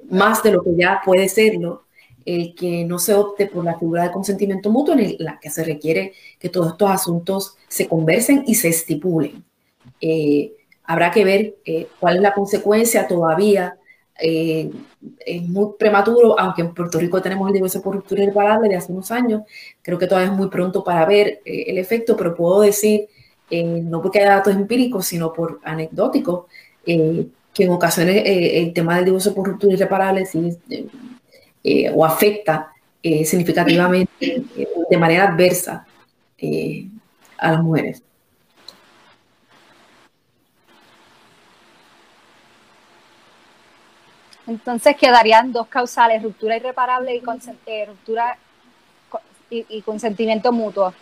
más 0.09 0.41
de 0.43 0.51
lo 0.51 0.63
que 0.63 0.75
ya 0.75 1.01
puede 1.03 1.29
serlo 1.29 1.83
el 2.25 2.55
que 2.55 2.85
no 2.85 2.99
se 2.99 3.13
opte 3.13 3.47
por 3.47 3.63
la 3.63 3.77
figura 3.77 4.03
de 4.03 4.11
consentimiento 4.11 4.69
mutuo 4.69 4.93
en 4.95 5.15
la 5.19 5.39
que 5.39 5.49
se 5.49 5.63
requiere 5.63 6.13
que 6.39 6.49
todos 6.49 6.71
estos 6.71 6.89
asuntos 6.89 7.57
se 7.67 7.87
conversen 7.87 8.43
y 8.45 8.55
se 8.55 8.69
estipulen. 8.69 9.43
Eh, 10.01 10.53
habrá 10.83 11.11
que 11.11 11.23
ver 11.23 11.55
eh, 11.65 11.87
cuál 11.99 12.17
es 12.17 12.21
la 12.21 12.33
consecuencia 12.33 13.07
todavía. 13.07 13.77
Eh, 14.21 14.69
es 15.25 15.43
muy 15.43 15.73
prematuro, 15.77 16.37
aunque 16.39 16.61
en 16.61 16.73
Puerto 16.73 16.99
Rico 16.99 17.21
tenemos 17.21 17.47
el 17.47 17.53
divorcio 17.53 17.81
por 17.81 17.95
ruptura 17.95 18.23
irreparable 18.23 18.67
de 18.69 18.75
hace 18.75 18.91
unos 18.91 19.11
años, 19.11 19.43
creo 19.81 19.97
que 19.97 20.07
todavía 20.07 20.31
es 20.31 20.37
muy 20.37 20.49
pronto 20.49 20.83
para 20.83 21.05
ver 21.05 21.41
el 21.45 21.77
efecto, 21.77 22.17
pero 22.17 22.35
puedo 22.35 22.59
decir, 22.61 23.07
no 23.49 24.01
porque 24.01 24.19
haya 24.19 24.35
datos 24.35 24.53
empíricos, 24.53 25.05
sino 25.05 25.31
por 25.31 25.61
anecdóticos, 25.63 26.47
que 26.83 27.63
en 27.63 27.69
ocasiones 27.69 28.23
el 28.25 28.73
tema 28.73 28.97
del 28.97 29.05
divorcio 29.05 29.33
por 29.33 29.47
ruptura 29.47 29.73
irreparable 29.73 30.25
sí 30.25 30.57
o 31.93 32.05
afecta 32.05 32.73
significativamente 33.01 34.43
de 34.89 34.97
manera 34.97 35.29
adversa 35.29 35.87
a 37.37 37.51
las 37.53 37.63
mujeres. 37.63 38.03
Entonces 44.49 44.95
quedarían 44.97 45.51
dos 45.51 45.67
causales, 45.67 46.23
ruptura 46.23 46.57
irreparable 46.57 47.15
y 47.15 47.85
ruptura 47.85 48.37
y, 49.51 49.81
consentimiento 49.81 50.51
mutuo. 50.51 50.93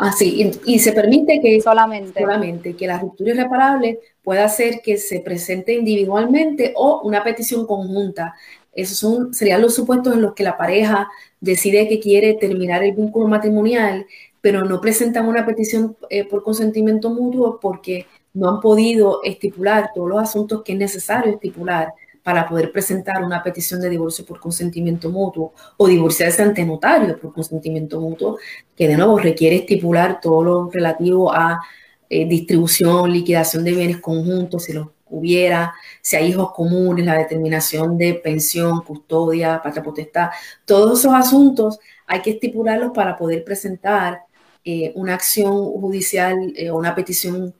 Así, 0.00 0.50
ah, 0.52 0.58
y, 0.64 0.78
se 0.78 0.92
permite 0.92 1.40
que 1.40 1.60
solamente. 1.60 2.20
solamente 2.20 2.74
que 2.74 2.86
la 2.86 2.98
ruptura 2.98 3.32
irreparable 3.32 4.00
pueda 4.24 4.48
ser 4.48 4.80
que 4.82 4.96
se 4.96 5.20
presente 5.20 5.74
individualmente 5.74 6.72
o 6.76 7.02
una 7.04 7.22
petición 7.22 7.66
conjunta 7.66 8.34
esos 8.74 8.96
son, 8.96 9.34
serían 9.34 9.60
los 9.60 9.74
supuestos 9.74 10.14
en 10.14 10.22
los 10.22 10.34
que 10.34 10.44
la 10.44 10.56
pareja 10.56 11.08
decide 11.40 11.88
que 11.88 12.00
quiere 12.00 12.34
terminar 12.34 12.82
el 12.82 12.92
vínculo 12.92 13.28
matrimonial, 13.28 14.06
pero 14.40 14.64
no 14.64 14.80
presentan 14.80 15.28
una 15.28 15.44
petición 15.44 15.96
eh, 16.08 16.24
por 16.24 16.42
consentimiento 16.42 17.10
mutuo 17.10 17.60
porque 17.60 18.06
no 18.32 18.48
han 18.48 18.60
podido 18.60 19.22
estipular 19.24 19.90
todos 19.94 20.08
los 20.08 20.22
asuntos 20.22 20.62
que 20.62 20.72
es 20.72 20.78
necesario 20.78 21.32
estipular 21.32 21.92
para 22.22 22.48
poder 22.48 22.70
presentar 22.70 23.22
una 23.24 23.42
petición 23.42 23.80
de 23.80 23.90
divorcio 23.90 24.24
por 24.24 24.38
consentimiento 24.38 25.10
mutuo 25.10 25.52
o 25.76 25.86
divorciarse 25.88 26.42
ante 26.42 26.64
notario 26.64 27.18
por 27.18 27.32
consentimiento 27.32 28.00
mutuo, 28.00 28.38
que 28.76 28.88
de 28.88 28.96
nuevo 28.96 29.18
requiere 29.18 29.56
estipular 29.56 30.20
todo 30.20 30.42
lo 30.42 30.70
relativo 30.70 31.32
a 31.32 31.60
eh, 32.08 32.26
distribución, 32.26 33.10
liquidación 33.12 33.64
de 33.64 33.72
bienes 33.72 33.98
conjuntos, 33.98 34.64
si 34.64 34.72
los 34.72 34.88
hubiera, 35.08 35.74
si 36.00 36.16
hay 36.16 36.28
hijos 36.28 36.52
comunes, 36.52 37.04
la 37.04 37.18
determinación 37.18 37.98
de 37.98 38.14
pensión, 38.14 38.82
custodia, 38.82 39.60
patria 39.62 39.82
potestad, 39.82 40.30
todos 40.64 41.00
esos 41.00 41.12
asuntos 41.12 41.78
hay 42.06 42.22
que 42.22 42.30
estipularlos 42.30 42.92
para 42.94 43.16
poder 43.16 43.44
presentar 43.44 44.22
eh, 44.64 44.92
una 44.94 45.14
acción 45.14 45.52
judicial 45.52 46.38
o 46.38 46.52
eh, 46.56 46.70
una 46.70 46.94
petición 46.94 47.54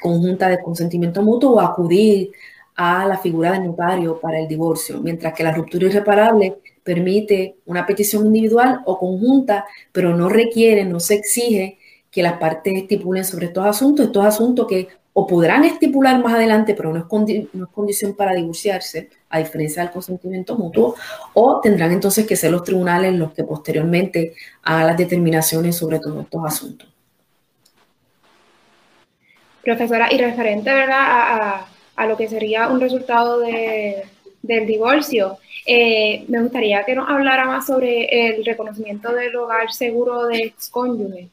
conjunta 0.00 0.48
de 0.48 0.62
consentimiento 0.62 1.22
mutuo 1.22 1.54
o 1.54 1.60
acudir 1.60 2.30
a 2.80 3.04
la 3.06 3.18
figura 3.18 3.50
del 3.50 3.64
notario 3.64 4.20
para 4.20 4.38
el 4.38 4.46
divorcio, 4.46 5.00
mientras 5.00 5.34
que 5.34 5.42
la 5.42 5.50
ruptura 5.50 5.86
irreparable 5.86 6.58
permite 6.84 7.56
una 7.66 7.84
petición 7.84 8.26
individual 8.26 8.82
o 8.84 8.96
conjunta, 8.96 9.66
pero 9.90 10.16
no 10.16 10.28
requiere, 10.28 10.84
no 10.84 11.00
se 11.00 11.14
exige 11.14 11.76
que 12.08 12.22
las 12.22 12.34
partes 12.34 12.74
estipulen 12.76 13.24
sobre 13.24 13.46
estos 13.46 13.66
asuntos, 13.66 14.06
estos 14.06 14.24
asuntos 14.24 14.68
que 14.68 14.86
o 15.12 15.26
podrán 15.26 15.64
estipular 15.64 16.22
más 16.22 16.34
adelante, 16.34 16.74
pero 16.74 16.92
no 16.92 17.00
es, 17.00 17.68
condición 17.72 18.14
para 18.14 18.32
divorciarse, 18.32 19.10
a 19.28 19.40
diferencia 19.40 19.82
del 19.82 19.90
consentimiento 19.90 20.54
mutuo, 20.54 20.94
o 21.34 21.60
tendrán 21.60 21.90
entonces 21.90 22.28
que 22.28 22.36
ser 22.36 22.52
los 22.52 22.62
tribunales 22.62 23.12
los 23.14 23.32
que 23.32 23.42
posteriormente 23.42 24.34
hagan 24.62 24.86
las 24.86 24.96
determinaciones 24.96 25.74
sobre 25.74 25.98
todos 25.98 26.22
estos 26.22 26.44
asuntos. 26.46 26.88
Profesora, 29.64 30.12
y 30.12 30.18
referente 30.18 30.72
¿verdad? 30.72 30.96
a 31.00 31.66
lo 32.06 32.16
que 32.16 32.28
sería 32.28 32.68
un 32.68 32.80
resultado 32.80 33.40
del 33.40 34.66
divorcio. 34.66 35.38
Eh, 35.66 36.24
me 36.28 36.42
gustaría 36.42 36.84
que 36.84 36.94
nos 36.94 37.08
hablara 37.08 37.44
más 37.44 37.66
sobre 37.66 38.04
el 38.28 38.44
reconocimiento 38.44 39.12
del 39.12 39.36
hogar 39.36 39.72
seguro 39.72 40.26
de 40.26 40.38
excónyuge. 40.38 41.28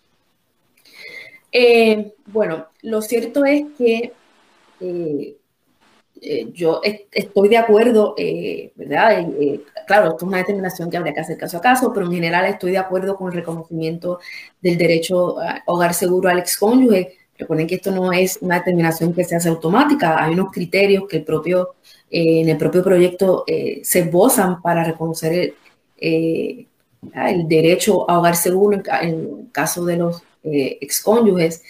Eh, 1.52 2.12
bueno, 2.26 2.68
lo 2.82 3.02
cierto 3.02 3.46
es 3.46 3.64
que 3.78 4.12
eh, 4.82 5.36
yo 6.54 6.82
estoy 6.84 7.50
de 7.50 7.58
acuerdo, 7.58 8.16
¿verdad? 8.76 9.26
claro, 9.86 10.10
esto 10.10 10.18
es 10.18 10.24
una 10.24 10.40
determinación 10.40 10.90
que 10.90 10.98
habría 10.98 11.14
que 11.14 11.20
hacer 11.20 11.38
caso 11.38 11.58
a 11.58 11.62
caso, 11.62 11.94
pero 11.94 12.08
en 12.08 12.14
general 12.14 12.46
estoy 12.46 12.72
de 12.72 12.78
acuerdo 12.80 13.16
con 13.16 13.28
el 13.28 13.36
reconocimiento 13.36 14.20
del 14.60 14.78
derecho 14.78 15.40
a 15.40 15.62
hogar 15.68 15.94
seguro 15.94 16.28
al 16.28 16.40
excónyuge 16.40 17.25
Recuerden 17.38 17.68
que 17.68 17.76
esto 17.76 17.92
no 17.92 18.14
es 18.14 18.38
una 18.42 18.60
determinación 18.60 19.14
que 19.14 19.26
se 19.26 19.36
hace 19.36 19.50
automática, 19.50 20.24
hay 20.24 20.34
unos 20.34 20.52
criterios 20.52 21.04
que 21.08 21.18
el 21.18 21.24
propio, 21.24 21.76
eh, 22.10 22.42
en 22.42 22.50
el 22.50 22.58
propio 22.58 22.84
proyecto 22.84 23.44
eh, 23.46 23.82
se 23.84 24.00
esbozan 24.00 24.62
para 24.62 24.84
reconocer 24.84 25.34
el, 25.34 25.56
eh, 25.98 26.66
el, 27.14 27.48
derecho 27.48 28.10
a 28.10 28.20
hogar 28.20 28.36
seguro 28.36 28.82
en, 29.02 29.10
el 29.10 29.48
caso 29.52 29.86
de 29.86 29.98
los 29.98 30.24
excónyuges. 30.44 31.64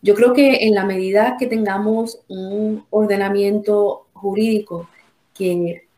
yo 0.00 0.14
creo 0.14 0.32
que 0.32 0.66
en 0.66 0.74
la 0.74 0.84
medida 0.84 1.36
que 1.38 1.46
tengamos 1.46 2.18
un 2.28 2.84
ordenamiento 2.90 4.06
jurídico 4.14 4.88
que 5.34 5.88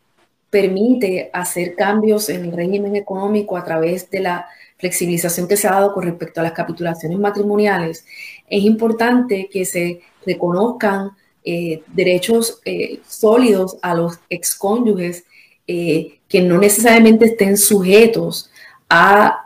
permite 0.51 1.31
hacer 1.33 1.77
cambios 1.77 2.29
en 2.29 2.47
el 2.47 2.53
régimen 2.53 2.97
económico 2.97 3.57
a 3.57 3.65
través 3.65 4.11
de 4.11 4.21
la 4.21 4.49
flexibilización 4.79 5.47
que 5.47 5.57
se 5.57 5.69
ha 5.69 5.73
dado 5.73 5.95
con 5.95 6.05
respecto 6.05 6.41
a 6.41 6.43
las 6.43 6.53
capitulaciones 6.53 7.19
matrimoniales, 7.19 8.05
es 8.51 8.64
importante 8.64 9.48
que 9.51 9.64
se 9.64 10.03
reconozcan 10.26 11.12
eh, 11.42 11.82
derechos 11.86 12.61
eh, 12.66 13.01
sólidos 13.09 13.78
a 13.80 13.94
los 13.94 14.18
excónyuges 14.28 15.24
eh, 15.66 16.18
que 16.28 16.42
no 16.42 16.59
necesariamente 16.59 17.26
estén 17.26 17.57
sujetos 17.57 18.51
a, 18.90 19.44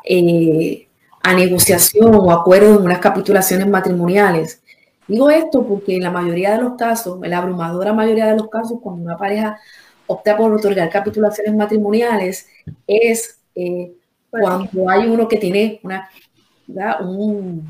a 1.23 1.35
negociación 1.35 2.15
o 2.15 2.33
acuerdo 2.33 2.79
en 2.79 2.85
unas 2.85 2.99
capitulaciones 2.99 3.69
matrimoniales. 3.69 4.63
Digo 5.07 5.29
esto 5.29 5.67
porque 5.67 5.97
en 5.97 6.03
la 6.03 6.11
mayoría 6.11 6.57
de 6.57 6.63
los 6.63 6.75
casos, 6.77 7.23
en 7.23 7.31
la 7.31 7.39
abrumadora 7.39 7.93
mayoría 7.93 8.27
de 8.27 8.39
los 8.39 8.49
casos, 8.49 8.79
cuando 8.83 9.05
una 9.05 9.19
pareja 9.19 9.59
opta 10.07 10.35
por 10.37 10.51
otorgar 10.51 10.89
capitulaciones 10.89 11.55
matrimoniales, 11.55 12.47
es 12.87 13.39
cuando 14.31 14.89
hay 14.89 15.07
uno 15.09 15.29
que 15.29 15.37
tiene 15.37 15.79
una, 15.83 16.09
un, 17.01 17.69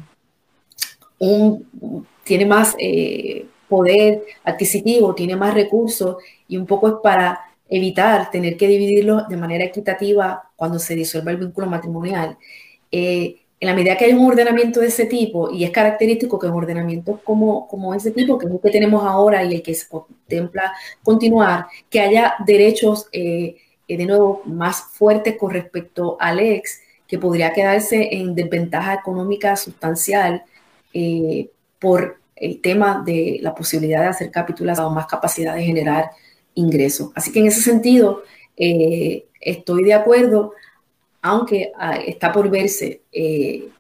tiene 1.19 2.47
más 2.47 2.75
eh, 2.79 3.47
poder 3.69 4.25
adquisitivo, 4.45 5.15
tiene 5.15 5.37
más 5.37 5.55
recursos 5.55 6.17
y 6.49 6.57
un 6.57 6.67
poco 6.67 6.89
es 6.89 6.95
para 7.03 7.41
evitar 7.69 8.31
tener 8.31 8.57
que 8.57 8.69
dividirlo 8.69 9.25
de 9.29 9.37
manera 9.37 9.65
equitativa 9.65 10.51
cuando 10.57 10.79
se 10.79 10.95
disuelva 10.95 11.31
el 11.31 11.39
vínculo 11.39 11.67
matrimonial. 11.67 12.37
Eh, 12.91 13.37
en 13.61 13.69
la 13.69 13.75
medida 13.75 13.97
que 13.97 14.05
hay 14.05 14.13
un 14.13 14.27
ordenamiento 14.27 14.81
de 14.81 14.89
ese 14.89 15.07
tipo, 15.07 15.51
y 15.51 15.65
es 15.65 15.71
característico 15.71 16.39
que 16.39 16.49
un 16.49 16.53
ordenamiento 16.53 17.21
como, 17.25 17.67
como 17.67 17.95
ese 17.95 18.11
tipo, 18.11 18.37
que 18.37 18.47
es 18.47 18.53
el 18.53 18.61
que 18.61 18.71
tenemos 18.71 19.05
ahora 19.05 19.43
y 19.43 19.55
el 19.55 19.63
que 19.63 19.75
se 19.75 19.89
contempla 19.89 20.75
continuar, 21.03 21.67
que 21.89 22.01
haya 22.01 22.35
derechos 22.45 23.09
eh, 23.13 23.57
eh, 23.89 23.97
de 23.97 24.07
nuevo, 24.07 24.43
más 24.45 24.83
fuerte 24.93 25.39
con 25.39 25.51
respecto 25.51 26.17
al 26.21 26.41
ex, 26.41 26.81
que 27.07 27.19
podría 27.19 27.53
quedarse 27.53 28.09
en 28.13 28.35
desventaja 28.35 28.95
económica 28.95 29.57
sustancial 29.57 30.45
eh, 30.95 31.51
por 31.79 32.21
el 32.37 32.61
tema 32.63 33.03
de 33.05 33.39
la 33.43 33.55
posibilidad 33.55 34.01
de 34.01 34.09
hacer 34.09 34.31
capítulos 34.31 34.79
o 34.79 34.91
más 34.91 35.07
capacidad 35.07 35.55
de 35.55 35.65
generar 35.65 36.11
ingresos. 36.55 37.11
Así 37.15 37.33
que 37.33 37.41
en 37.41 37.49
ese 37.49 37.61
sentido, 37.61 38.23
eh, 38.57 39.27
estoy 39.41 39.85
de 39.85 39.95
acuerdo, 39.95 40.53
aunque 41.21 41.73
ah, 41.77 41.97
está 41.97 42.33
por 42.33 42.49
verse 42.49 43.03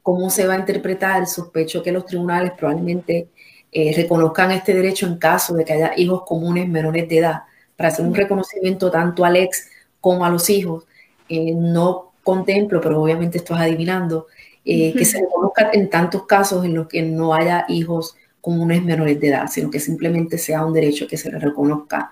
cómo 0.03 0.29
se 0.29 0.47
va 0.47 0.55
a 0.55 0.59
interpretar, 0.59 1.27
sospecho 1.27 1.83
que 1.83 1.93
los 1.93 2.05
tribunales 2.05 2.53
probablemente 2.53 3.29
reconozcan 3.73 4.53
este 4.53 4.73
derecho 4.75 5.07
en 5.07 5.19
caso 5.19 5.55
de 5.55 5.65
que 5.65 5.73
haya 5.73 5.95
hijos 5.97 6.23
comunes 6.25 6.69
menores 6.69 7.09
de 7.09 7.19
edad, 7.19 7.43
para 7.77 7.89
hacer 7.89 8.05
un 8.05 8.15
reconocimiento 8.15 8.91
tanto 8.91 9.25
al 9.25 9.37
ex 9.37 9.69
como 10.01 10.25
a 10.25 10.31
los 10.31 10.51
hijos, 10.51 10.85
eh, 11.29 11.53
no 11.55 12.12
contemplo, 12.23 12.81
pero 12.81 13.03
obviamente 13.03 13.39
esto 13.39 13.55
es 13.55 13.61
adivinando, 13.61 14.27
eh, 14.65 14.95
que 14.97 15.05
se 15.05 15.21
reconozca 15.21 15.71
en 15.73 15.91
tantos 15.91 16.25
casos 16.25 16.65
en 16.65 16.75
los 16.75 16.89
que 16.89 17.03
no 17.03 17.35
haya 17.35 17.67
hijos 17.69 18.17
comunes 18.41 18.83
menores 18.83 19.21
de 19.21 19.29
edad, 19.29 19.49
sino 19.51 19.71
que 19.71 19.79
simplemente 19.79 20.39
sea 20.39 20.65
un 20.65 20.73
derecho 20.73 21.07
que 21.07 21.19
se 21.19 21.31
le 21.31 21.39
reconozca 21.39 22.11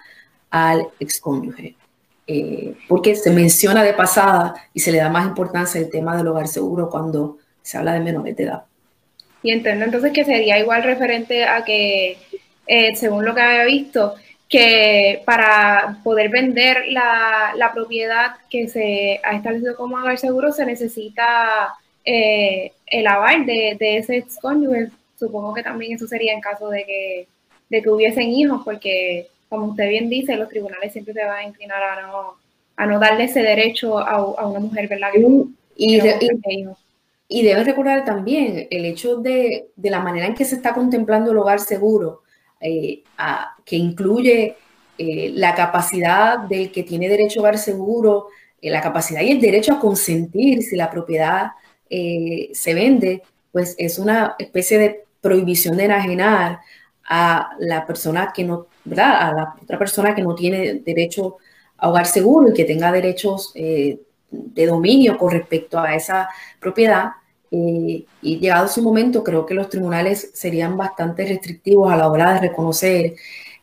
al 0.50 0.86
excónyuge. 1.00 1.76
Eh, 2.26 2.76
porque 2.88 3.16
se 3.16 3.30
menciona 3.30 3.82
de 3.82 3.94
pasada 3.94 4.54
y 4.72 4.80
se 4.80 4.92
le 4.92 4.98
da 4.98 5.08
más 5.08 5.26
importancia 5.26 5.80
el 5.80 5.90
tema 5.90 6.16
del 6.16 6.28
hogar 6.28 6.46
seguro 6.46 6.88
cuando 6.88 7.38
se 7.62 7.78
habla 7.78 7.94
de 7.94 8.00
menores 8.00 8.36
de 8.36 8.44
edad. 8.44 8.64
Y 9.42 9.50
entiendo 9.50 9.86
entonces 9.86 10.12
que 10.12 10.24
sería 10.24 10.58
igual 10.58 10.84
referente 10.84 11.44
a 11.44 11.64
que, 11.64 12.18
según 12.94 13.24
lo 13.24 13.34
que 13.34 13.40
había 13.40 13.64
visto, 13.64 14.14
que 14.48 15.22
para 15.24 15.98
poder 16.04 16.28
vender 16.28 16.84
la, 16.88 17.54
la, 17.56 17.72
propiedad 17.72 18.36
que 18.50 18.68
se 18.68 19.18
ha 19.24 19.34
establecido 19.34 19.74
como 19.74 19.96
hogar 19.96 20.18
seguro 20.18 20.52
se 20.52 20.66
necesita 20.66 21.74
eh, 22.04 22.72
el 22.86 23.06
aval 23.06 23.46
de, 23.46 23.76
de 23.78 23.98
ese 23.98 24.16
excónyuge. 24.16 24.90
Supongo 25.18 25.54
que 25.54 25.62
también 25.62 25.94
eso 25.94 26.06
sería 26.06 26.32
en 26.32 26.40
caso 26.40 26.68
de 26.68 26.84
que, 26.84 27.28
de 27.68 27.82
que 27.82 27.90
hubiesen 27.90 28.28
hijos, 28.30 28.62
porque 28.64 29.28
como 29.48 29.66
usted 29.66 29.88
bien 29.88 30.08
dice, 30.08 30.36
los 30.36 30.48
tribunales 30.48 30.92
siempre 30.92 31.14
se 31.14 31.24
van 31.24 31.38
a 31.38 31.48
inclinar 31.48 31.82
a 31.82 32.02
no, 32.02 32.34
a 32.76 32.86
no 32.86 32.98
darle 32.98 33.24
ese 33.24 33.42
derecho 33.42 33.98
a, 33.98 34.14
a 34.14 34.46
una 34.46 34.60
mujer, 34.60 34.88
¿verdad? 34.88 35.10
y, 35.76 36.00
y, 37.28 37.42
debes 37.42 37.66
recordar 37.66 38.04
también 38.04 38.66
el 38.70 38.84
hecho 38.84 39.16
de, 39.16 39.68
de 39.76 39.90
la 39.90 40.00
manera 40.00 40.26
en 40.26 40.34
que 40.34 40.44
se 40.44 40.56
está 40.56 40.74
contemplando 40.74 41.30
el 41.30 41.38
hogar 41.38 41.60
seguro 41.60 42.22
eh, 42.62 43.02
que 43.64 43.76
incluye 43.76 44.56
eh, 44.96 45.32
la 45.34 45.54
capacidad 45.54 46.38
del 46.38 46.70
que 46.70 46.84
tiene 46.84 47.08
derecho 47.08 47.40
a 47.40 47.42
hogar 47.42 47.58
seguro, 47.58 48.28
eh, 48.60 48.70
la 48.70 48.80
capacidad 48.80 49.20
y 49.20 49.32
el 49.32 49.40
derecho 49.40 49.74
a 49.74 49.80
consentir 49.80 50.62
si 50.62 50.76
la 50.76 50.90
propiedad 50.90 51.50
se 52.52 52.74
vende, 52.74 53.22
pues 53.52 53.74
es 53.78 53.98
una 53.98 54.34
especie 54.38 54.78
de 54.78 55.04
prohibición 55.20 55.76
de 55.76 55.84
enajenar 55.84 56.60
a 57.08 57.50
la 57.58 57.86
persona 57.86 58.32
que 58.34 58.44
no, 58.44 58.66
¿verdad? 58.84 59.28
A 59.28 59.32
la 59.32 59.54
otra 59.62 59.78
persona 59.78 60.14
que 60.14 60.22
no 60.22 60.34
tiene 60.34 60.74
derecho 60.74 61.36
a 61.76 61.88
hogar 61.90 62.06
seguro 62.06 62.48
y 62.48 62.54
que 62.54 62.64
tenga 62.64 62.90
derechos 62.92 63.52
de 63.54 64.66
dominio 64.66 65.18
con 65.18 65.30
respecto 65.30 65.78
a 65.78 65.94
esa 65.94 66.28
propiedad, 66.60 67.12
eh, 67.54 68.06
y 68.22 68.38
llegado 68.38 68.66
su 68.66 68.80
momento, 68.82 69.22
creo 69.22 69.44
que 69.44 69.52
los 69.52 69.68
tribunales 69.68 70.30
serían 70.32 70.78
bastante 70.78 71.26
restrictivos 71.26 71.92
a 71.92 71.98
la 71.98 72.08
hora 72.08 72.32
de 72.32 72.40
reconocer 72.40 73.14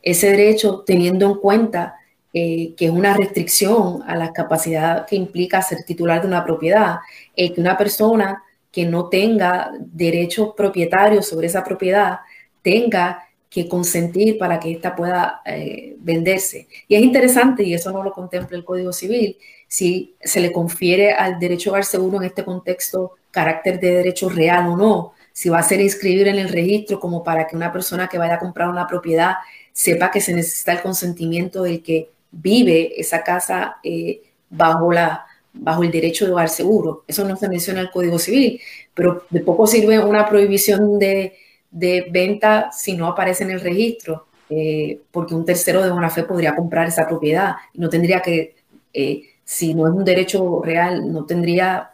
ese 0.03 0.29
derecho, 0.29 0.83
teniendo 0.85 1.25
en 1.25 1.35
cuenta 1.39 1.98
eh, 2.33 2.73
que 2.75 2.85
es 2.85 2.91
una 2.91 3.15
restricción 3.15 4.03
a 4.07 4.15
la 4.15 4.31
capacidad 4.33 5.05
que 5.05 5.15
implica 5.15 5.61
ser 5.61 5.83
titular 5.85 6.21
de 6.21 6.27
una 6.27 6.43
propiedad, 6.43 6.97
que 7.35 7.53
una 7.57 7.77
persona 7.77 8.43
que 8.71 8.85
no 8.85 9.09
tenga 9.09 9.71
derechos 9.79 10.53
propietarios 10.55 11.27
sobre 11.27 11.47
esa 11.47 11.63
propiedad 11.63 12.19
tenga 12.61 13.25
que 13.49 13.67
consentir 13.67 14.37
para 14.37 14.59
que 14.59 14.71
ésta 14.71 14.95
pueda 14.95 15.41
eh, 15.45 15.95
venderse. 15.99 16.67
Y 16.87 16.95
es 16.95 17.01
interesante, 17.01 17.63
y 17.63 17.73
eso 17.73 17.91
no 17.91 18.03
lo 18.03 18.11
contempla 18.11 18.55
el 18.55 18.63
Código 18.63 18.93
Civil, 18.93 19.37
si 19.67 20.15
se 20.21 20.39
le 20.39 20.51
confiere 20.51 21.13
al 21.13 21.39
derecho 21.39 21.71
hogar 21.71 21.85
seguro 21.85 22.17
en 22.17 22.25
este 22.25 22.43
contexto 22.43 23.13
carácter 23.31 23.79
de 23.79 23.95
derecho 23.95 24.29
real 24.29 24.67
o 24.67 24.77
no, 24.77 25.13
si 25.31 25.49
va 25.49 25.59
a 25.59 25.63
ser 25.63 25.81
inscribir 25.81 26.27
en 26.27 26.37
el 26.37 26.49
registro 26.49 26.99
como 26.99 27.23
para 27.23 27.47
que 27.47 27.55
una 27.55 27.71
persona 27.71 28.07
que 28.07 28.17
vaya 28.17 28.35
a 28.35 28.39
comprar 28.39 28.69
una 28.69 28.87
propiedad 28.87 29.35
sepa 29.71 30.11
que 30.11 30.21
se 30.21 30.33
necesita 30.33 30.73
el 30.73 30.81
consentimiento 30.81 31.63
del 31.63 31.81
que 31.81 32.09
vive 32.31 32.99
esa 32.99 33.23
casa 33.23 33.77
eh, 33.83 34.21
bajo, 34.49 34.91
la, 34.91 35.25
bajo 35.53 35.83
el 35.83 35.91
derecho 35.91 36.25
de 36.25 36.31
hogar 36.31 36.49
seguro. 36.49 37.03
Eso 37.07 37.27
no 37.27 37.35
se 37.35 37.49
menciona 37.49 37.81
en 37.81 37.87
el 37.87 37.91
Código 37.91 38.19
Civil, 38.19 38.59
pero 38.93 39.23
de 39.29 39.41
poco 39.41 39.67
sirve 39.67 39.99
una 39.99 40.27
prohibición 40.27 40.99
de, 40.99 41.35
venta 41.71 42.71
si 42.71 42.95
no 42.95 43.07
aparece 43.07 43.43
en 43.43 43.51
el 43.51 43.61
registro, 43.61 44.27
eh, 44.49 44.99
porque 45.11 45.35
un 45.35 45.45
tercero 45.45 45.83
de 45.83 45.91
buena 45.91 46.09
fe 46.09 46.23
podría 46.23 46.55
comprar 46.55 46.87
esa 46.87 47.07
propiedad 47.07 47.55
no 47.75 47.87
tendría 47.89 48.21
que, 48.21 48.55
eh, 48.93 49.21
si 49.43 49.75
no 49.75 49.87
es 49.87 49.93
un 49.93 50.03
derecho 50.03 50.61
real, 50.63 51.11
no 51.11 51.25
tendría 51.25 51.91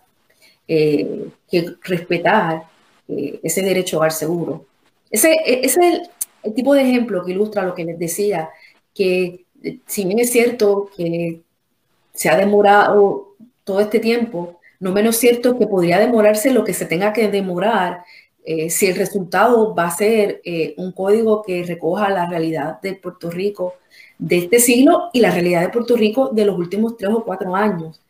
que 0.68 1.30
respetar 1.84 2.64
ese 3.08 3.62
derecho 3.62 3.98
a 3.98 4.00
hogar 4.00 4.12
seguro. 4.12 4.66
Ese, 5.12 5.38
ese 5.46 5.66
es 5.66 5.78
el, 5.78 6.02
el 6.44 6.54
tipo 6.54 6.74
de 6.74 6.82
ejemplo 6.82 7.24
que 7.24 7.32
ilustra 7.32 7.64
lo 7.64 7.76
que 7.76 7.86
les 7.86 8.00
decía, 8.00 8.50
que 8.94 9.45
si 9.86 10.06
bien 10.06 10.20
es 10.20 10.32
cierto 10.32 10.90
que 10.96 11.42
se 12.14 12.30
ha 12.30 12.38
demorado 12.38 13.36
todo 13.64 13.80
este 13.80 14.00
tiempo, 14.00 14.60
no 14.80 14.92
menos 14.92 15.18
cierto 15.18 15.58
que 15.58 15.68
podría 15.68 16.00
demorarse 16.00 16.52
lo 16.52 16.64
que 16.64 16.74
se 16.74 16.86
tenga 16.86 17.14
que 17.14 17.30
demorar 17.30 18.04
eh, 18.44 18.70
si 18.70 18.86
el 18.86 18.96
resultado 18.96 19.74
va 19.74 19.88
a 19.88 19.92
ser 19.92 20.42
eh, 20.46 20.76
un 20.78 20.92
código 20.92 21.42
que 21.42 21.64
recoja 21.64 22.10
la 22.10 22.30
realidad 22.30 22.80
de 22.82 22.94
Puerto 22.94 23.32
Rico 23.32 23.74
de 24.20 24.38
este 24.38 24.60
siglo 24.60 25.10
y 25.14 25.20
la 25.20 25.32
realidad 25.32 25.62
de 25.62 25.70
Puerto 25.70 25.96
Rico 25.96 26.30
de 26.32 26.46
los 26.46 26.58
últimos 26.58 26.96
tres 26.96 27.12
o 27.12 27.24
cuatro 27.24 27.56
años. 27.56 28.02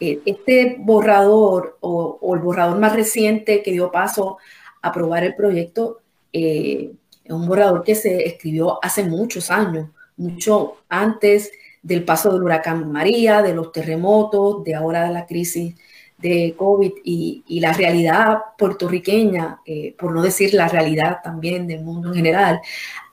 Eh, 0.00 0.20
este 0.24 0.76
borrador 0.78 1.76
o, 1.80 2.18
o, 2.20 2.34
el 2.34 2.40
borrador 2.40 2.78
más 2.78 2.94
reciente 2.94 3.62
que 3.62 3.72
dio 3.72 3.92
paso 3.92 4.38
a 4.80 4.88
aprobar 4.88 5.24
el 5.24 5.34
proyecto 5.34 5.98
es 6.32 6.88
un 7.28 7.46
borrador 7.46 7.84
que 7.84 7.94
se 7.94 8.26
escribió 8.26 8.82
hace 8.82 9.04
muchos 9.04 9.50
años, 9.50 9.90
mucho 10.16 10.76
antes 10.88 11.52
del 11.82 12.04
paso 12.04 12.32
del 12.32 12.42
huracán 12.42 12.90
María, 12.90 13.42
de 13.42 13.54
los 13.54 13.72
terremotos, 13.72 14.62
de 14.64 14.74
ahora 14.74 15.04
de 15.04 15.12
la 15.12 15.26
crisis 15.26 15.74
de 16.18 16.54
COVID 16.56 16.92
y, 17.04 17.60
la 17.60 17.72
realidad 17.72 18.38
puertorriqueña, 18.56 19.60
eh, 19.66 19.94
por 19.98 20.12
no 20.14 20.22
decir 20.22 20.54
la 20.54 20.68
realidad 20.68 21.18
también 21.22 21.66
del 21.66 21.82
mundo 21.82 22.10
en 22.10 22.14
general, 22.14 22.60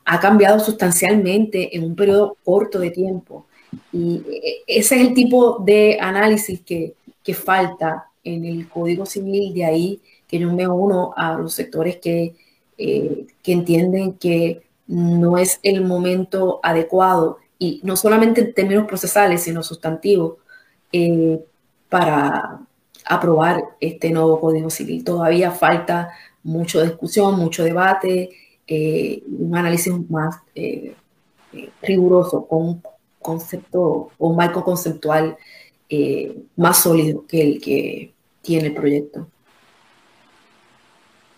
ha 0.06 0.20
cambiado 0.20 0.60
sustancialmente 0.60 1.76
en 1.76 1.84
un 1.84 1.96
periodo 1.96 2.38
corto 2.44 2.80
de 2.80 2.92
tiempo. 2.92 3.48
Y 3.92 4.22
eh, 4.30 4.54
ese 4.68 4.96
es 4.96 5.08
el 5.08 5.14
tipo 5.14 5.60
de 5.60 5.98
análisis 6.00 6.62
que, 6.62 6.94
que 7.24 7.34
falta 7.34 8.06
en 8.24 8.46
el 8.46 8.70
Código 8.70 9.06
Civil, 9.06 9.54
de 9.54 9.66
ahí 9.66 10.02
que 10.28 10.38
yo 10.38 10.52
me 10.54 10.68
uno 10.68 11.14
a 11.18 11.34
los 11.34 11.54
sectores 11.54 11.98
que 11.98 12.36
eh, 12.82 13.28
que 13.44 13.52
entienden 13.52 14.14
que 14.14 14.62
no 14.90 15.38
es 15.38 15.60
el 15.64 15.86
momento 15.86 16.60
adecuado, 16.64 17.38
y 17.60 17.80
no 17.84 17.96
solamente 17.96 18.42
en 18.42 18.54
términos 18.54 18.88
procesales, 18.88 19.44
sino 19.44 19.62
sustantivos, 19.64 20.38
eh, 20.92 21.40
para 21.90 22.62
aprobar 23.06 23.64
este 23.80 24.12
nuevo 24.12 24.40
Código 24.40 24.70
Civil. 24.70 25.04
Todavía 25.04 25.52
falta 25.52 26.10
mucha 26.44 26.82
discusión, 26.84 27.36
mucho 27.38 27.64
debate, 27.64 28.30
eh, 28.68 29.24
un 29.28 29.56
análisis 29.56 29.94
más 30.10 30.38
riguroso, 31.82 32.46
con 32.46 32.66
un 32.66 32.84
concepto 33.20 34.12
o 34.18 34.30
un 34.30 34.36
marco 34.36 34.64
conceptual 34.64 35.38
más 36.56 36.78
sólido 36.84 37.26
que 37.28 37.42
el 37.42 37.62
que 37.62 38.14
tiene 38.42 38.68
el 38.68 38.74
proyecto. 38.74 39.28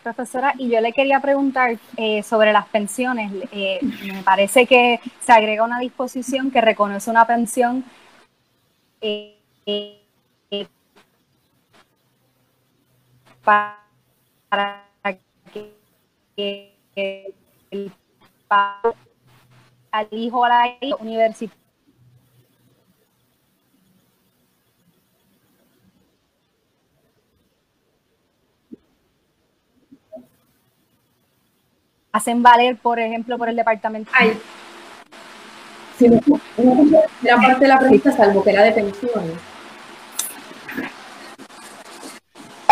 Profesora, 0.03 0.53
y 0.57 0.69
yo 0.69 0.81
le 0.81 0.93
quería 0.93 1.19
preguntar 1.19 1.77
eh, 1.95 2.23
sobre 2.23 2.51
las 2.51 2.67
pensiones. 2.67 3.31
Eh, 3.51 3.79
me 3.81 4.23
parece 4.23 4.65
que 4.65 4.99
se 5.19 5.31
agrega 5.31 5.63
una 5.63 5.79
disposición 5.79 6.49
que 6.49 6.59
reconoce 6.59 7.09
una 7.11 7.25
pensión 7.27 7.85
eh, 8.99 9.37
para 13.43 13.77
que 15.53 17.33
el 17.71 17.91
al 19.91 20.07
hijo 20.11 20.39
o 20.39 20.47
la 20.47 20.77
hija 20.79 20.95
universitaria 20.99 21.60
hacen 32.11 32.43
valer, 32.43 32.77
por 32.77 32.99
ejemplo, 32.99 33.37
por 33.37 33.49
el 33.49 33.55
departamento. 33.55 34.11
Ay. 34.13 34.39
Sí, 35.97 36.07
gran 37.21 37.41
parte 37.41 37.59
de 37.59 37.67
la 37.67 37.79
pregunta, 37.79 38.11
salvo 38.11 38.43
que 38.43 38.49
era 38.49 38.63
de 38.63 38.71
pensiones. 38.71 39.37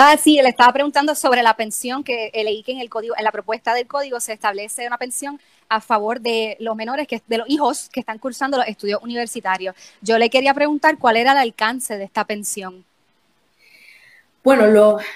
Ah, 0.01 0.15
sí, 0.17 0.39
le 0.41 0.47
estaba 0.47 0.71
preguntando 0.71 1.13
sobre 1.13 1.43
la 1.43 1.55
pensión 1.55 2.05
que 2.05 2.31
leí 2.33 2.63
que 2.63 2.71
en 2.71 2.79
el 2.79 2.89
código, 2.89 3.15
en 3.17 3.23
la 3.25 3.33
propuesta 3.33 3.73
del 3.73 3.85
código 3.85 4.21
se 4.21 4.31
establece 4.31 4.87
una 4.87 4.97
pensión 4.97 5.41
a 5.67 5.81
favor 5.81 6.21
de 6.21 6.55
los 6.61 6.75
menores, 6.75 7.05
que, 7.05 7.21
de 7.27 7.37
los 7.37 7.49
hijos 7.49 7.89
que 7.91 7.99
están 7.99 8.17
cursando 8.17 8.57
los 8.57 8.67
estudios 8.67 9.03
universitarios. 9.03 9.75
Yo 10.01 10.17
le 10.17 10.29
quería 10.29 10.53
preguntar 10.53 10.97
cuál 10.97 11.17
era 11.17 11.33
el 11.33 11.37
alcance 11.37 11.97
de 11.97 12.05
esta 12.05 12.23
pensión. 12.23 12.85
Bueno, 14.49 14.65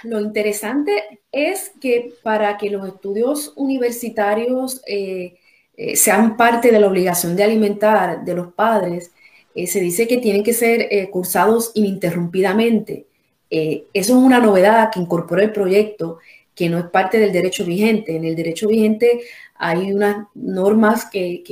lo, 0.03 0.19
interesante 0.21 1.19
es 1.31 1.71
que 1.81 2.13
para 2.21 2.55
que 2.55 2.69
los 2.69 2.87
estudios 2.87 3.51
universitarios 3.55 4.83
eh, 4.85 5.39
eh, 5.75 5.95
sean 5.95 6.37
parte 6.37 6.71
de 6.71 6.79
la 6.79 6.85
obligación 6.85 7.35
de 7.35 7.43
alimentar 7.43 8.23
de 8.23 8.35
los 8.35 8.53
padres, 8.53 9.11
eh, 9.55 9.65
se 9.65 9.79
dice 9.79 10.07
que 10.07 10.17
tienen 10.19 10.43
que 10.43 10.53
ser 10.53 11.09
cursados 11.09 11.71
ininterrumpidamente. 11.73 13.07
eso 13.49 13.83
es 13.93 14.09
una 14.11 14.39
novedad 14.39 14.91
que 14.93 14.99
incorpora 14.99 15.41
el 15.41 15.51
proyecto, 15.51 16.19
que 16.53 16.69
no 16.69 16.77
es 16.77 16.85
parte 16.85 17.17
del 17.17 17.31
derecho 17.31 17.65
vigente. 17.65 18.15
En 18.15 18.25
el 18.25 18.35
derecho 18.35 18.67
vigente 18.67 19.21
hay 19.55 19.91
unas 19.91 20.27
normas 20.35 21.05
que, 21.05 21.43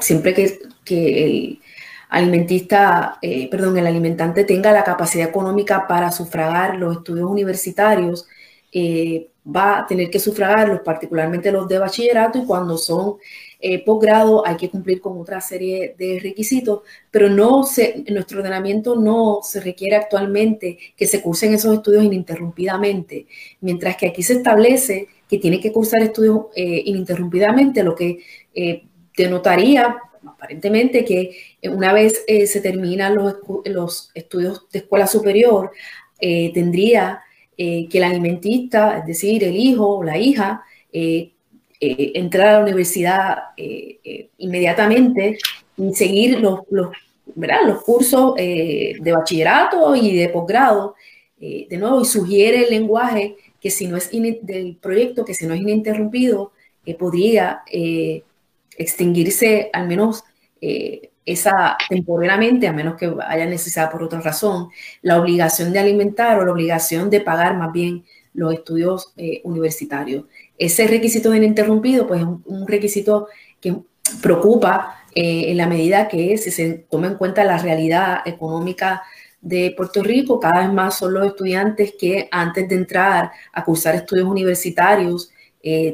siempre 0.00 0.32
que, 0.32 0.60
que 0.84 1.24
el, 1.24 1.60
alimentista, 2.08 3.18
eh, 3.20 3.48
perdón, 3.50 3.76
el 3.78 3.86
alimentante 3.86 4.44
tenga 4.44 4.72
la 4.72 4.84
capacidad 4.84 5.28
económica 5.28 5.86
para 5.86 6.10
sufragar 6.10 6.76
los 6.76 6.98
estudios 6.98 7.30
universitarios, 7.30 8.26
eh, 8.72 9.28
va 9.46 9.80
a 9.80 9.86
tener 9.86 10.10
que 10.10 10.18
sufragarlos, 10.18 10.80
particularmente 10.80 11.52
los 11.52 11.68
de 11.68 11.78
bachillerato, 11.78 12.38
y 12.38 12.46
cuando 12.46 12.76
son 12.78 13.16
eh, 13.60 13.84
posgrado 13.84 14.46
hay 14.46 14.56
que 14.56 14.70
cumplir 14.70 15.00
con 15.00 15.18
otra 15.18 15.40
serie 15.40 15.94
de 15.98 16.20
requisitos, 16.22 16.82
pero 17.10 17.28
no 17.28 17.64
se, 17.64 18.04
en 18.06 18.14
nuestro 18.14 18.38
ordenamiento 18.40 18.96
no 18.96 19.40
se 19.42 19.60
requiere 19.60 19.96
actualmente 19.96 20.78
que 20.96 21.06
se 21.06 21.22
cursen 21.22 21.54
esos 21.54 21.74
estudios 21.74 22.04
ininterrumpidamente, 22.04 23.26
mientras 23.60 23.96
que 23.96 24.08
aquí 24.08 24.22
se 24.22 24.34
establece 24.34 25.08
que 25.28 25.38
tiene 25.38 25.60
que 25.60 25.72
cursar 25.72 26.02
estudios 26.02 26.46
ininterrumpidamente, 26.54 27.82
lo 27.82 27.94
que 27.94 28.20
denotaría 29.16 29.98
aparentemente 30.34 31.04
que 31.04 31.36
eh, 31.60 31.68
una 31.68 31.92
vez 31.92 32.24
eh, 32.26 32.46
se 32.46 32.60
terminan 32.60 33.14
los, 33.14 33.36
los, 33.64 34.10
estudios 34.14 34.68
de 34.70 34.80
escuela 34.80 35.06
superior, 35.06 35.70
eh, 36.20 36.50
tendría 36.52 37.22
que 37.56 37.88
el 37.90 38.04
alimentista, 38.04 38.98
es 38.98 39.06
decir, 39.06 39.42
el 39.42 39.56
hijo 39.56 39.96
o 39.96 40.04
la 40.04 40.16
hija, 40.16 40.62
entrar 41.80 42.46
a 42.46 42.52
la 42.52 42.64
universidad 42.64 43.36
inmediatamente 44.36 45.38
y 45.76 45.92
seguir 45.92 46.38
los, 46.38 46.60
los, 46.70 46.90
los 47.34 47.82
cursos 47.82 48.36
de 48.36 49.12
bachillerato 49.12 49.96
y 49.96 50.16
de 50.16 50.28
posgrado. 50.28 50.94
de 51.40 51.76
nuevo, 51.76 52.02
y 52.02 52.04
sugiere 52.04 52.62
el 52.62 52.70
lenguaje 52.70 53.34
que 53.60 53.72
si 53.72 53.88
no 53.88 53.96
es 53.96 54.08
del 54.12 54.76
proyecto, 54.80 55.24
que 55.24 55.34
si 55.34 55.44
no 55.44 55.54
es 55.54 55.60
ininterrumpido, 55.60 56.52
podría 56.96 57.62
extinguirse 58.78 59.68
al 59.72 59.86
menos 59.88 60.24
eh, 60.60 61.10
esa 61.26 61.76
temporalmente, 61.90 62.66
a 62.66 62.72
menos 62.72 62.96
que 62.96 63.14
haya 63.26 63.44
necesidad 63.44 63.90
por 63.90 64.02
otra 64.02 64.20
razón, 64.20 64.70
la 65.02 65.20
obligación 65.20 65.74
de 65.74 65.78
alimentar 65.78 66.38
o 66.38 66.44
la 66.46 66.52
obligación 66.52 67.10
de 67.10 67.20
pagar 67.20 67.54
más 67.58 67.70
bien 67.70 68.04
los 68.32 68.54
estudios 68.54 69.12
eh, 69.18 69.42
universitarios. 69.44 70.24
Ese 70.56 70.86
requisito 70.86 71.30
de 71.30 71.36
ininterrumpido, 71.36 72.06
pues 72.06 72.22
es 72.22 72.26
un, 72.26 72.66
requisito 72.66 73.28
que 73.60 73.76
preocupa 74.22 75.02
eh, 75.14 75.50
en 75.50 75.58
la 75.58 75.66
medida 75.66 76.08
que 76.08 76.38
si 76.38 76.50
se 76.50 76.86
toma 76.90 77.08
en 77.08 77.16
cuenta 77.16 77.44
la 77.44 77.58
realidad 77.58 78.20
económica 78.24 79.02
de 79.42 79.74
Puerto 79.76 80.02
Rico, 80.02 80.40
cada 80.40 80.60
vez 80.60 80.72
más 80.72 80.96
son 80.96 81.12
los 81.12 81.26
estudiantes 81.26 81.92
que 81.98 82.28
antes 82.30 82.66
de 82.68 82.74
entrar 82.74 83.32
a 83.52 83.64
cursar 83.64 83.94
estudios 83.96 84.26
universitarios 84.26 85.30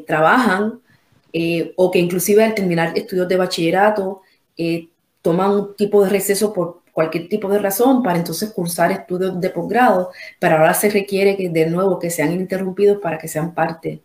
trabajan 0.07 0.80
eh, 1.37 1.72
o 1.74 1.91
que 1.91 1.99
inclusive 1.99 2.45
al 2.45 2.55
terminar 2.55 2.97
estudios 2.97 3.26
de 3.26 3.37
bachillerato 3.37 4.22
eh, 4.57 4.87
toman 5.20 5.51
un 5.51 5.74
tipo 5.74 6.05
de 6.05 6.09
receso 6.09 6.53
por 6.53 6.82
cualquier 6.93 7.28
tipo 7.28 7.49
de 7.49 7.59
razón 7.59 8.05
para 8.05 8.18
entonces 8.18 8.53
cursar 8.53 8.93
estudios 8.93 9.41
de 9.41 9.51
posgrado, 9.51 10.12
pero 10.39 10.55
ahora 10.55 10.72
se 10.74 10.91
requiere 10.91 11.37
que 11.37 11.49
de 11.49 11.66
nuevo 11.66 11.99
que 11.99 12.09
sean 12.09 12.30
interrumpidos 12.30 12.99
para 13.01 13.18
que 13.18 13.26
sean 13.26 13.53
parte 13.53 14.01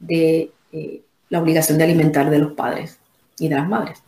de 0.00 0.50
eh, 0.72 1.02
la 1.28 1.40
obligación 1.40 1.78
de 1.78 1.84
alimentar 1.84 2.28
de 2.28 2.40
los 2.40 2.54
padres 2.54 2.98
y 3.38 3.48
de 3.48 3.54
las 3.54 3.68
madres. 3.68 4.02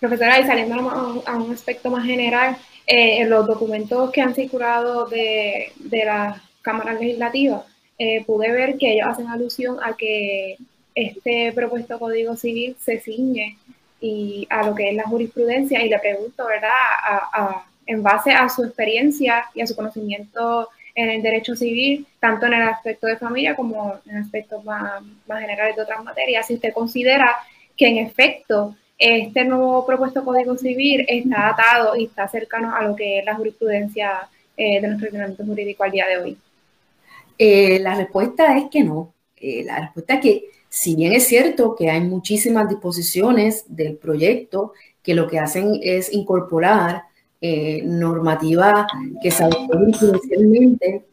Profesora, 0.00 0.40
y 0.40 0.46
saliendo 0.48 0.74
a 0.90 1.36
un, 1.36 1.52
aspecto 1.52 1.92
más 1.92 2.04
general, 2.04 2.56
en 2.86 3.30
los 3.30 3.46
documentos 3.46 4.10
que 4.10 4.20
han 4.20 4.34
circulado 4.34 5.06
de, 5.06 5.72
de 5.76 6.04
las 6.04 6.42
cámaras 6.60 6.98
legislativas, 6.98 7.62
eh, 7.98 8.24
pude 8.24 8.50
ver 8.50 8.76
que 8.76 8.92
ellos 8.92 9.08
hacen 9.08 9.28
alusión 9.28 9.78
a 9.82 9.96
que 9.96 10.56
este 10.94 11.52
propuesto 11.52 11.98
Código 11.98 12.36
Civil 12.36 12.76
se 12.80 13.00
ciñe 13.00 13.58
y 14.00 14.46
a 14.50 14.66
lo 14.66 14.74
que 14.74 14.90
es 14.90 14.96
la 14.96 15.04
jurisprudencia 15.04 15.84
y 15.84 15.88
le 15.88 15.98
pregunto, 15.98 16.46
¿verdad? 16.46 16.70
en 17.86 18.02
base 18.02 18.32
a 18.32 18.48
su 18.48 18.64
experiencia 18.64 19.46
y 19.54 19.60
a 19.60 19.66
su 19.66 19.76
conocimiento 19.76 20.68
en 20.94 21.10
el 21.10 21.22
derecho 21.22 21.56
civil, 21.56 22.06
tanto 22.20 22.46
en 22.46 22.54
el 22.54 22.62
aspecto 22.62 23.06
de 23.06 23.16
familia 23.16 23.56
como 23.56 23.98
en 24.06 24.16
aspectos 24.18 24.64
más, 24.64 25.02
más 25.26 25.40
generales 25.40 25.76
de 25.76 25.82
otras 25.82 26.04
materias, 26.04 26.46
si 26.46 26.54
usted 26.54 26.72
considera 26.72 27.36
que 27.76 27.88
en 27.88 27.98
efecto 27.98 28.76
este 28.98 29.44
nuevo 29.44 29.84
propuesto 29.84 30.24
Código 30.24 30.56
Civil 30.56 31.04
está 31.08 31.48
atado 31.48 31.96
y 31.96 32.04
está 32.04 32.28
cercano 32.28 32.74
a 32.74 32.82
lo 32.84 32.94
que 32.94 33.18
es 33.18 33.24
la 33.24 33.34
jurisprudencia 33.34 34.28
eh, 34.56 34.80
de 34.80 34.86
nuestro 34.86 35.08
ordenamiento 35.08 35.44
jurídico 35.44 35.82
al 35.82 35.90
día 35.90 36.06
de 36.06 36.18
hoy. 36.18 36.38
Eh, 37.38 37.78
la 37.80 37.94
respuesta 37.94 38.56
es 38.56 38.70
que 38.70 38.84
no. 38.84 39.14
Eh, 39.36 39.64
la 39.64 39.80
respuesta 39.80 40.14
es 40.14 40.20
que, 40.20 40.44
si 40.68 40.94
bien 40.94 41.12
es 41.12 41.26
cierto 41.26 41.74
que 41.76 41.90
hay 41.90 42.00
muchísimas 42.00 42.68
disposiciones 42.68 43.64
del 43.68 43.96
proyecto 43.96 44.72
que 45.02 45.14
lo 45.14 45.28
que 45.28 45.38
hacen 45.38 45.78
es 45.82 46.12
incorporar 46.12 47.04
eh, 47.40 47.82
normativa 47.84 48.86
que 49.22 49.30
se 49.30 49.44
adoptó 49.44 49.78
inicialmente, 49.78 51.04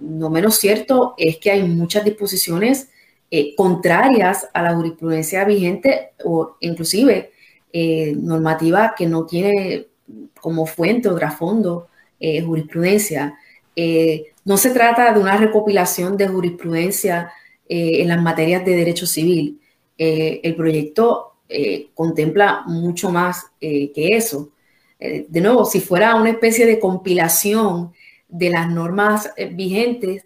no 0.00 0.28
menos 0.28 0.56
cierto 0.56 1.14
es 1.16 1.38
que 1.38 1.52
hay 1.52 1.62
muchas 1.62 2.04
disposiciones 2.04 2.90
contrarias 3.56 4.48
a 4.52 4.60
la 4.60 4.74
jurisprudencia 4.74 5.44
vigente 5.44 6.10
o 6.24 6.56
inclusive 6.60 7.30
normativa 8.16 8.94
que 8.98 9.06
no 9.06 9.24
tiene 9.24 9.86
como 10.40 10.66
fuente 10.66 11.08
o 11.08 11.14
trasfondo 11.14 11.86
jurisprudencia. 12.20 13.38
No 14.46 14.56
se 14.56 14.70
trata 14.70 15.12
de 15.12 15.18
una 15.18 15.36
recopilación 15.36 16.16
de 16.16 16.28
jurisprudencia 16.28 17.32
eh, 17.68 18.00
en 18.00 18.08
las 18.08 18.22
materias 18.22 18.64
de 18.64 18.76
derecho 18.76 19.04
civil. 19.04 19.60
Eh, 19.98 20.40
el 20.44 20.54
proyecto 20.54 21.32
eh, 21.48 21.88
contempla 21.94 22.62
mucho 22.66 23.10
más 23.10 23.46
que 23.60 24.16
eso. 24.16 24.52
de 25.00 25.40
nuevo, 25.40 25.64
si 25.64 25.80
fuera 25.80 26.14
una 26.14 26.30
especie 26.30 26.64
de 26.64 26.78
compilación 26.78 27.92
de 28.28 28.50
las 28.50 28.70
normas 28.70 29.30
vigentes, 29.52 30.24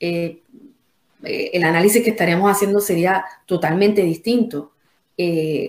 el 0.00 1.64
análisis 1.64 2.02
que 2.02 2.10
estaríamos 2.10 2.50
haciendo 2.50 2.80
sería 2.80 3.24
totalmente 3.46 4.02
distinto. 4.02 4.72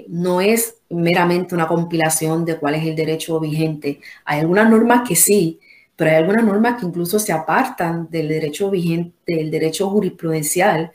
no 0.08 0.42
es 0.42 0.76
meramente 0.90 1.54
una 1.54 1.68
compilación 1.68 2.46
de 2.46 2.58
cuál 2.58 2.76
es 2.76 2.86
el 2.86 2.96
derecho 2.96 3.40
vigente. 3.40 4.00
Hay 4.24 4.40
algunas 4.40 4.70
normas 4.70 5.08
que 5.08 5.16
sí, 5.16 5.60
pero 6.00 6.12
hay 6.12 6.18
algunas 6.18 6.46
normas 6.46 6.80
que 6.80 6.86
incluso 6.86 7.20
se 7.20 7.34
apartan 7.34 8.08
del 8.10 8.30
derecho 8.30 8.70
vigente, 8.70 9.36
del 9.36 9.52
derecho 9.52 9.90
jurisprudencial 9.90 10.94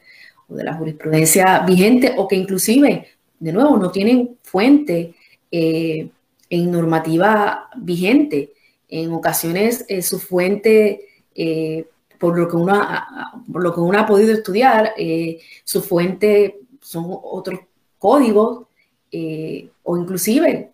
o 0.49 0.55
de 0.55 0.65
la 0.65 0.73
jurisprudencia 0.73 1.59
vigente 1.59 2.15
o 2.17 2.27
que 2.27 2.37
inclusive, 2.37 3.09
de 3.39 3.53
nuevo, 3.53 3.77
no 3.77 3.91
tienen 3.91 4.39
fuente 4.43 5.15
eh, 5.51 6.09
en 6.49 6.71
normativa 6.71 7.69
vigente. 7.77 8.55
En 8.89 9.13
ocasiones 9.13 9.85
eh, 9.89 10.01
su 10.01 10.19
fuente, 10.19 11.03
eh, 11.35 11.87
por, 12.19 12.39
lo 12.39 12.49
que 12.49 12.57
uno 12.57 12.75
ha, 12.75 13.35
por 13.53 13.63
lo 13.63 13.75
que 13.75 13.81
uno 13.81 13.99
ha 13.99 14.07
podido 14.07 14.33
estudiar, 14.33 14.95
su 15.65 15.83
fuente 15.83 16.61
son 16.81 17.05
otros 17.09 17.61
códigos 17.99 18.69
o 19.83 19.97
inclusive 19.99 20.73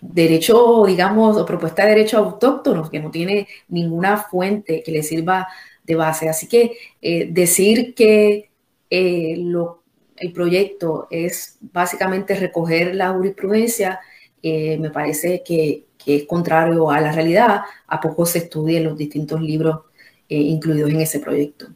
derecho, 0.00 0.84
digamos, 0.86 1.36
o 1.36 1.46
propuesta 1.46 1.82
de 1.84 1.90
derecho 1.90 2.18
autóctono, 2.18 2.90
que 2.90 3.00
no 3.00 3.10
tiene 3.10 3.48
ninguna 3.68 4.16
fuente 4.16 4.82
que 4.82 4.92
le 4.92 5.02
sirva 5.02 5.48
de 5.84 5.94
base. 5.94 6.28
Así 6.28 6.48
que 6.48 6.72
eh, 7.02 7.28
decir 7.30 7.94
que 7.94 8.50
eh, 8.88 9.34
lo, 9.38 9.82
el 10.16 10.32
proyecto 10.32 11.06
es 11.10 11.58
básicamente 11.60 12.34
recoger 12.34 12.94
la 12.94 13.12
jurisprudencia, 13.12 14.00
eh, 14.42 14.78
me 14.78 14.90
parece 14.90 15.42
que, 15.44 15.86
que, 16.02 16.16
es 16.16 16.26
contrario 16.26 16.90
a 16.90 17.00
la 17.00 17.12
realidad, 17.12 17.62
a 17.86 18.00
poco 18.00 18.24
se 18.26 18.38
estudian 18.38 18.84
los 18.84 18.96
distintos 18.96 19.40
libros 19.40 19.80
incluidos 20.28 20.90
en 20.90 21.00
ese 21.00 21.18
proyecto. 21.18 21.66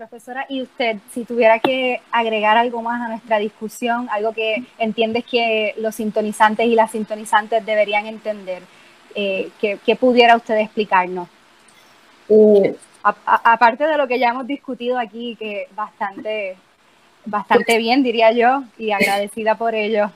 Profesora, 0.00 0.46
y 0.48 0.62
usted, 0.62 0.96
si 1.12 1.26
tuviera 1.26 1.58
que 1.58 2.00
agregar 2.10 2.56
algo 2.56 2.80
más 2.80 3.02
a 3.02 3.08
nuestra 3.10 3.38
discusión, 3.38 4.08
algo 4.10 4.32
que 4.32 4.64
entiendes 4.78 5.26
que 5.26 5.74
los 5.76 5.94
sintonizantes 5.94 6.66
y 6.66 6.74
las 6.74 6.92
sintonizantes 6.92 7.66
deberían 7.66 8.06
entender, 8.06 8.62
eh, 9.14 9.50
¿qué, 9.60 9.96
pudiera 9.96 10.36
usted 10.36 10.56
explicarnos? 10.56 11.28
Eh, 12.30 12.76
aparte 13.02 13.86
de 13.86 13.98
lo 13.98 14.08
que 14.08 14.18
ya 14.18 14.30
hemos 14.30 14.46
discutido 14.46 14.98
aquí, 14.98 15.36
que 15.38 15.68
bastante, 15.76 16.56
bastante 17.26 17.76
bien, 17.76 18.02
diría 18.02 18.32
yo, 18.32 18.64
y 18.78 18.92
agradecida 18.92 19.58
por 19.58 19.74
ello. 19.74 20.10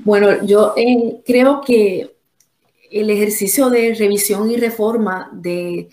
Bueno, 0.00 0.44
yo 0.44 0.74
eh, 0.76 1.20
creo 1.24 1.60
que 1.60 2.10
el 2.90 3.10
ejercicio 3.10 3.70
de 3.70 3.94
revisión 3.94 4.50
y 4.50 4.56
reforma 4.56 5.30
de 5.30 5.88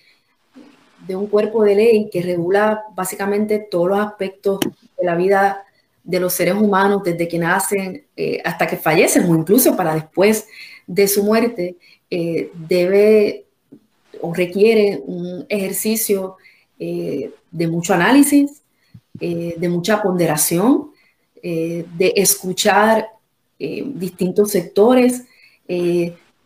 de 1.10 1.16
un 1.16 1.26
cuerpo 1.26 1.64
de 1.64 1.74
ley 1.74 2.10
que 2.12 2.22
regula 2.22 2.84
básicamente 2.94 3.58
todos 3.58 3.90
los 3.90 4.00
aspectos 4.00 4.60
de 4.62 5.04
la 5.04 5.16
vida 5.16 5.64
de 6.04 6.20
los 6.20 6.34
seres 6.34 6.54
humanos 6.54 7.02
desde 7.04 7.28
que 7.28 7.40
nacen 7.40 8.06
eh, 8.16 8.40
hasta 8.46 8.68
que 8.68 8.78
fallecen 8.78 9.24
o 9.24 9.36
incluso 9.36 9.76
para 9.76 9.96
después 9.96 10.46
de 10.86 11.08
su 11.08 11.24
muerte, 11.24 11.78
eh, 12.12 12.52
debe 12.54 13.46
o 14.22 14.32
requiere 14.32 15.02
un 15.04 15.48
ejercicio 15.50 16.38
eh, 16.78 17.32
de 17.50 17.68
mucho 17.68 17.96
análisis, 17.96 18.62
de 19.20 19.68
mucha 19.68 20.02
ponderación, 20.02 20.92
de 21.42 22.14
escuchar 22.16 23.08
distintos 23.58 24.52
sectores, 24.52 25.24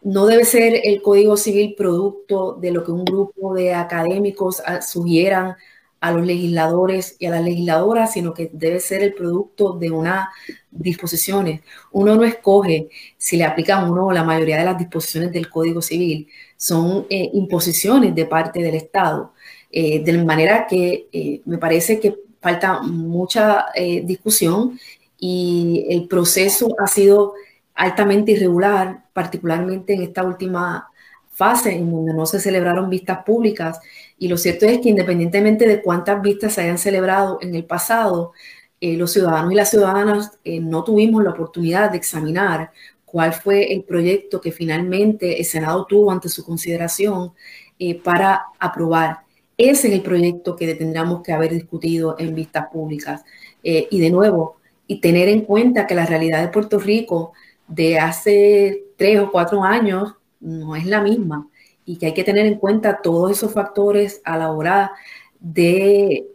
no 0.03 0.25
debe 0.25 0.45
ser 0.45 0.81
el 0.83 1.01
Código 1.01 1.37
Civil 1.37 1.75
producto 1.75 2.53
de 2.53 2.71
lo 2.71 2.83
que 2.83 2.91
un 2.91 3.05
grupo 3.05 3.53
de 3.53 3.73
académicos 3.73 4.61
ah, 4.65 4.81
sugieran 4.81 5.55
a 6.01 6.11
los 6.11 6.25
legisladores 6.25 7.15
y 7.17 7.27
a 7.27 7.31
las 7.31 7.43
legisladoras, 7.43 8.11
sino 8.11 8.33
que 8.33 8.49
debe 8.51 8.81
ser 8.81 9.01
el 9.03 9.13
producto 9.13 9.71
de 9.71 9.89
unas 9.89 10.27
disposiciones. 10.69 11.61
Uno 11.93 12.15
no 12.15 12.25
escoge 12.25 12.89
si 13.17 13.37
le 13.37 13.45
aplican 13.45 13.89
uno 13.89 14.07
o 14.07 14.11
la 14.11 14.25
mayoría 14.25 14.57
de 14.57 14.65
las 14.65 14.77
disposiciones 14.77 15.31
del 15.31 15.49
Código 15.49 15.81
Civil. 15.81 16.27
Son 16.57 17.05
eh, 17.09 17.29
imposiciones 17.33 18.13
de 18.13 18.25
parte 18.25 18.61
del 18.61 18.75
Estado. 18.75 19.31
Eh, 19.71 20.03
de 20.03 20.23
manera 20.25 20.67
que 20.67 21.07
eh, 21.13 21.41
me 21.45 21.57
parece 21.57 22.01
que 22.01 22.13
falta 22.41 22.81
mucha 22.81 23.67
discusión 24.03 24.77
y 25.17 25.85
el 25.87 26.09
proceso 26.09 26.75
ha 26.77 26.87
sido 26.87 27.35
altamente 27.75 28.33
irregular, 28.33 29.03
particularmente 29.13 29.93
en 29.93 30.03
esta 30.03 30.23
última 30.23 30.89
fase 31.33 31.75
en 31.75 31.91
donde 31.91 32.13
no 32.13 32.25
se 32.25 32.39
celebraron 32.39 32.89
vistas 32.89 33.23
públicas. 33.25 33.79
Y 34.17 34.27
lo 34.27 34.37
cierto 34.37 34.65
es 34.65 34.79
que 34.79 34.89
independientemente 34.89 35.67
de 35.67 35.81
cuántas 35.81 36.21
vistas 36.21 36.53
se 36.53 36.61
hayan 36.61 36.77
celebrado 36.77 37.39
en 37.41 37.55
el 37.55 37.65
pasado, 37.65 38.33
eh, 38.79 38.97
los 38.97 39.11
ciudadanos 39.13 39.51
y 39.51 39.55
las 39.55 39.69
ciudadanas 39.69 40.39
eh, 40.43 40.59
no 40.59 40.83
tuvimos 40.83 41.23
la 41.23 41.31
oportunidad 41.31 41.91
de 41.91 41.97
examinar 41.97 42.71
cuál 43.05 43.33
fue 43.33 43.71
el 43.73 43.83
proyecto 43.83 44.41
que 44.41 44.51
finalmente 44.51 45.39
el 45.39 45.45
Senado 45.45 45.85
tuvo 45.85 46.11
ante 46.11 46.29
su 46.29 46.43
consideración 46.45 47.33
eh, 47.79 47.99
para 47.99 48.43
aprobar. 48.59 49.19
Ese 49.57 49.87
es 49.87 49.93
el 49.93 50.01
proyecto 50.01 50.55
que 50.55 50.73
tendríamos 50.75 51.21
que 51.23 51.31
haber 51.31 51.53
discutido 51.53 52.15
en 52.19 52.35
vistas 52.35 52.67
públicas. 52.71 53.23
y 53.63 53.99
de 53.99 54.09
nuevo, 54.09 54.57
y 54.87 54.99
tener 54.99 55.29
en 55.29 55.41
cuenta 55.41 55.87
que 55.87 55.95
la 55.95 56.05
realidad 56.05 56.41
de 56.41 56.49
Puerto 56.49 56.79
Rico 56.79 57.31
de 57.67 57.99
hace 57.99 58.83
tres 58.97 59.19
o 59.19 59.31
cuatro 59.31 59.63
años 59.63 60.15
no 60.39 60.75
es 60.75 60.85
la 60.85 61.01
misma 61.01 61.47
y 61.85 61.97
que 61.97 62.07
hay 62.07 62.13
que 62.13 62.23
tener 62.23 62.45
en 62.45 62.59
cuenta 62.59 63.01
todos 63.01 63.31
esos 63.31 63.51
factores 63.53 64.21
a 64.23 64.37
la 64.37 64.51
hora 64.51 64.91
de, 65.39 66.27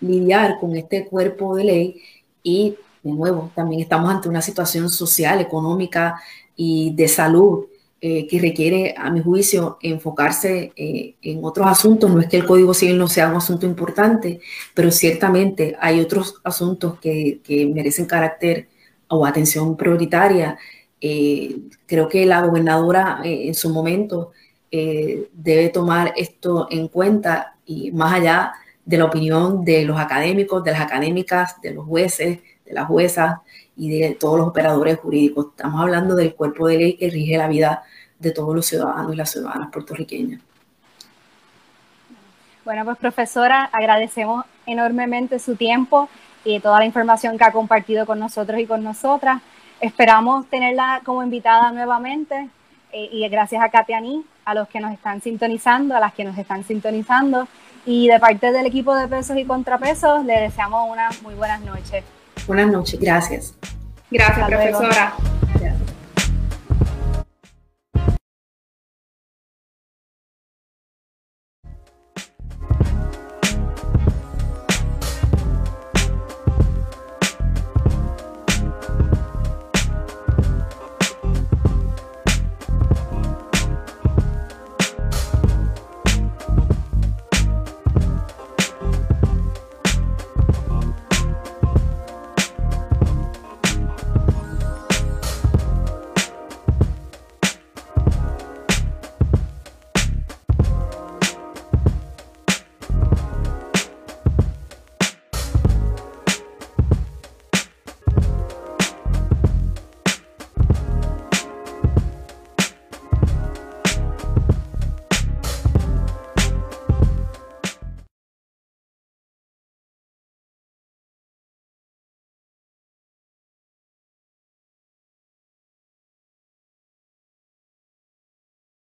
lidiar 0.00 0.60
con 0.60 0.76
este 0.76 1.06
cuerpo 1.06 1.56
de 1.56 1.64
ley 1.64 2.02
y 2.44 2.76
de 3.02 3.10
nuevo 3.10 3.50
también 3.54 3.82
estamos 3.82 4.08
ante 4.14 4.28
una 4.28 4.40
situación 4.40 4.88
social, 4.90 5.40
económica 5.40 6.20
y 6.54 6.94
de 6.94 7.08
salud 7.08 7.66
eh, 8.00 8.28
que 8.28 8.38
requiere, 8.38 8.94
a 8.96 9.10
mi 9.10 9.20
juicio, 9.20 9.76
enfocarse 9.82 10.72
eh, 10.76 11.16
en 11.20 11.44
otros 11.44 11.66
asuntos. 11.66 12.08
No 12.08 12.20
es 12.20 12.28
que 12.28 12.36
el 12.36 12.46
Código 12.46 12.72
Civil 12.72 12.96
no 12.96 13.08
sea 13.08 13.28
un 13.28 13.36
asunto 13.36 13.66
importante, 13.66 14.40
pero 14.72 14.92
ciertamente 14.92 15.76
hay 15.80 15.98
otros 15.98 16.36
asuntos 16.44 17.00
que, 17.00 17.40
merecen 17.74 18.06
carácter 18.06 18.68
o 19.08 19.26
atención 19.26 19.76
prioritaria. 19.76 20.58
Eh, 21.00 21.56
creo 21.86 22.08
que 22.08 22.26
la 22.26 22.42
gobernadora 22.42 23.20
en 23.24 23.54
su 23.54 23.70
momento 23.70 24.32
debe 24.70 25.70
tomar 25.70 26.12
esto 26.16 26.68
en 26.70 26.88
cuenta 26.88 27.56
y 27.64 27.90
más 27.90 28.12
allá 28.14 28.52
de 28.84 28.98
la 28.98 29.06
opinión 29.06 29.64
de 29.64 29.84
los 29.84 29.98
académicos, 29.98 30.62
de 30.62 30.72
las 30.72 30.80
académicas, 30.80 31.60
de 31.62 31.72
los 31.72 31.86
jueces, 31.86 32.40
de 32.66 32.72
las 32.74 32.86
juezas, 32.86 33.38
y 33.78 33.96
de 33.96 34.14
todos 34.16 34.38
los 34.38 34.48
operadores 34.48 34.98
jurídicos. 34.98 35.46
Estamos 35.50 35.80
hablando 35.80 36.16
del 36.16 36.34
cuerpo 36.34 36.66
de 36.66 36.76
ley 36.76 36.96
que 36.96 37.08
rige 37.08 37.38
la 37.38 37.46
vida 37.46 37.84
de 38.18 38.32
todos 38.32 38.54
los 38.54 38.66
ciudadanos 38.66 39.14
y 39.14 39.16
las 39.16 39.30
ciudadanas 39.30 39.70
puertorriqueñas. 39.70 40.40
Bueno, 42.64 42.84
pues 42.84 42.98
profesora, 42.98 43.70
agradecemos 43.72 44.44
enormemente 44.66 45.38
su 45.38 45.54
tiempo 45.54 46.10
y 46.44 46.60
toda 46.60 46.78
la 46.78 46.84
información 46.84 47.38
que 47.38 47.44
ha 47.44 47.52
compartido 47.52 48.06
con 48.06 48.18
nosotros 48.18 48.58
y 48.60 48.66
con 48.66 48.82
nosotras. 48.82 49.40
Esperamos 49.80 50.46
tenerla 50.48 51.00
como 51.04 51.22
invitada 51.22 51.70
nuevamente 51.72 52.48
eh, 52.92 53.08
y 53.12 53.28
gracias 53.28 53.62
a 53.62 53.68
Katiani, 53.68 54.24
a 54.44 54.54
los 54.54 54.68
que 54.68 54.80
nos 54.80 54.92
están 54.92 55.20
sintonizando, 55.20 55.94
a 55.96 56.00
las 56.00 56.14
que 56.14 56.24
nos 56.24 56.36
están 56.38 56.64
sintonizando 56.64 57.46
y 57.86 58.08
de 58.08 58.18
parte 58.18 58.52
del 58.52 58.66
equipo 58.66 58.94
de 58.94 59.08
pesos 59.08 59.36
y 59.36 59.44
contrapesos, 59.44 60.24
le 60.24 60.40
deseamos 60.40 60.90
una 60.90 61.08
muy 61.22 61.34
buenas 61.34 61.60
noches. 61.62 62.04
Buenas 62.46 62.68
noches, 62.68 63.00
gracias. 63.00 63.54
Gracias, 64.10 64.46
profesora. 64.46 65.14